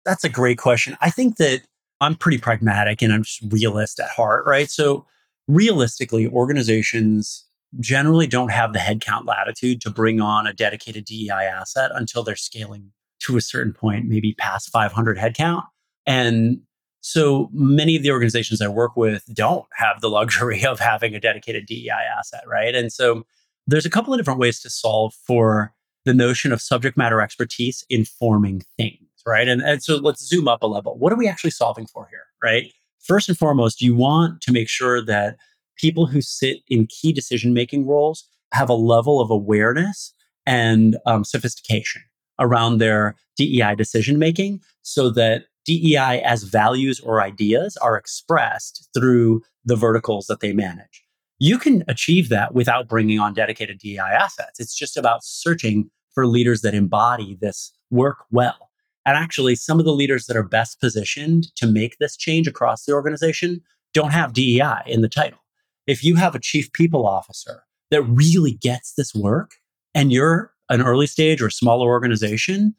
That's 0.04 0.24
a 0.24 0.28
great 0.28 0.58
question. 0.58 0.96
I 1.00 1.10
think 1.10 1.36
that 1.36 1.62
I'm 2.00 2.14
pretty 2.14 2.38
pragmatic 2.38 3.02
and 3.02 3.12
I'm 3.12 3.24
just 3.24 3.42
realist 3.50 4.00
at 4.00 4.10
heart, 4.10 4.44
right? 4.46 4.70
So, 4.70 5.06
realistically, 5.48 6.26
organizations 6.28 7.44
generally 7.80 8.26
don't 8.26 8.50
have 8.50 8.72
the 8.72 8.78
headcount 8.78 9.26
latitude 9.26 9.80
to 9.82 9.90
bring 9.90 10.20
on 10.20 10.46
a 10.46 10.52
dedicated 10.52 11.04
DEI 11.04 11.30
asset 11.30 11.90
until 11.94 12.22
they're 12.22 12.36
scaling 12.36 12.92
to 13.20 13.36
a 13.36 13.40
certain 13.40 13.72
point, 13.72 14.06
maybe 14.06 14.34
past 14.34 14.70
500 14.70 15.18
headcount. 15.18 15.64
And 16.06 16.60
so 17.06 17.48
many 17.52 17.94
of 17.94 18.02
the 18.02 18.10
organizations 18.10 18.60
I 18.60 18.66
work 18.66 18.96
with 18.96 19.32
don't 19.32 19.64
have 19.74 20.00
the 20.00 20.10
luxury 20.10 20.64
of 20.66 20.80
having 20.80 21.14
a 21.14 21.20
dedicated 21.20 21.64
DEI 21.66 21.90
asset, 22.18 22.42
right? 22.48 22.74
And 22.74 22.92
so 22.92 23.24
there's 23.68 23.86
a 23.86 23.90
couple 23.90 24.12
of 24.12 24.18
different 24.18 24.40
ways 24.40 24.58
to 24.60 24.70
solve 24.70 25.14
for 25.24 25.72
the 26.04 26.12
notion 26.12 26.50
of 26.50 26.60
subject 26.60 26.96
matter 26.96 27.20
expertise 27.20 27.84
informing 27.88 28.62
things, 28.76 29.06
right? 29.24 29.46
And, 29.46 29.62
and 29.62 29.84
so 29.84 29.96
let's 29.96 30.26
zoom 30.26 30.48
up 30.48 30.64
a 30.64 30.66
level. 30.66 30.98
What 30.98 31.12
are 31.12 31.16
we 31.16 31.28
actually 31.28 31.50
solving 31.52 31.86
for 31.86 32.08
here, 32.10 32.24
right? 32.42 32.72
First 32.98 33.28
and 33.28 33.38
foremost, 33.38 33.80
you 33.80 33.94
want 33.94 34.40
to 34.40 34.52
make 34.52 34.68
sure 34.68 35.00
that 35.04 35.36
people 35.76 36.06
who 36.06 36.20
sit 36.20 36.58
in 36.66 36.88
key 36.88 37.12
decision 37.12 37.54
making 37.54 37.86
roles 37.86 38.28
have 38.52 38.68
a 38.68 38.74
level 38.74 39.20
of 39.20 39.30
awareness 39.30 40.12
and 40.44 40.96
um, 41.06 41.22
sophistication 41.22 42.02
around 42.40 42.78
their 42.78 43.14
DEI 43.36 43.76
decision 43.76 44.18
making 44.18 44.60
so 44.82 45.08
that 45.10 45.44
DEI 45.66 46.22
as 46.24 46.44
values 46.44 47.00
or 47.00 47.20
ideas 47.20 47.76
are 47.78 47.96
expressed 47.96 48.88
through 48.94 49.42
the 49.64 49.76
verticals 49.76 50.26
that 50.26 50.40
they 50.40 50.52
manage. 50.52 51.04
You 51.38 51.58
can 51.58 51.84
achieve 51.88 52.28
that 52.30 52.54
without 52.54 52.88
bringing 52.88 53.18
on 53.18 53.34
dedicated 53.34 53.78
DEI 53.78 53.98
assets. 53.98 54.58
It's 54.58 54.74
just 54.74 54.96
about 54.96 55.24
searching 55.24 55.90
for 56.14 56.26
leaders 56.26 56.62
that 56.62 56.74
embody 56.74 57.36
this 57.40 57.72
work 57.90 58.18
well. 58.30 58.70
And 59.04 59.16
actually, 59.16 59.54
some 59.54 59.78
of 59.78 59.84
the 59.84 59.92
leaders 59.92 60.26
that 60.26 60.36
are 60.36 60.42
best 60.42 60.80
positioned 60.80 61.54
to 61.56 61.66
make 61.66 61.98
this 61.98 62.16
change 62.16 62.48
across 62.48 62.84
the 62.84 62.92
organization 62.92 63.60
don't 63.92 64.12
have 64.12 64.32
DEI 64.32 64.82
in 64.86 65.02
the 65.02 65.08
title. 65.08 65.38
If 65.86 66.02
you 66.02 66.16
have 66.16 66.34
a 66.34 66.40
chief 66.40 66.72
people 66.72 67.06
officer 67.06 67.62
that 67.90 68.02
really 68.02 68.52
gets 68.52 68.94
this 68.94 69.14
work 69.14 69.52
and 69.94 70.12
you're 70.12 70.52
an 70.68 70.82
early 70.82 71.06
stage 71.06 71.40
or 71.40 71.50
smaller 71.50 71.86
organization, 71.86 72.74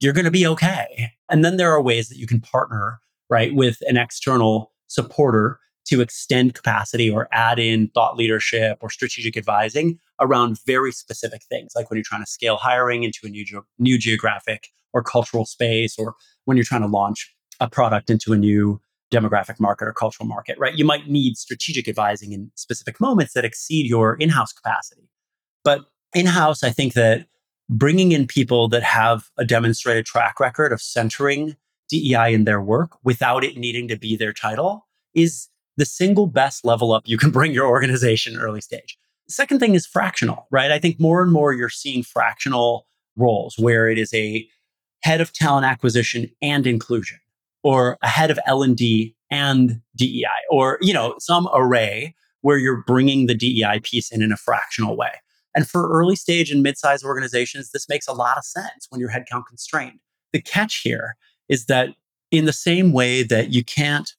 you're 0.00 0.14
going 0.14 0.24
to 0.24 0.30
be 0.30 0.46
okay. 0.46 1.12
And 1.28 1.44
then 1.44 1.56
there 1.56 1.72
are 1.72 1.82
ways 1.82 2.08
that 2.08 2.18
you 2.18 2.26
can 2.26 2.40
partner, 2.40 3.00
right, 3.28 3.54
with 3.54 3.78
an 3.82 3.96
external 3.96 4.72
supporter 4.86 5.58
to 5.86 6.00
extend 6.00 6.54
capacity 6.54 7.08
or 7.08 7.28
add 7.32 7.58
in 7.58 7.88
thought 7.94 8.16
leadership 8.16 8.78
or 8.80 8.90
strategic 8.90 9.36
advising 9.36 9.98
around 10.20 10.58
very 10.66 10.92
specific 10.92 11.42
things, 11.48 11.72
like 11.76 11.90
when 11.90 11.96
you're 11.96 12.04
trying 12.04 12.24
to 12.24 12.30
scale 12.30 12.56
hiring 12.56 13.04
into 13.04 13.20
a 13.24 13.28
new, 13.28 13.44
ge- 13.44 13.54
new 13.78 13.98
geographic 13.98 14.68
or 14.92 15.02
cultural 15.02 15.44
space, 15.44 15.96
or 15.98 16.14
when 16.44 16.56
you're 16.56 16.64
trying 16.64 16.80
to 16.80 16.88
launch 16.88 17.32
a 17.60 17.68
product 17.68 18.10
into 18.10 18.32
a 18.32 18.36
new 18.36 18.80
demographic 19.12 19.60
market 19.60 19.86
or 19.86 19.92
cultural 19.92 20.26
market, 20.26 20.58
right? 20.58 20.74
You 20.74 20.84
might 20.84 21.08
need 21.08 21.36
strategic 21.36 21.86
advising 21.86 22.32
in 22.32 22.50
specific 22.56 23.00
moments 23.00 23.34
that 23.34 23.44
exceed 23.44 23.86
your 23.86 24.14
in 24.14 24.28
house 24.28 24.52
capacity. 24.52 25.08
But 25.62 25.82
in 26.14 26.26
house, 26.26 26.64
I 26.64 26.70
think 26.70 26.94
that 26.94 27.26
bringing 27.68 28.12
in 28.12 28.26
people 28.26 28.68
that 28.68 28.82
have 28.82 29.30
a 29.38 29.44
demonstrated 29.44 30.06
track 30.06 30.38
record 30.38 30.72
of 30.72 30.80
centering 30.80 31.56
DEI 31.88 32.32
in 32.32 32.44
their 32.44 32.60
work 32.60 32.96
without 33.04 33.44
it 33.44 33.56
needing 33.56 33.88
to 33.88 33.96
be 33.96 34.16
their 34.16 34.32
title 34.32 34.86
is 35.14 35.48
the 35.76 35.84
single 35.84 36.26
best 36.26 36.64
level 36.64 36.92
up 36.92 37.02
you 37.06 37.18
can 37.18 37.30
bring 37.30 37.52
your 37.52 37.66
organization 37.66 38.38
early 38.38 38.60
stage. 38.60 38.98
Second 39.28 39.58
thing 39.58 39.74
is 39.74 39.86
fractional, 39.86 40.46
right? 40.50 40.70
I 40.70 40.78
think 40.78 41.00
more 41.00 41.22
and 41.22 41.32
more 41.32 41.52
you're 41.52 41.68
seeing 41.68 42.02
fractional 42.02 42.86
roles 43.16 43.58
where 43.58 43.88
it 43.88 43.98
is 43.98 44.12
a 44.14 44.48
head 45.02 45.20
of 45.20 45.32
talent 45.32 45.66
acquisition 45.66 46.30
and 46.40 46.66
inclusion 46.66 47.18
or 47.62 47.98
a 48.02 48.08
head 48.08 48.30
of 48.30 48.38
L&D 48.46 49.16
and 49.30 49.80
DEI, 49.96 50.24
or 50.50 50.78
you 50.80 50.94
know, 50.94 51.16
some 51.18 51.48
array 51.52 52.14
where 52.42 52.58
you're 52.58 52.84
bringing 52.86 53.26
the 53.26 53.34
DEI 53.34 53.80
piece 53.82 54.12
in 54.12 54.22
in 54.22 54.30
a 54.30 54.36
fractional 54.36 54.96
way. 54.96 55.10
And 55.56 55.66
for 55.66 55.90
early 55.90 56.16
stage 56.16 56.50
and 56.50 56.62
mid-sized 56.62 57.04
organizations, 57.04 57.70
this 57.70 57.88
makes 57.88 58.06
a 58.06 58.12
lot 58.12 58.36
of 58.36 58.44
sense 58.44 58.86
when 58.90 59.00
you're 59.00 59.10
headcount 59.10 59.46
constrained. 59.48 59.98
The 60.34 60.42
catch 60.42 60.82
here 60.82 61.16
is 61.48 61.64
that 61.64 61.88
in 62.30 62.44
the 62.44 62.52
same 62.52 62.92
way 62.92 63.22
that 63.22 63.50
you 63.50 63.64
can't 63.64 64.12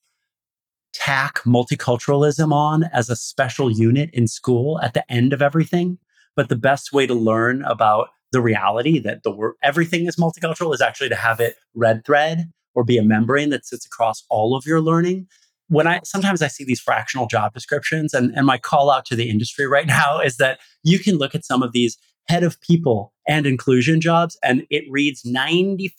tack 0.93 1.41
multiculturalism 1.45 2.51
on 2.51 2.85
as 2.85 3.09
a 3.09 3.15
special 3.15 3.69
unit 3.69 4.09
in 4.13 4.27
school 4.27 4.81
at 4.81 4.95
the 4.95 5.09
end 5.11 5.31
of 5.31 5.43
everything, 5.43 5.99
but 6.35 6.49
the 6.49 6.55
best 6.55 6.91
way 6.91 7.05
to 7.05 7.13
learn 7.13 7.63
about 7.65 8.09
the 8.31 8.41
reality 8.41 8.99
that 8.99 9.23
the 9.23 9.31
word 9.31 9.53
everything 9.63 10.07
is 10.07 10.15
multicultural 10.15 10.73
is 10.73 10.81
actually 10.81 11.09
to 11.09 11.15
have 11.15 11.39
it 11.39 11.55
red 11.75 12.03
thread 12.03 12.51
or 12.75 12.83
be 12.83 12.97
a 12.97 13.03
membrane 13.03 13.51
that 13.51 13.65
sits 13.65 13.85
across 13.85 14.23
all 14.29 14.55
of 14.55 14.65
your 14.65 14.81
learning 14.81 15.27
when 15.69 15.87
I 15.87 16.01
sometimes 16.03 16.41
I 16.41 16.47
see 16.47 16.63
these 16.63 16.79
fractional 16.79 17.27
job 17.27 17.53
descriptions, 17.53 18.13
and, 18.13 18.33
and 18.35 18.45
my 18.45 18.57
call 18.57 18.89
out 18.89 19.05
to 19.05 19.15
the 19.15 19.29
industry 19.29 19.67
right 19.67 19.87
now 19.87 20.19
is 20.19 20.37
that 20.37 20.59
you 20.83 20.99
can 20.99 21.17
look 21.17 21.35
at 21.35 21.45
some 21.45 21.63
of 21.63 21.71
these 21.71 21.97
head 22.27 22.43
of 22.43 22.59
people 22.61 23.13
and 23.27 23.45
inclusion 23.45 24.01
jobs, 24.01 24.37
and 24.43 24.65
it 24.69 24.83
reads 24.89 25.23
95% 25.23 25.89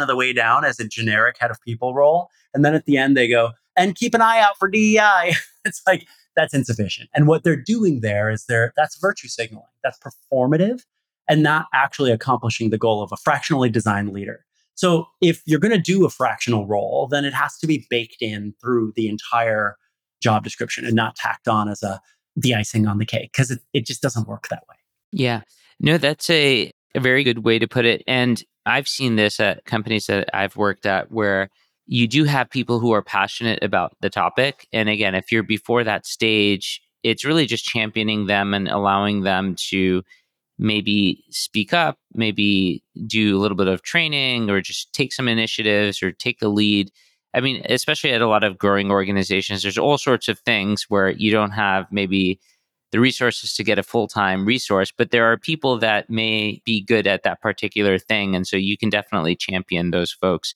of 0.00 0.06
the 0.06 0.16
way 0.16 0.32
down 0.32 0.64
as 0.64 0.78
a 0.78 0.86
generic 0.86 1.36
head 1.38 1.50
of 1.50 1.60
people 1.60 1.94
role. 1.94 2.28
And 2.54 2.64
then 2.64 2.74
at 2.74 2.84
the 2.84 2.96
end, 2.96 3.16
they 3.16 3.28
go, 3.28 3.50
and 3.76 3.94
keep 3.94 4.14
an 4.14 4.20
eye 4.20 4.40
out 4.40 4.58
for 4.58 4.68
DEI. 4.68 5.34
it's 5.64 5.82
like, 5.86 6.06
that's 6.36 6.54
insufficient. 6.54 7.10
And 7.14 7.26
what 7.26 7.44
they're 7.44 7.56
doing 7.56 8.00
there 8.00 8.30
is 8.30 8.46
they're 8.46 8.72
that's 8.76 8.96
virtue 8.98 9.28
signaling, 9.28 9.66
that's 9.82 9.98
performative 9.98 10.84
and 11.28 11.42
not 11.42 11.66
actually 11.74 12.10
accomplishing 12.10 12.70
the 12.70 12.78
goal 12.78 13.02
of 13.02 13.12
a 13.12 13.16
fractionally 13.16 13.70
designed 13.70 14.12
leader. 14.12 14.44
So 14.74 15.06
if 15.20 15.42
you're 15.46 15.60
going 15.60 15.72
to 15.72 15.78
do 15.78 16.04
a 16.04 16.10
fractional 16.10 16.66
role, 16.66 17.08
then 17.10 17.24
it 17.24 17.34
has 17.34 17.58
to 17.58 17.66
be 17.66 17.86
baked 17.90 18.16
in 18.20 18.54
through 18.60 18.92
the 18.96 19.08
entire 19.08 19.76
job 20.22 20.44
description 20.44 20.84
and 20.84 20.94
not 20.94 21.16
tacked 21.16 21.48
on 21.48 21.68
as 21.68 21.82
a 21.82 22.00
the 22.36 22.54
icing 22.54 22.86
on 22.86 22.98
the 22.98 23.04
cake 23.04 23.30
because 23.32 23.50
it, 23.50 23.60
it 23.74 23.86
just 23.86 24.00
doesn't 24.00 24.26
work 24.26 24.48
that 24.48 24.62
way. 24.68 24.76
Yeah. 25.12 25.42
No, 25.80 25.98
that's 25.98 26.30
a, 26.30 26.72
a 26.94 27.00
very 27.00 27.24
good 27.24 27.44
way 27.44 27.58
to 27.58 27.68
put 27.68 27.84
it. 27.84 28.02
And 28.06 28.42
I've 28.64 28.88
seen 28.88 29.16
this 29.16 29.40
at 29.40 29.64
companies 29.64 30.06
that 30.06 30.30
I've 30.32 30.56
worked 30.56 30.86
at 30.86 31.10
where 31.10 31.50
you 31.86 32.06
do 32.06 32.24
have 32.24 32.48
people 32.48 32.78
who 32.78 32.92
are 32.92 33.02
passionate 33.02 33.62
about 33.62 33.96
the 34.00 34.08
topic. 34.08 34.66
And 34.72 34.88
again, 34.88 35.14
if 35.14 35.30
you're 35.30 35.42
before 35.42 35.84
that 35.84 36.06
stage, 36.06 36.80
it's 37.02 37.24
really 37.24 37.46
just 37.46 37.64
championing 37.64 38.26
them 38.26 38.54
and 38.54 38.68
allowing 38.68 39.22
them 39.22 39.56
to 39.68 40.02
maybe 40.58 41.24
speak 41.30 41.72
up, 41.72 41.98
maybe 42.14 42.82
do 43.06 43.36
a 43.36 43.40
little 43.40 43.56
bit 43.56 43.68
of 43.68 43.82
training 43.82 44.50
or 44.50 44.60
just 44.60 44.92
take 44.92 45.12
some 45.12 45.28
initiatives 45.28 46.02
or 46.02 46.12
take 46.12 46.38
the 46.38 46.48
lead. 46.48 46.90
I 47.34 47.40
mean, 47.40 47.64
especially 47.68 48.12
at 48.12 48.20
a 48.20 48.28
lot 48.28 48.44
of 48.44 48.58
growing 48.58 48.90
organizations, 48.90 49.62
there's 49.62 49.78
all 49.78 49.98
sorts 49.98 50.28
of 50.28 50.38
things 50.40 50.84
where 50.88 51.10
you 51.10 51.30
don't 51.30 51.52
have 51.52 51.86
maybe 51.90 52.38
the 52.90 53.00
resources 53.00 53.54
to 53.54 53.64
get 53.64 53.78
a 53.78 53.82
full 53.82 54.06
time 54.06 54.44
resource, 54.44 54.92
but 54.96 55.10
there 55.10 55.24
are 55.24 55.38
people 55.38 55.78
that 55.78 56.10
may 56.10 56.60
be 56.64 56.82
good 56.82 57.06
at 57.06 57.22
that 57.22 57.40
particular 57.40 57.98
thing. 57.98 58.36
And 58.36 58.46
so 58.46 58.56
you 58.56 58.76
can 58.76 58.90
definitely 58.90 59.34
champion 59.34 59.90
those 59.90 60.12
folks. 60.12 60.54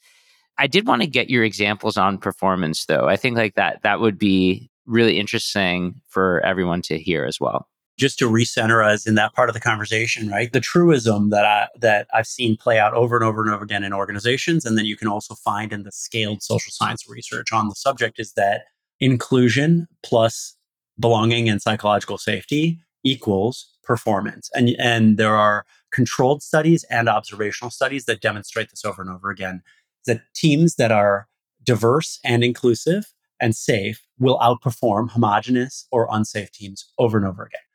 I 0.58 0.66
did 0.66 0.86
want 0.86 1.02
to 1.02 1.08
get 1.08 1.30
your 1.30 1.44
examples 1.44 1.96
on 1.96 2.18
performance 2.18 2.84
though. 2.84 3.08
I 3.08 3.16
think 3.16 3.36
like 3.36 3.54
that 3.54 3.82
that 3.82 4.00
would 4.00 4.18
be 4.18 4.70
really 4.84 5.18
interesting 5.18 6.00
for 6.06 6.40
everyone 6.44 6.82
to 6.82 6.98
hear 6.98 7.24
as 7.24 7.40
well 7.40 7.66
just 7.96 8.18
to 8.18 8.28
recenter 8.28 8.84
us 8.84 9.06
in 9.06 9.14
that 9.14 9.32
part 9.32 9.48
of 9.48 9.54
the 9.54 9.60
conversation, 9.60 10.28
right? 10.28 10.52
The 10.52 10.60
truism 10.60 11.30
that 11.30 11.46
I 11.46 11.68
that 11.78 12.06
I've 12.12 12.26
seen 12.26 12.56
play 12.56 12.78
out 12.78 12.94
over 12.94 13.16
and 13.16 13.24
over 13.24 13.42
and 13.42 13.52
over 13.52 13.64
again 13.64 13.84
in 13.84 13.92
organizations, 13.92 14.64
and 14.64 14.76
then 14.76 14.84
you 14.84 14.96
can 14.96 15.08
also 15.08 15.34
find 15.34 15.72
in 15.72 15.82
the 15.82 15.92
scaled 15.92 16.42
social 16.42 16.70
science 16.72 17.08
research 17.08 17.52
on 17.52 17.68
the 17.68 17.74
subject 17.74 18.18
is 18.18 18.32
that 18.32 18.64
inclusion 19.00 19.88
plus 20.02 20.54
belonging 20.98 21.48
and 21.48 21.60
psychological 21.60 22.18
safety 22.18 22.80
equals 23.04 23.66
performance. 23.82 24.50
And 24.54 24.70
and 24.78 25.16
there 25.16 25.36
are 25.36 25.64
controlled 25.92 26.42
studies 26.42 26.84
and 26.90 27.08
observational 27.08 27.70
studies 27.70 28.04
that 28.04 28.20
demonstrate 28.20 28.70
this 28.70 28.84
over 28.84 29.00
and 29.00 29.10
over 29.10 29.30
again. 29.30 29.62
That 30.06 30.20
teams 30.34 30.76
that 30.76 30.92
are 30.92 31.28
diverse 31.64 32.20
and 32.24 32.44
inclusive 32.44 33.06
and 33.40 33.54
safe 33.56 34.02
will 34.18 34.38
outperform 34.38 35.10
homogenous 35.10 35.86
or 35.90 36.08
unsafe 36.10 36.50
teams 36.52 36.86
over 36.98 37.18
and 37.18 37.26
over 37.26 37.44
again. 37.44 37.65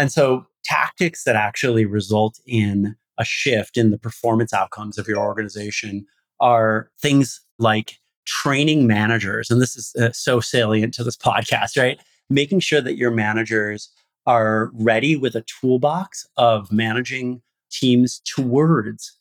And 0.00 0.10
so 0.10 0.46
tactics 0.64 1.24
that 1.24 1.36
actually 1.36 1.84
result 1.84 2.40
in 2.46 2.96
a 3.18 3.24
shift 3.24 3.76
in 3.76 3.90
the 3.90 3.98
performance 3.98 4.54
outcomes 4.54 4.96
of 4.96 5.06
your 5.06 5.18
organization 5.18 6.06
are 6.40 6.90
things 7.02 7.38
like 7.58 7.98
training 8.24 8.86
managers. 8.86 9.50
And 9.50 9.60
this 9.60 9.76
is 9.76 9.94
uh, 9.96 10.10
so 10.12 10.40
salient 10.40 10.94
to 10.94 11.04
this 11.04 11.18
podcast, 11.18 11.76
right? 11.76 12.00
Making 12.30 12.60
sure 12.60 12.80
that 12.80 12.96
your 12.96 13.10
managers 13.10 13.90
are 14.26 14.70
ready 14.72 15.16
with 15.16 15.34
a 15.34 15.42
toolbox 15.42 16.26
of 16.38 16.72
managing 16.72 17.42
teams 17.70 18.22
towards 18.24 19.18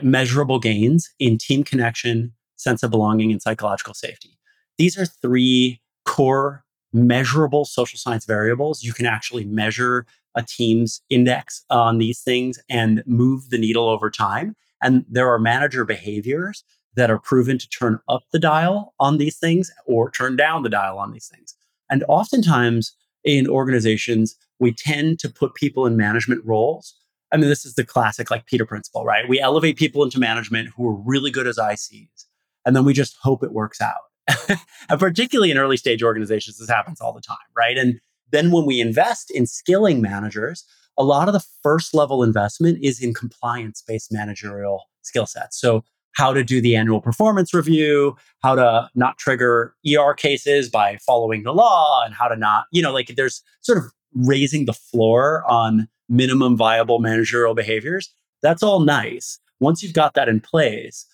measurable 0.00 0.60
gains 0.60 1.10
in 1.18 1.38
team 1.38 1.64
connection, 1.64 2.32
sense 2.54 2.84
of 2.84 2.92
belonging, 2.92 3.32
and 3.32 3.42
psychological 3.42 3.94
safety. 3.94 4.38
These 4.78 4.96
are 4.96 5.06
three 5.06 5.80
core 6.04 6.63
measurable 6.94 7.64
social 7.64 7.98
science 7.98 8.24
variables. 8.24 8.82
You 8.82 8.94
can 8.94 9.04
actually 9.04 9.44
measure 9.44 10.06
a 10.34 10.42
team's 10.42 11.02
index 11.10 11.64
on 11.68 11.98
these 11.98 12.20
things 12.20 12.58
and 12.70 13.02
move 13.06 13.50
the 13.50 13.58
needle 13.58 13.88
over 13.88 14.10
time. 14.10 14.56
And 14.82 15.04
there 15.08 15.28
are 15.28 15.38
manager 15.38 15.84
behaviors 15.84 16.64
that 16.96 17.10
are 17.10 17.18
proven 17.18 17.58
to 17.58 17.68
turn 17.68 17.98
up 18.08 18.22
the 18.32 18.38
dial 18.38 18.94
on 19.00 19.18
these 19.18 19.36
things 19.36 19.70
or 19.86 20.10
turn 20.10 20.36
down 20.36 20.62
the 20.62 20.68
dial 20.68 20.98
on 20.98 21.12
these 21.12 21.28
things. 21.28 21.54
And 21.90 22.04
oftentimes 22.08 22.96
in 23.24 23.48
organizations, 23.48 24.36
we 24.60 24.72
tend 24.72 25.18
to 25.20 25.28
put 25.28 25.54
people 25.54 25.86
in 25.86 25.96
management 25.96 26.44
roles. 26.44 26.94
I 27.32 27.36
mean, 27.36 27.48
this 27.48 27.64
is 27.64 27.74
the 27.74 27.84
classic 27.84 28.30
like 28.30 28.46
Peter 28.46 28.64
principle, 28.64 29.04
right? 29.04 29.28
We 29.28 29.40
elevate 29.40 29.76
people 29.76 30.04
into 30.04 30.20
management 30.20 30.70
who 30.76 30.86
are 30.86 30.94
really 30.94 31.32
good 31.32 31.48
as 31.48 31.58
ICs, 31.58 32.26
and 32.64 32.76
then 32.76 32.84
we 32.84 32.92
just 32.92 33.16
hope 33.22 33.42
it 33.42 33.52
works 33.52 33.80
out. 33.80 33.94
particularly 34.98 35.50
in 35.50 35.58
early 35.58 35.76
stage 35.76 36.02
organizations, 36.02 36.58
this 36.58 36.68
happens 36.68 37.00
all 37.00 37.12
the 37.12 37.20
time, 37.20 37.36
right? 37.56 37.76
And 37.76 38.00
then 38.30 38.50
when 38.50 38.66
we 38.66 38.80
invest 38.80 39.30
in 39.30 39.46
skilling 39.46 40.00
managers, 40.00 40.64
a 40.96 41.04
lot 41.04 41.28
of 41.28 41.34
the 41.34 41.44
first 41.62 41.94
level 41.94 42.22
investment 42.22 42.78
is 42.82 43.02
in 43.02 43.14
compliance 43.14 43.82
based 43.86 44.12
managerial 44.12 44.84
skill 45.02 45.26
sets. 45.26 45.58
So, 45.60 45.84
how 46.16 46.32
to 46.32 46.44
do 46.44 46.60
the 46.60 46.76
annual 46.76 47.00
performance 47.00 47.52
review, 47.52 48.16
how 48.40 48.54
to 48.54 48.88
not 48.94 49.18
trigger 49.18 49.74
ER 49.84 50.14
cases 50.14 50.70
by 50.70 50.96
following 51.04 51.42
the 51.42 51.52
law, 51.52 52.04
and 52.04 52.14
how 52.14 52.28
to 52.28 52.36
not, 52.36 52.66
you 52.70 52.80
know, 52.80 52.92
like 52.92 53.12
there's 53.16 53.42
sort 53.62 53.78
of 53.78 53.84
raising 54.14 54.64
the 54.64 54.72
floor 54.72 55.44
on 55.48 55.88
minimum 56.08 56.56
viable 56.56 57.00
managerial 57.00 57.54
behaviors. 57.54 58.14
That's 58.42 58.62
all 58.62 58.78
nice. 58.80 59.40
Once 59.58 59.82
you've 59.82 59.92
got 59.92 60.14
that 60.14 60.28
in 60.28 60.40
place, 60.40 61.04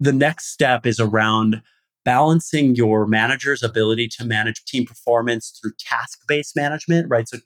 the 0.00 0.12
next 0.12 0.52
step 0.52 0.86
is 0.86 0.98
around 0.98 1.62
balancing 2.08 2.74
your 2.74 3.06
manager's 3.06 3.62
ability 3.62 4.08
to 4.08 4.24
manage 4.24 4.64
team 4.64 4.86
performance 4.86 5.50
through 5.60 5.72
task 5.78 6.20
based 6.26 6.56
management, 6.56 7.06
right? 7.10 7.28
So 7.28 7.36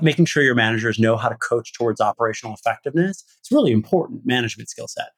making 0.00 0.26
sure 0.26 0.44
your 0.44 0.54
managers 0.54 0.96
know 0.96 1.16
how 1.16 1.28
to 1.28 1.34
coach 1.34 1.72
towards 1.72 2.00
operational 2.00 2.54
effectiveness. 2.54 3.24
It's 3.40 3.50
really 3.50 3.72
important 3.72 4.20
management 4.24 4.70
skill 4.70 4.86
set. 4.86 5.08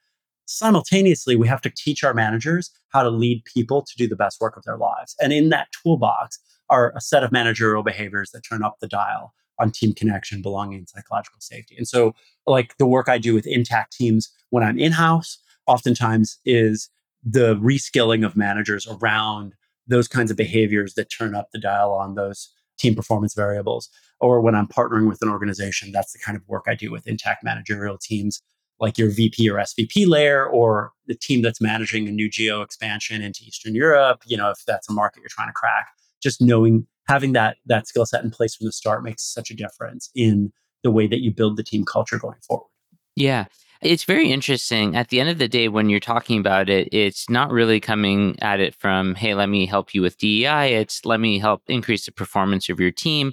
Simultaneously, 0.46 1.36
we 1.36 1.46
have 1.46 1.60
to 1.60 1.70
teach 1.76 2.02
our 2.02 2.14
managers 2.14 2.70
how 2.88 3.02
to 3.02 3.10
lead 3.10 3.44
people 3.44 3.82
to 3.82 3.92
do 3.98 4.08
the 4.08 4.16
best 4.16 4.40
work 4.40 4.56
of 4.56 4.64
their 4.64 4.78
lives. 4.78 5.14
And 5.20 5.34
in 5.34 5.50
that 5.50 5.68
toolbox 5.82 6.38
are 6.70 6.94
a 6.96 7.00
set 7.02 7.22
of 7.22 7.30
managerial 7.30 7.82
behaviors 7.82 8.30
that 8.30 8.40
turn 8.40 8.62
up 8.62 8.76
the 8.80 8.88
dial 8.88 9.34
on 9.60 9.70
team 9.70 9.92
connection, 9.92 10.40
belonging, 10.40 10.86
psychological 10.86 11.40
safety. 11.42 11.74
And 11.76 11.86
so, 11.86 12.14
like 12.46 12.74
the 12.78 12.86
work 12.86 13.10
I 13.10 13.18
do 13.18 13.34
with 13.34 13.46
intact 13.46 13.92
teams 13.92 14.30
when 14.48 14.64
I'm 14.64 14.78
in 14.78 14.92
house, 14.92 15.36
oftentimes 15.66 16.38
is 16.46 16.88
the 17.24 17.56
reskilling 17.56 18.24
of 18.24 18.36
managers 18.36 18.86
around 18.86 19.54
those 19.86 20.08
kinds 20.08 20.30
of 20.30 20.36
behaviors 20.36 20.94
that 20.94 21.06
turn 21.06 21.34
up 21.34 21.48
the 21.52 21.58
dial 21.58 21.92
on 21.92 22.14
those 22.14 22.52
team 22.78 22.94
performance 22.94 23.34
variables. 23.34 23.88
Or 24.20 24.40
when 24.40 24.54
I'm 24.54 24.66
partnering 24.66 25.08
with 25.08 25.22
an 25.22 25.28
organization, 25.28 25.92
that's 25.92 26.12
the 26.12 26.18
kind 26.18 26.36
of 26.36 26.46
work 26.46 26.64
I 26.66 26.74
do 26.74 26.90
with 26.90 27.06
intact 27.06 27.44
managerial 27.44 27.98
teams, 27.98 28.42
like 28.80 28.98
your 28.98 29.10
VP 29.10 29.48
or 29.48 29.56
SVP 29.56 30.06
layer, 30.06 30.46
or 30.46 30.92
the 31.06 31.14
team 31.14 31.42
that's 31.42 31.60
managing 31.60 32.08
a 32.08 32.12
new 32.12 32.28
geo 32.28 32.62
expansion 32.62 33.22
into 33.22 33.44
Eastern 33.44 33.74
Europe. 33.74 34.22
You 34.26 34.36
know, 34.36 34.50
if 34.50 34.58
that's 34.66 34.88
a 34.88 34.92
market 34.92 35.20
you're 35.20 35.28
trying 35.30 35.48
to 35.48 35.52
crack, 35.52 35.86
just 36.22 36.40
knowing 36.40 36.86
having 37.08 37.32
that 37.32 37.56
that 37.66 37.88
skill 37.88 38.06
set 38.06 38.24
in 38.24 38.30
place 38.30 38.54
from 38.54 38.66
the 38.66 38.72
start 38.72 39.02
makes 39.02 39.22
such 39.22 39.50
a 39.50 39.54
difference 39.54 40.10
in 40.14 40.52
the 40.82 40.90
way 40.90 41.06
that 41.06 41.20
you 41.20 41.30
build 41.30 41.56
the 41.56 41.62
team 41.62 41.84
culture 41.84 42.18
going 42.18 42.38
forward. 42.46 42.68
Yeah. 43.16 43.46
It's 43.80 44.04
very 44.04 44.32
interesting. 44.32 44.96
At 44.96 45.08
the 45.08 45.20
end 45.20 45.28
of 45.28 45.38
the 45.38 45.46
day, 45.46 45.68
when 45.68 45.88
you're 45.88 46.00
talking 46.00 46.40
about 46.40 46.68
it, 46.68 46.88
it's 46.90 47.30
not 47.30 47.52
really 47.52 47.78
coming 47.78 48.36
at 48.42 48.58
it 48.58 48.74
from, 48.74 49.14
hey, 49.14 49.34
let 49.34 49.48
me 49.48 49.66
help 49.66 49.94
you 49.94 50.02
with 50.02 50.18
DEI. 50.18 50.74
It's 50.74 51.04
let 51.04 51.20
me 51.20 51.38
help 51.38 51.62
increase 51.68 52.06
the 52.06 52.12
performance 52.12 52.68
of 52.68 52.80
your 52.80 52.90
team. 52.90 53.32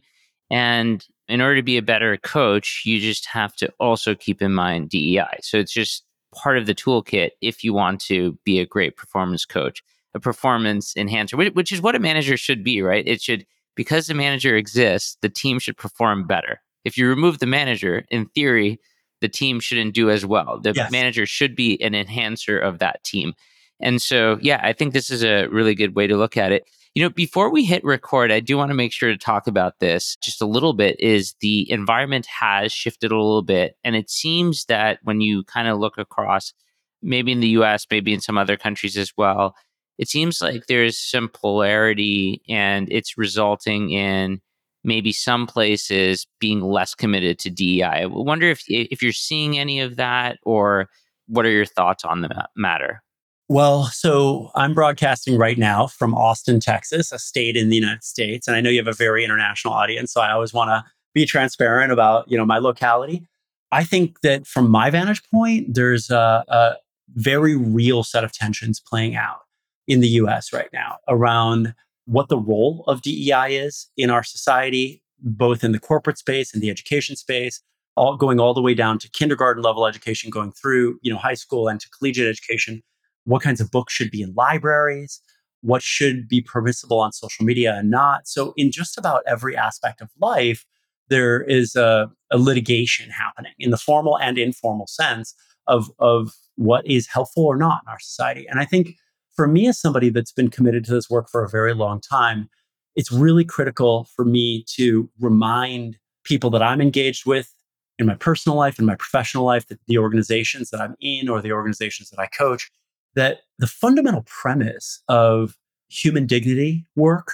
And 0.51 1.03
in 1.27 1.41
order 1.41 1.55
to 1.55 1.63
be 1.63 1.77
a 1.77 1.81
better 1.81 2.15
coach, 2.17 2.83
you 2.85 2.99
just 2.99 3.25
have 3.25 3.55
to 3.55 3.73
also 3.79 4.13
keep 4.13 4.39
in 4.39 4.53
mind 4.53 4.89
DEI. 4.89 5.39
So 5.41 5.57
it's 5.57 5.73
just 5.73 6.03
part 6.35 6.59
of 6.59 6.67
the 6.67 6.75
toolkit 6.75 7.31
if 7.41 7.63
you 7.63 7.73
want 7.73 7.99
to 8.01 8.37
be 8.43 8.59
a 8.59 8.65
great 8.67 8.97
performance 8.97 9.45
coach. 9.45 9.81
a 10.13 10.19
performance 10.19 10.95
enhancer, 10.95 11.35
which, 11.35 11.71
is 11.73 11.81
what 11.81 11.95
a 11.95 11.99
manager 11.99 12.37
should 12.37 12.63
be, 12.63 12.81
right? 12.81 13.05
It 13.05 13.21
should, 13.21 13.45
because 13.75 14.07
the 14.07 14.13
manager 14.13 14.55
exists, 14.55 15.17
the 15.21 15.27
team 15.27 15.59
should 15.59 15.75
perform 15.75 16.25
better. 16.25 16.61
If 16.85 16.97
you 16.97 17.09
remove 17.09 17.39
the 17.39 17.45
manager, 17.45 18.05
in 18.09 18.27
theory, 18.27 18.79
the 19.25 19.29
team 19.29 19.59
shouldn't 19.59 19.95
do 19.95 20.11
as 20.11 20.23
well. 20.23 20.59
The 20.61 20.73
Yes. 20.75 20.91
manager 20.91 21.25
should 21.25 21.55
be 21.55 21.81
an 21.81 21.95
enhancer 21.95 22.59
of 22.59 22.77
that 22.77 23.03
team. 23.03 23.33
And 23.79 23.99
so, 23.99 24.37
yeah, 24.39 24.59
I 24.61 24.71
think 24.71 24.93
this 24.93 25.09
is 25.09 25.23
a 25.23 25.47
really 25.47 25.73
good 25.73 25.95
way 25.95 26.05
to 26.05 26.15
look 26.15 26.37
at 26.37 26.51
it. 26.51 26.63
You 26.93 27.01
know, 27.01 27.09
before 27.09 27.49
we 27.49 27.65
hit 27.65 27.83
record, 27.83 28.31
I 28.31 28.39
do 28.39 28.55
want 28.55 28.69
to 28.69 28.75
make 28.75 28.93
sure 28.93 29.09
to 29.09 29.17
talk 29.17 29.47
about 29.47 29.79
this 29.79 30.15
just 30.21 30.43
a 30.43 30.45
little 30.45 30.73
bit 30.73 30.95
is 30.99 31.33
the 31.41 31.69
environment 31.71 32.27
has 32.27 32.71
shifted 32.71 33.11
a 33.11 33.15
little 33.17 33.41
bit 33.41 33.75
and 33.83 33.95
it 33.95 34.11
seems 34.11 34.65
that 34.65 34.99
when 35.01 35.21
you 35.21 35.43
kind 35.45 35.67
of 35.67 35.79
look 35.79 35.97
across 35.97 36.53
maybe 37.01 37.31
in 37.31 37.39
the 37.39 37.49
US, 37.59 37.87
maybe 37.89 38.13
in 38.13 38.21
some 38.21 38.37
other 38.37 38.57
countries 38.57 38.95
as 38.95 39.11
well, 39.17 39.55
it 39.97 40.07
seems 40.07 40.39
like 40.39 40.67
there's 40.67 40.99
some 40.99 41.29
polarity 41.29 42.43
and 42.47 42.87
it's 42.91 43.17
resulting 43.17 43.89
in 43.89 44.39
maybe 44.85 45.11
some 45.11 45.47
places 45.47 46.27
being 46.39 46.61
less 46.61 46.95
committed 46.95 47.39
to 47.39 47.49
DEI. 47.49 47.83
I 47.83 48.05
wonder 48.05 48.47
if 48.49 48.63
if 48.67 49.01
you're 49.01 49.11
seeing 49.11 49.57
any 49.57 49.79
of 49.79 49.95
that 49.97 50.37
or 50.43 50.87
what 51.27 51.45
are 51.45 51.51
your 51.51 51.65
thoughts 51.65 52.05
on 52.05 52.21
the 52.21 52.47
matter? 52.55 53.01
Well, 53.47 53.85
so 53.85 54.51
I'm 54.55 54.73
broadcasting 54.73 55.37
right 55.37 55.57
now 55.57 55.87
from 55.87 56.15
Austin, 56.15 56.59
Texas, 56.59 57.11
a 57.11 57.19
state 57.19 57.55
in 57.55 57.69
the 57.69 57.75
United 57.75 58.03
States, 58.03 58.47
and 58.47 58.55
I 58.55 58.61
know 58.61 58.69
you 58.69 58.79
have 58.79 58.87
a 58.87 58.93
very 58.93 59.23
international 59.23 59.73
audience, 59.73 60.13
so 60.13 60.21
I 60.21 60.31
always 60.31 60.53
want 60.53 60.69
to 60.69 60.83
be 61.13 61.25
transparent 61.25 61.91
about 61.91 62.29
you 62.29 62.37
know 62.37 62.45
my 62.45 62.57
locality. 62.57 63.27
I 63.71 63.83
think 63.83 64.21
that 64.21 64.47
from 64.47 64.69
my 64.69 64.89
vantage 64.89 65.21
point, 65.29 65.73
there's 65.73 66.09
a, 66.09 66.43
a 66.47 66.75
very 67.13 67.55
real 67.55 68.03
set 68.03 68.23
of 68.23 68.31
tensions 68.31 68.79
playing 68.79 69.15
out 69.15 69.41
in 69.87 69.99
the 69.99 70.07
U.S. 70.09 70.53
right 70.53 70.69
now 70.73 70.97
around 71.07 71.73
what 72.05 72.29
the 72.29 72.37
role 72.37 72.83
of 72.87 73.01
DEI 73.01 73.57
is 73.57 73.89
in 73.97 74.09
our 74.09 74.23
society, 74.23 75.03
both 75.19 75.63
in 75.63 75.71
the 75.71 75.79
corporate 75.79 76.17
space 76.17 76.53
and 76.53 76.61
the 76.61 76.69
education 76.69 77.15
space, 77.15 77.61
all 77.95 78.17
going 78.17 78.39
all 78.39 78.53
the 78.53 78.61
way 78.61 78.73
down 78.73 78.99
to 78.99 79.09
kindergarten 79.09 79.63
level 79.63 79.87
education, 79.87 80.29
going 80.29 80.51
through 80.51 80.99
you 81.01 81.11
know 81.11 81.19
high 81.19 81.33
school 81.33 81.67
and 81.67 81.79
to 81.79 81.89
collegiate 81.89 82.27
education 82.27 82.81
what 83.25 83.41
kinds 83.41 83.59
of 83.59 83.71
books 83.71 83.93
should 83.93 84.11
be 84.11 84.21
in 84.21 84.33
libraries, 84.35 85.19
what 85.61 85.81
should 85.81 86.27
be 86.27 86.41
permissible 86.41 86.99
on 86.99 87.11
social 87.11 87.43
media 87.43 87.75
and 87.75 87.89
not. 87.89 88.27
So, 88.27 88.53
in 88.55 88.71
just 88.71 88.97
about 88.97 89.23
every 89.27 89.57
aspect 89.57 89.99
of 89.99 90.09
life, 90.19 90.65
there 91.09 91.41
is 91.41 91.75
a, 91.75 92.09
a 92.31 92.37
litigation 92.37 93.09
happening 93.09 93.53
in 93.59 93.71
the 93.71 93.77
formal 93.77 94.17
and 94.17 94.37
informal 94.37 94.87
sense 94.87 95.35
of, 95.67 95.91
of 95.99 96.33
what 96.55 96.85
is 96.87 97.07
helpful 97.07 97.45
or 97.45 97.57
not 97.57 97.81
in 97.85 97.91
our 97.91 97.99
society. 97.99 98.45
And 98.49 98.59
I 98.59 98.65
think 98.65 98.95
for 99.35 99.47
me, 99.47 99.67
as 99.67 99.79
somebody 99.79 100.09
that's 100.09 100.31
been 100.31 100.49
committed 100.49 100.85
to 100.85 100.93
this 100.93 101.09
work 101.09 101.29
for 101.29 101.43
a 101.43 101.49
very 101.49 101.73
long 101.73 101.99
time, 101.99 102.49
it's 102.95 103.11
really 103.11 103.43
critical 103.43 104.05
for 104.15 104.23
me 104.23 104.63
to 104.75 105.09
remind 105.19 105.97
people 106.23 106.49
that 106.51 106.63
I'm 106.63 106.81
engaged 106.81 107.25
with 107.25 107.53
in 107.99 108.05
my 108.05 108.15
personal 108.15 108.57
life, 108.57 108.79
in 108.79 108.85
my 108.85 108.95
professional 108.95 109.45
life, 109.45 109.67
that 109.67 109.79
the 109.87 109.97
organizations 109.97 110.69
that 110.69 110.81
I'm 110.81 110.95
in 111.01 111.29
or 111.29 111.41
the 111.41 111.51
organizations 111.51 112.09
that 112.09 112.19
I 112.19 112.27
coach, 112.27 112.71
that 113.15 113.41
the 113.59 113.67
fundamental 113.67 114.23
premise 114.25 115.01
of 115.07 115.57
human 115.87 116.25
dignity 116.25 116.85
work, 116.95 117.33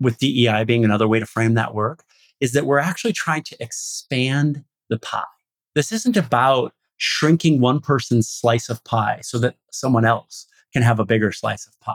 with 0.00 0.18
DEI 0.18 0.64
being 0.64 0.84
another 0.84 1.06
way 1.06 1.20
to 1.20 1.26
frame 1.26 1.54
that 1.54 1.74
work, 1.74 2.04
is 2.40 2.52
that 2.52 2.66
we're 2.66 2.78
actually 2.78 3.12
trying 3.12 3.44
to 3.44 3.56
expand 3.62 4.64
the 4.90 4.98
pie. 4.98 5.22
This 5.74 5.92
isn't 5.92 6.16
about 6.16 6.74
shrinking 6.96 7.60
one 7.60 7.80
person's 7.80 8.28
slice 8.28 8.68
of 8.68 8.82
pie 8.84 9.20
so 9.22 9.38
that 9.38 9.54
someone 9.70 10.04
else 10.04 10.46
can 10.72 10.82
have 10.82 10.98
a 10.98 11.04
bigger 11.04 11.32
slice 11.32 11.66
of 11.66 11.78
pie. 11.80 11.94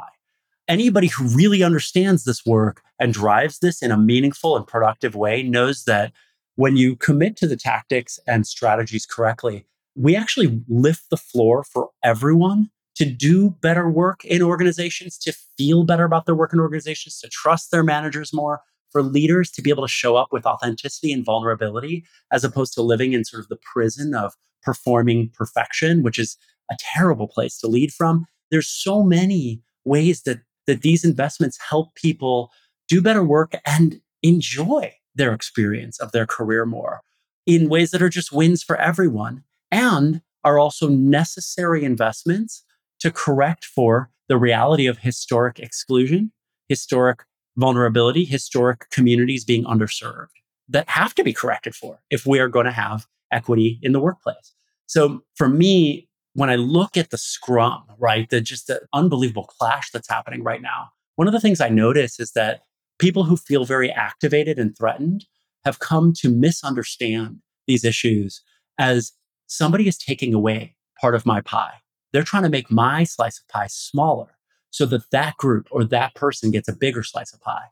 Anybody 0.68 1.08
who 1.08 1.28
really 1.28 1.64
understands 1.64 2.24
this 2.26 2.46
work 2.46 2.82
and 3.00 3.14
drives 3.14 3.60
this 3.60 3.82
in 3.82 3.92
a 3.92 3.98
meaningful 3.98 4.58
and 4.58 4.68
productive 4.68 5.16
way 5.16 5.44
knows 5.44 5.86
that 5.86 6.12
when 6.56 6.76
you 6.76 6.96
commit 6.96 7.38
to 7.38 7.48
the 7.48 7.56
tactics 7.56 8.20
and 8.28 8.46
strategies 8.46 9.06
correctly, 9.06 9.66
we 9.96 10.16
actually 10.16 10.62
lift 10.68 11.10
the 11.10 11.18
floor 11.18 11.64
for 11.64 11.90
everyone 12.04 12.70
to 12.96 13.06
do 13.06 13.52
better 13.62 13.90
work 13.90 14.26
in 14.26 14.42
organizations, 14.42 15.18
to 15.20 15.32
feel 15.58 15.84
better 15.84 16.04
about 16.04 16.26
their 16.26 16.36
work 16.36 16.52
in 16.52 16.60
organizations, 16.60 17.20
to 17.20 17.30
trust 17.30 17.72
their 17.72 17.84
managers 17.84 18.34
more, 18.34 18.62
for 18.90 19.04
leaders 19.04 19.52
to 19.52 19.62
be 19.62 19.70
able 19.70 19.84
to 19.84 19.92
show 19.92 20.16
up 20.16 20.30
with 20.32 20.46
authenticity 20.46 21.12
and 21.12 21.24
vulnerability, 21.24 22.04
as 22.32 22.44
opposed 22.44 22.74
to 22.74 22.82
living 22.82 23.14
in 23.14 23.24
sort 23.24 23.44
of 23.44 23.50
the 23.50 23.58
prison 23.58 24.16
of 24.16 24.34
performing 24.64 25.30
perfection, 25.34 26.02
which 26.02 26.18
is 26.18 26.38
a 26.72 26.76
terrible 26.80 27.28
place 27.28 27.58
to 27.60 27.68
lead 27.68 27.94
from. 27.94 28.26
There's 28.52 28.68
so 28.68 29.04
many 29.04 29.62
ways 29.86 30.24
that, 30.24 30.40
that 30.66 30.82
these 30.82 31.04
investments 31.04 31.58
help 31.70 31.96
people 31.96 32.52
do 32.88 33.02
better 33.02 33.24
work 33.24 33.54
and 33.66 34.02
enjoy 34.24 34.94
their 35.16 35.34
experience 35.34 36.00
of 36.00 36.12
their 36.12 36.26
career 36.26 36.66
more 36.66 37.02
in 37.46 37.70
ways 37.70 37.92
that 37.92 38.02
are 38.02 38.10
just 38.10 38.32
wins 38.32 38.64
for 38.64 38.76
everyone 38.78 39.44
and 39.72 40.22
are 40.44 40.60
also 40.60 40.88
necessary 40.88 41.84
investments 41.84 42.64
to 43.00 43.12
correct 43.12 43.66
for 43.66 44.10
the 44.28 44.38
reality 44.38 44.88
of 44.88 45.00
historic 45.00 45.60
exclusion, 45.60 46.32
historic 46.68 47.24
vulnerability, 47.58 48.26
historic 48.26 48.90
communities 48.92 49.44
being 49.44 49.64
underserved 49.66 50.28
that 50.70 50.88
have 50.90 51.16
to 51.16 51.24
be 51.24 51.34
corrected 51.34 51.76
for 51.76 52.00
if 52.10 52.26
we 52.26 52.40
are 52.40 52.48
going 52.48 52.66
to 52.66 52.72
have 52.72 53.08
equity 53.32 53.80
in 53.82 53.94
the 53.94 54.00
workplace. 54.00 54.54
So 54.86 55.24
for 55.36 55.50
me, 55.50 56.07
when 56.38 56.52
I 56.52 56.56
look 56.56 56.98
at 56.98 57.10
the 57.10 57.18
scrum, 57.18 57.82
right, 57.98 58.30
the 58.30 58.42
just 58.42 58.68
the 58.68 58.82
unbelievable 58.94 59.46
clash 59.46 59.90
that's 59.90 60.08
happening 60.08 60.44
right 60.44 60.62
now, 60.62 60.90
one 61.16 61.28
of 61.28 61.34
the 61.34 61.40
things 61.40 61.60
I 61.60 61.70
notice 61.70 62.20
is 62.20 62.34
that 62.34 62.62
people 63.00 63.24
who 63.24 63.36
feel 63.36 63.66
very 63.66 63.92
activated 63.92 64.60
and 64.60 64.78
threatened 64.78 65.26
have 65.66 65.80
come 65.80 66.14
to 66.18 66.30
misunderstand 66.30 67.40
these 67.66 67.84
issues 67.84 68.44
as 68.78 69.14
somebody 69.48 69.88
is 69.88 69.98
taking 69.98 70.36
away 70.36 70.76
part 71.02 71.16
of 71.16 71.26
my 71.26 71.42
pie. 71.42 71.74
They're 72.14 72.22
trying 72.22 72.44
to 72.44 72.50
make 72.50 72.70
my 72.70 73.04
slice 73.04 73.40
of 73.40 73.48
pie 73.48 73.66
smaller 73.68 74.38
so 74.70 74.86
that 74.86 75.10
that 75.10 75.38
group 75.38 75.68
or 75.72 75.86
that 75.86 76.14
person 76.14 76.52
gets 76.52 76.68
a 76.68 76.76
bigger 76.76 77.02
slice 77.02 77.34
of 77.34 77.42
pie. 77.42 77.66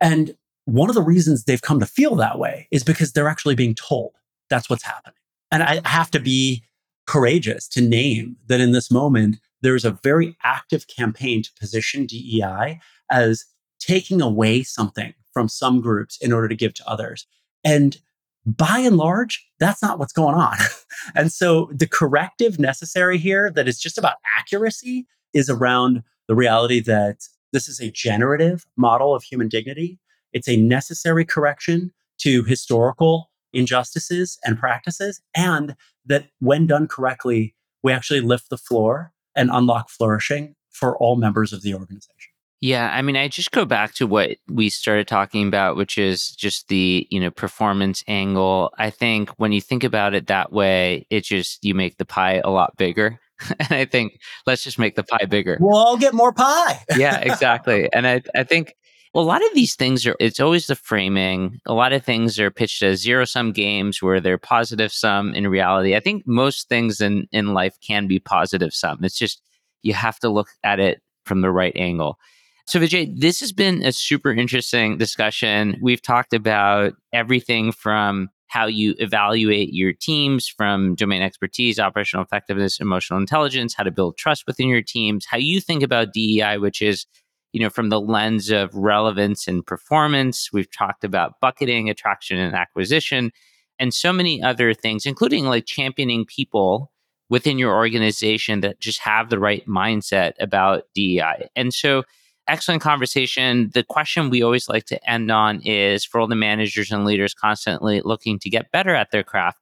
And 0.00 0.34
one 0.64 0.88
of 0.88 0.94
the 0.94 1.02
reasons 1.02 1.44
they've 1.44 1.60
come 1.60 1.78
to 1.80 1.86
feel 1.86 2.14
that 2.14 2.38
way 2.38 2.68
is 2.70 2.82
because 2.82 3.12
they're 3.12 3.28
actually 3.28 3.54
being 3.54 3.74
told 3.74 4.12
that's 4.48 4.70
what's 4.70 4.84
happening. 4.84 5.12
And 5.50 5.62
I 5.62 5.82
have 5.86 6.10
to 6.12 6.20
be 6.20 6.64
courageous 7.08 7.66
to 7.66 7.80
name 7.80 8.36
that 8.46 8.60
in 8.60 8.72
this 8.72 8.90
moment, 8.90 9.38
there's 9.62 9.84
a 9.84 9.98
very 10.04 10.36
active 10.44 10.86
campaign 10.86 11.42
to 11.42 11.50
position 11.58 12.06
DEI 12.06 12.78
as 13.10 13.44
taking 13.80 14.20
away 14.20 14.62
something 14.62 15.14
from 15.32 15.48
some 15.48 15.80
groups 15.80 16.18
in 16.20 16.32
order 16.32 16.48
to 16.48 16.54
give 16.54 16.74
to 16.74 16.88
others. 16.88 17.26
And 17.64 17.96
by 18.44 18.78
and 18.78 18.96
large, 18.96 19.44
that's 19.58 19.82
not 19.82 19.98
what's 19.98 20.12
going 20.12 20.34
on. 20.34 20.56
and 21.14 21.32
so 21.32 21.70
the 21.72 21.86
corrective 21.86 22.58
necessary 22.58 23.18
here 23.18 23.50
that 23.54 23.66
is 23.66 23.80
just 23.80 23.98
about 23.98 24.16
accuracy 24.38 25.06
is 25.32 25.48
around 25.48 26.02
the 26.28 26.34
reality 26.34 26.80
that 26.80 27.24
this 27.52 27.68
is 27.68 27.80
a 27.80 27.90
generative 27.90 28.66
model 28.76 29.14
of 29.14 29.22
human 29.22 29.48
dignity. 29.48 29.98
It's 30.34 30.48
a 30.48 30.56
necessary 30.56 31.24
correction 31.24 31.90
to 32.18 32.42
historical 32.44 33.30
injustices 33.52 34.38
and 34.44 34.58
practices. 34.58 35.20
And 35.36 35.76
that 36.06 36.26
when 36.40 36.66
done 36.66 36.88
correctly, 36.88 37.54
we 37.82 37.92
actually 37.92 38.20
lift 38.20 38.50
the 38.50 38.58
floor 38.58 39.12
and 39.36 39.50
unlock 39.52 39.90
flourishing 39.90 40.54
for 40.70 40.96
all 40.98 41.16
members 41.16 41.52
of 41.52 41.62
the 41.62 41.74
organization. 41.74 42.32
Yeah, 42.60 42.90
I 42.92 43.02
mean, 43.02 43.16
I 43.16 43.28
just 43.28 43.52
go 43.52 43.64
back 43.64 43.94
to 43.94 44.06
what 44.06 44.30
we 44.48 44.68
started 44.68 45.06
talking 45.06 45.46
about, 45.46 45.76
which 45.76 45.96
is 45.96 46.30
just 46.30 46.66
the 46.68 47.06
you 47.08 47.20
know 47.20 47.30
performance 47.30 48.02
angle. 48.08 48.72
I 48.76 48.90
think 48.90 49.30
when 49.36 49.52
you 49.52 49.60
think 49.60 49.84
about 49.84 50.12
it 50.14 50.26
that 50.26 50.52
way, 50.52 51.06
it 51.08 51.20
just 51.22 51.64
you 51.64 51.74
make 51.74 51.98
the 51.98 52.04
pie 52.04 52.40
a 52.42 52.50
lot 52.50 52.76
bigger. 52.76 53.20
and 53.60 53.68
I 53.70 53.84
think 53.84 54.18
let's 54.44 54.64
just 54.64 54.78
make 54.78 54.96
the 54.96 55.04
pie 55.04 55.26
bigger. 55.26 55.56
We'll 55.60 55.76
all 55.76 55.96
get 55.96 56.14
more 56.14 56.32
pie. 56.32 56.82
yeah, 56.96 57.18
exactly. 57.22 57.88
And 57.92 58.08
I 58.08 58.22
I 58.34 58.42
think 58.42 58.74
a 59.14 59.20
lot 59.20 59.44
of 59.44 59.54
these 59.54 59.74
things 59.74 60.06
are 60.06 60.16
it's 60.20 60.40
always 60.40 60.66
the 60.66 60.76
framing. 60.76 61.60
A 61.66 61.74
lot 61.74 61.92
of 61.92 62.04
things 62.04 62.38
are 62.38 62.50
pitched 62.50 62.82
as 62.82 63.00
zero 63.00 63.24
sum 63.24 63.52
games 63.52 64.02
where 64.02 64.20
they're 64.20 64.38
positive 64.38 64.92
sum 64.92 65.34
in 65.34 65.48
reality. 65.48 65.96
I 65.96 66.00
think 66.00 66.24
most 66.26 66.68
things 66.68 67.00
in 67.00 67.26
in 67.32 67.54
life 67.54 67.76
can 67.86 68.06
be 68.06 68.18
positive 68.18 68.72
sum. 68.74 68.98
It's 69.02 69.18
just 69.18 69.42
you 69.82 69.94
have 69.94 70.18
to 70.20 70.28
look 70.28 70.48
at 70.62 70.80
it 70.80 71.00
from 71.24 71.40
the 71.40 71.50
right 71.50 71.72
angle. 71.76 72.18
So, 72.66 72.78
Vijay, 72.78 73.18
this 73.18 73.40
has 73.40 73.50
been 73.50 73.82
a 73.82 73.92
super 73.92 74.30
interesting 74.30 74.98
discussion. 74.98 75.78
We've 75.80 76.02
talked 76.02 76.34
about 76.34 76.92
everything 77.14 77.72
from 77.72 78.28
how 78.48 78.66
you 78.66 78.94
evaluate 78.98 79.72
your 79.72 79.92
teams 79.92 80.48
from 80.48 80.94
domain 80.94 81.22
expertise, 81.22 81.78
operational 81.78 82.24
effectiveness, 82.24 82.80
emotional 82.80 83.20
intelligence, 83.20 83.74
how 83.74 83.84
to 83.84 83.90
build 83.90 84.16
trust 84.18 84.44
within 84.46 84.68
your 84.68 84.82
teams, 84.82 85.24
how 85.26 85.38
you 85.38 85.60
think 85.60 85.82
about 85.82 86.12
DEI, 86.12 86.58
which 86.58 86.82
is, 86.82 87.06
you 87.52 87.60
know, 87.60 87.70
from 87.70 87.88
the 87.88 88.00
lens 88.00 88.50
of 88.50 88.74
relevance 88.74 89.48
and 89.48 89.66
performance. 89.66 90.50
We've 90.52 90.70
talked 90.70 91.04
about 91.04 91.40
bucketing, 91.40 91.88
attraction 91.88 92.38
and 92.38 92.54
acquisition, 92.54 93.32
and 93.78 93.94
so 93.94 94.12
many 94.12 94.42
other 94.42 94.74
things, 94.74 95.06
including 95.06 95.46
like 95.46 95.66
championing 95.66 96.26
people 96.26 96.92
within 97.30 97.58
your 97.58 97.74
organization 97.74 98.60
that 98.60 98.80
just 98.80 99.00
have 99.00 99.30
the 99.30 99.38
right 99.38 99.66
mindset 99.66 100.32
about 100.40 100.84
DEI. 100.94 101.48
And 101.54 101.72
so, 101.72 102.04
excellent 102.48 102.82
conversation. 102.82 103.70
The 103.74 103.84
question 103.84 104.30
we 104.30 104.42
always 104.42 104.68
like 104.68 104.86
to 104.86 105.10
end 105.10 105.30
on 105.30 105.60
is 105.62 106.04
for 106.04 106.20
all 106.20 106.26
the 106.26 106.34
managers 106.34 106.90
and 106.90 107.04
leaders 107.04 107.34
constantly 107.34 108.00
looking 108.04 108.38
to 108.40 108.50
get 108.50 108.72
better 108.72 108.94
at 108.94 109.10
their 109.10 109.22
craft, 109.22 109.58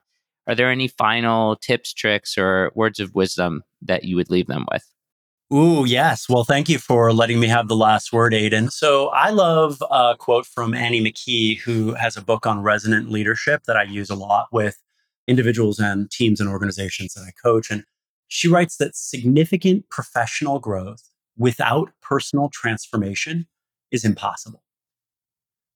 are 0.47 0.55
there 0.55 0.71
any 0.71 0.89
final 0.89 1.57
tips, 1.57 1.93
tricks, 1.93 2.39
or 2.39 2.71
words 2.75 3.01
of 3.01 3.15
wisdom 3.15 3.63
that 3.83 4.05
you 4.05 4.17
would 4.17 4.31
leave 4.31 4.47
them 4.47 4.67
with? 4.73 4.85
Ooh, 5.55 5.85
yes. 5.87 6.29
Well, 6.29 6.43
thank 6.43 6.69
you 6.69 6.79
for 6.79 7.13
letting 7.13 7.39
me 7.39 7.47
have 7.47 7.69
the 7.69 7.77
last 7.77 8.13
word, 8.13 8.33
Aydin. 8.33 8.71
So 8.73 9.09
I 9.09 9.31
love 9.31 9.81
a 9.93 10.17
quote 10.19 10.45
from 10.45 10.75
Annie 10.75 11.01
McKee, 11.01 11.61
who 11.61 11.95
has 11.95 12.17
a 12.17 12.23
book 12.23 12.47
on 12.47 12.63
resonant 12.63 13.11
leadership 13.11 13.63
that 13.67 13.77
I 13.77 13.85
use 13.85 14.11
a 14.11 14.17
lot 14.17 14.49
with 14.51 14.77
individuals 15.29 15.79
and 15.79 16.11
teams 16.11 16.41
and 16.41 16.49
organizations 16.49 17.15
that 17.15 17.23
I 17.23 17.31
coach. 17.41 17.71
And 17.71 17.85
she 18.27 18.49
writes 18.49 18.77
that 18.79 18.97
significant 18.97 19.89
professional 19.89 20.59
growth 20.59 21.03
without 21.39 21.91
personal 22.03 22.51
transformation 22.53 23.47
is 23.93 24.05
impossible. 24.05 24.65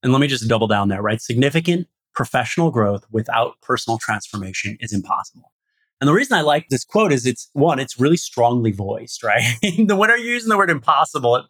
And 0.03 0.13
let 0.13 0.21
me 0.21 0.27
just 0.27 0.49
double 0.49 0.67
down 0.67 0.89
there, 0.89 1.03
right? 1.03 1.21
Significant 1.21 1.87
professional 2.15 2.71
growth 2.73 3.05
without 3.11 3.55
personal 3.61 3.99
transformation 3.99 4.77
is 4.81 4.93
impossible. 4.93 5.53
And 6.01 6.09
the 6.09 6.15
reason 6.15 6.37
I 6.37 6.41
like 6.41 6.69
this 6.71 6.85
quote 6.85 7.13
is 7.13 7.27
it's 7.27 7.51
one, 7.53 7.79
it's 7.79 8.01
really 8.01 8.17
strongly 8.17 8.73
voiced, 8.73 9.23
right? 9.23 9.43
the 9.63 9.97
when 9.97 10.09
you're 10.09 10.19
using 10.19 10.49
the 10.49 10.57
word 10.57 10.71
impossible, 10.71 11.37
it, 11.37 11.45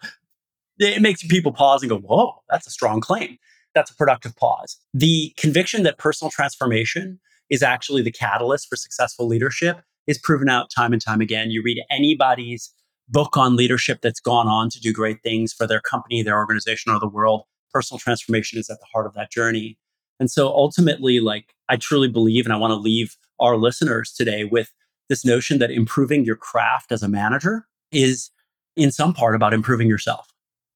it 0.78 1.03
makes 1.03 1.24
people 1.24 1.53
pause 1.53 1.82
and 1.82 1.90
go, 1.90 1.98
whoa, 1.98 2.42
that's 2.48 2.66
a 2.66 2.70
strong 2.70 3.01
claim. 3.01 3.38
That's 3.74 3.90
a 3.90 3.94
productive 3.94 4.34
pause. 4.36 4.76
The 4.92 5.32
conviction 5.36 5.84
that 5.84 5.98
personal 5.98 6.30
transformation 6.30 7.20
is 7.48 7.62
actually 7.62 8.03
the 8.03 8.11
catalyst 8.11 8.68
for 8.68 8.76
successful 8.76 9.26
leadership 9.26 9.82
is 10.07 10.18
proven 10.18 10.48
out 10.48 10.70
time 10.74 10.92
and 10.92 11.01
time 11.01 11.20
again. 11.20 11.51
You 11.51 11.62
read 11.62 11.82
anybody's 11.90 12.72
book 13.09 13.36
on 13.36 13.57
leadership 13.57 14.01
that's 14.03 14.20
gone 14.20 14.48
on 14.48 14.70
to 14.70 14.80
do 14.80 14.92
great 14.92 15.22
things 15.22 15.53
for 15.53 15.66
their 15.66 15.80
company, 15.80 16.22
their 16.22 16.36
organization, 16.36 16.92
or 16.92 16.98
the 16.98 17.09
world. 17.09 17.42
Personal 17.72 17.98
transformation 17.98 18.59
is 18.59 18.70
at 18.70 18.78
the 18.80 18.86
heart 18.92 19.07
of 19.07 19.14
that 19.14 19.30
journey. 19.30 19.78
And 20.21 20.31
so 20.31 20.49
ultimately, 20.49 21.18
like 21.18 21.55
I 21.68 21.77
truly 21.77 22.09
believe, 22.09 22.45
and 22.45 22.53
I 22.53 22.59
want 22.59 22.71
to 22.71 22.77
leave 22.77 23.16
our 23.41 23.57
listeners 23.57 24.12
today 24.12 24.45
with 24.45 24.71
this 25.09 25.25
notion 25.25 25.59
that 25.59 25.71
improving 25.71 26.25
your 26.25 26.37
craft 26.37 26.93
as 26.93 27.03
a 27.03 27.09
manager 27.09 27.66
is 27.91 28.31
in 28.77 28.93
some 28.93 29.12
part 29.12 29.35
about 29.35 29.55
improving 29.55 29.89
yourself. 29.89 30.29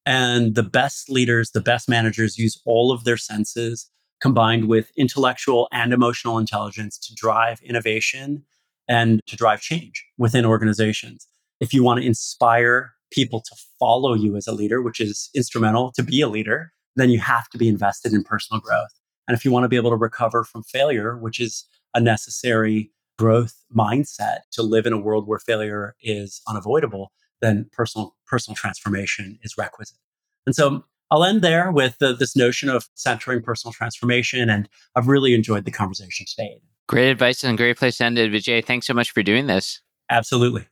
And 0.06 0.54
the 0.54 0.62
best 0.62 1.08
leaders, 1.08 1.52
the 1.52 1.60
best 1.60 1.88
managers 1.88 2.38
use 2.38 2.60
all 2.66 2.90
of 2.90 3.04
their 3.04 3.16
senses 3.16 3.90
combined 4.20 4.66
with 4.68 4.90
intellectual 4.96 5.68
and 5.72 5.92
emotional 5.92 6.38
intelligence 6.38 6.98
to 6.98 7.14
drive 7.14 7.60
innovation 7.62 8.44
and 8.88 9.20
to 9.26 9.36
drive 9.36 9.60
change 9.60 10.04
within 10.18 10.44
organizations. 10.44 11.28
If 11.60 11.72
you 11.72 11.82
want 11.82 12.00
to 12.00 12.06
inspire 12.06 12.94
people 13.10 13.40
to 13.40 13.54
follow 13.78 14.14
you 14.14 14.36
as 14.36 14.46
a 14.46 14.52
leader, 14.52 14.82
which 14.82 15.00
is 15.00 15.30
instrumental 15.34 15.92
to 15.92 16.02
be 16.02 16.20
a 16.20 16.28
leader, 16.28 16.72
then 16.96 17.10
you 17.10 17.18
have 17.20 17.48
to 17.50 17.58
be 17.58 17.68
invested 17.68 18.12
in 18.12 18.24
personal 18.24 18.60
growth. 18.60 18.90
And 19.26 19.36
if 19.36 19.44
you 19.44 19.50
want 19.50 19.64
to 19.64 19.68
be 19.68 19.76
able 19.76 19.90
to 19.90 19.96
recover 19.96 20.44
from 20.44 20.62
failure, 20.62 21.16
which 21.16 21.40
is 21.40 21.64
a 21.94 22.00
necessary 22.00 22.90
growth 23.18 23.54
mindset 23.74 24.40
to 24.52 24.62
live 24.62 24.86
in 24.86 24.92
a 24.92 24.98
world 24.98 25.26
where 25.26 25.38
failure 25.38 25.94
is 26.02 26.42
unavoidable, 26.48 27.12
then 27.40 27.68
personal 27.72 28.16
personal 28.26 28.56
transformation 28.56 29.38
is 29.42 29.56
requisite. 29.56 29.98
And 30.46 30.54
so 30.54 30.84
I'll 31.10 31.24
end 31.24 31.42
there 31.42 31.70
with 31.70 31.96
uh, 32.02 32.12
this 32.12 32.34
notion 32.34 32.68
of 32.68 32.88
centering 32.94 33.42
personal 33.42 33.72
transformation. 33.72 34.50
And 34.50 34.68
I've 34.96 35.08
really 35.08 35.34
enjoyed 35.34 35.64
the 35.64 35.70
conversation 35.70 36.26
today. 36.28 36.60
Great 36.88 37.10
advice 37.10 37.44
and 37.44 37.56
great 37.56 37.76
place 37.76 37.98
to 37.98 38.04
end 38.04 38.18
it, 38.18 38.32
Vijay. 38.32 38.64
Thanks 38.64 38.86
so 38.86 38.94
much 38.94 39.10
for 39.10 39.22
doing 39.22 39.46
this. 39.46 39.80
Absolutely. 40.10 40.66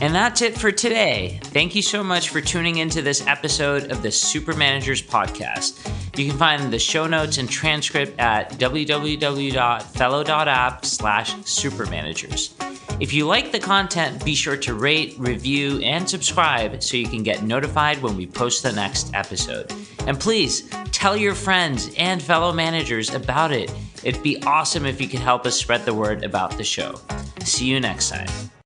And 0.00 0.14
that's 0.14 0.40
it 0.40 0.56
for 0.56 0.72
today. 0.72 1.38
Thank 1.42 1.74
you 1.74 1.82
so 1.82 2.02
much 2.02 2.30
for 2.30 2.40
tuning 2.40 2.78
into 2.78 3.02
this 3.02 3.26
episode 3.26 3.92
of 3.92 4.02
the 4.02 4.10
Super 4.10 4.54
Managers 4.54 5.02
Podcast. 5.02 5.86
You 6.18 6.28
can 6.28 6.38
find 6.38 6.72
the 6.72 6.78
show 6.78 7.06
notes 7.06 7.36
and 7.36 7.46
transcript 7.48 8.18
at 8.18 8.50
www.fellow.app 8.52 10.84
slash 10.84 11.34
supermanagers. 11.36 12.52
If 13.00 13.14
you 13.14 13.26
like 13.26 13.52
the 13.52 13.58
content, 13.58 14.24
be 14.24 14.34
sure 14.34 14.56
to 14.58 14.74
rate, 14.74 15.14
review, 15.18 15.80
and 15.80 16.08
subscribe 16.08 16.82
so 16.82 16.96
you 16.96 17.06
can 17.06 17.22
get 17.22 17.42
notified 17.42 18.02
when 18.02 18.16
we 18.16 18.26
post 18.26 18.62
the 18.62 18.72
next 18.72 19.14
episode. 19.14 19.72
And 20.06 20.20
please 20.20 20.68
tell 20.92 21.16
your 21.16 21.34
friends 21.34 21.94
and 21.96 22.22
fellow 22.22 22.52
managers 22.52 23.14
about 23.14 23.52
it. 23.52 23.72
It'd 24.02 24.22
be 24.22 24.42
awesome 24.44 24.84
if 24.84 25.00
you 25.00 25.08
could 25.08 25.20
help 25.20 25.46
us 25.46 25.56
spread 25.56 25.84
the 25.84 25.94
word 25.94 26.24
about 26.24 26.58
the 26.58 26.64
show. 26.64 27.00
See 27.44 27.66
you 27.66 27.80
next 27.80 28.10
time. 28.10 28.50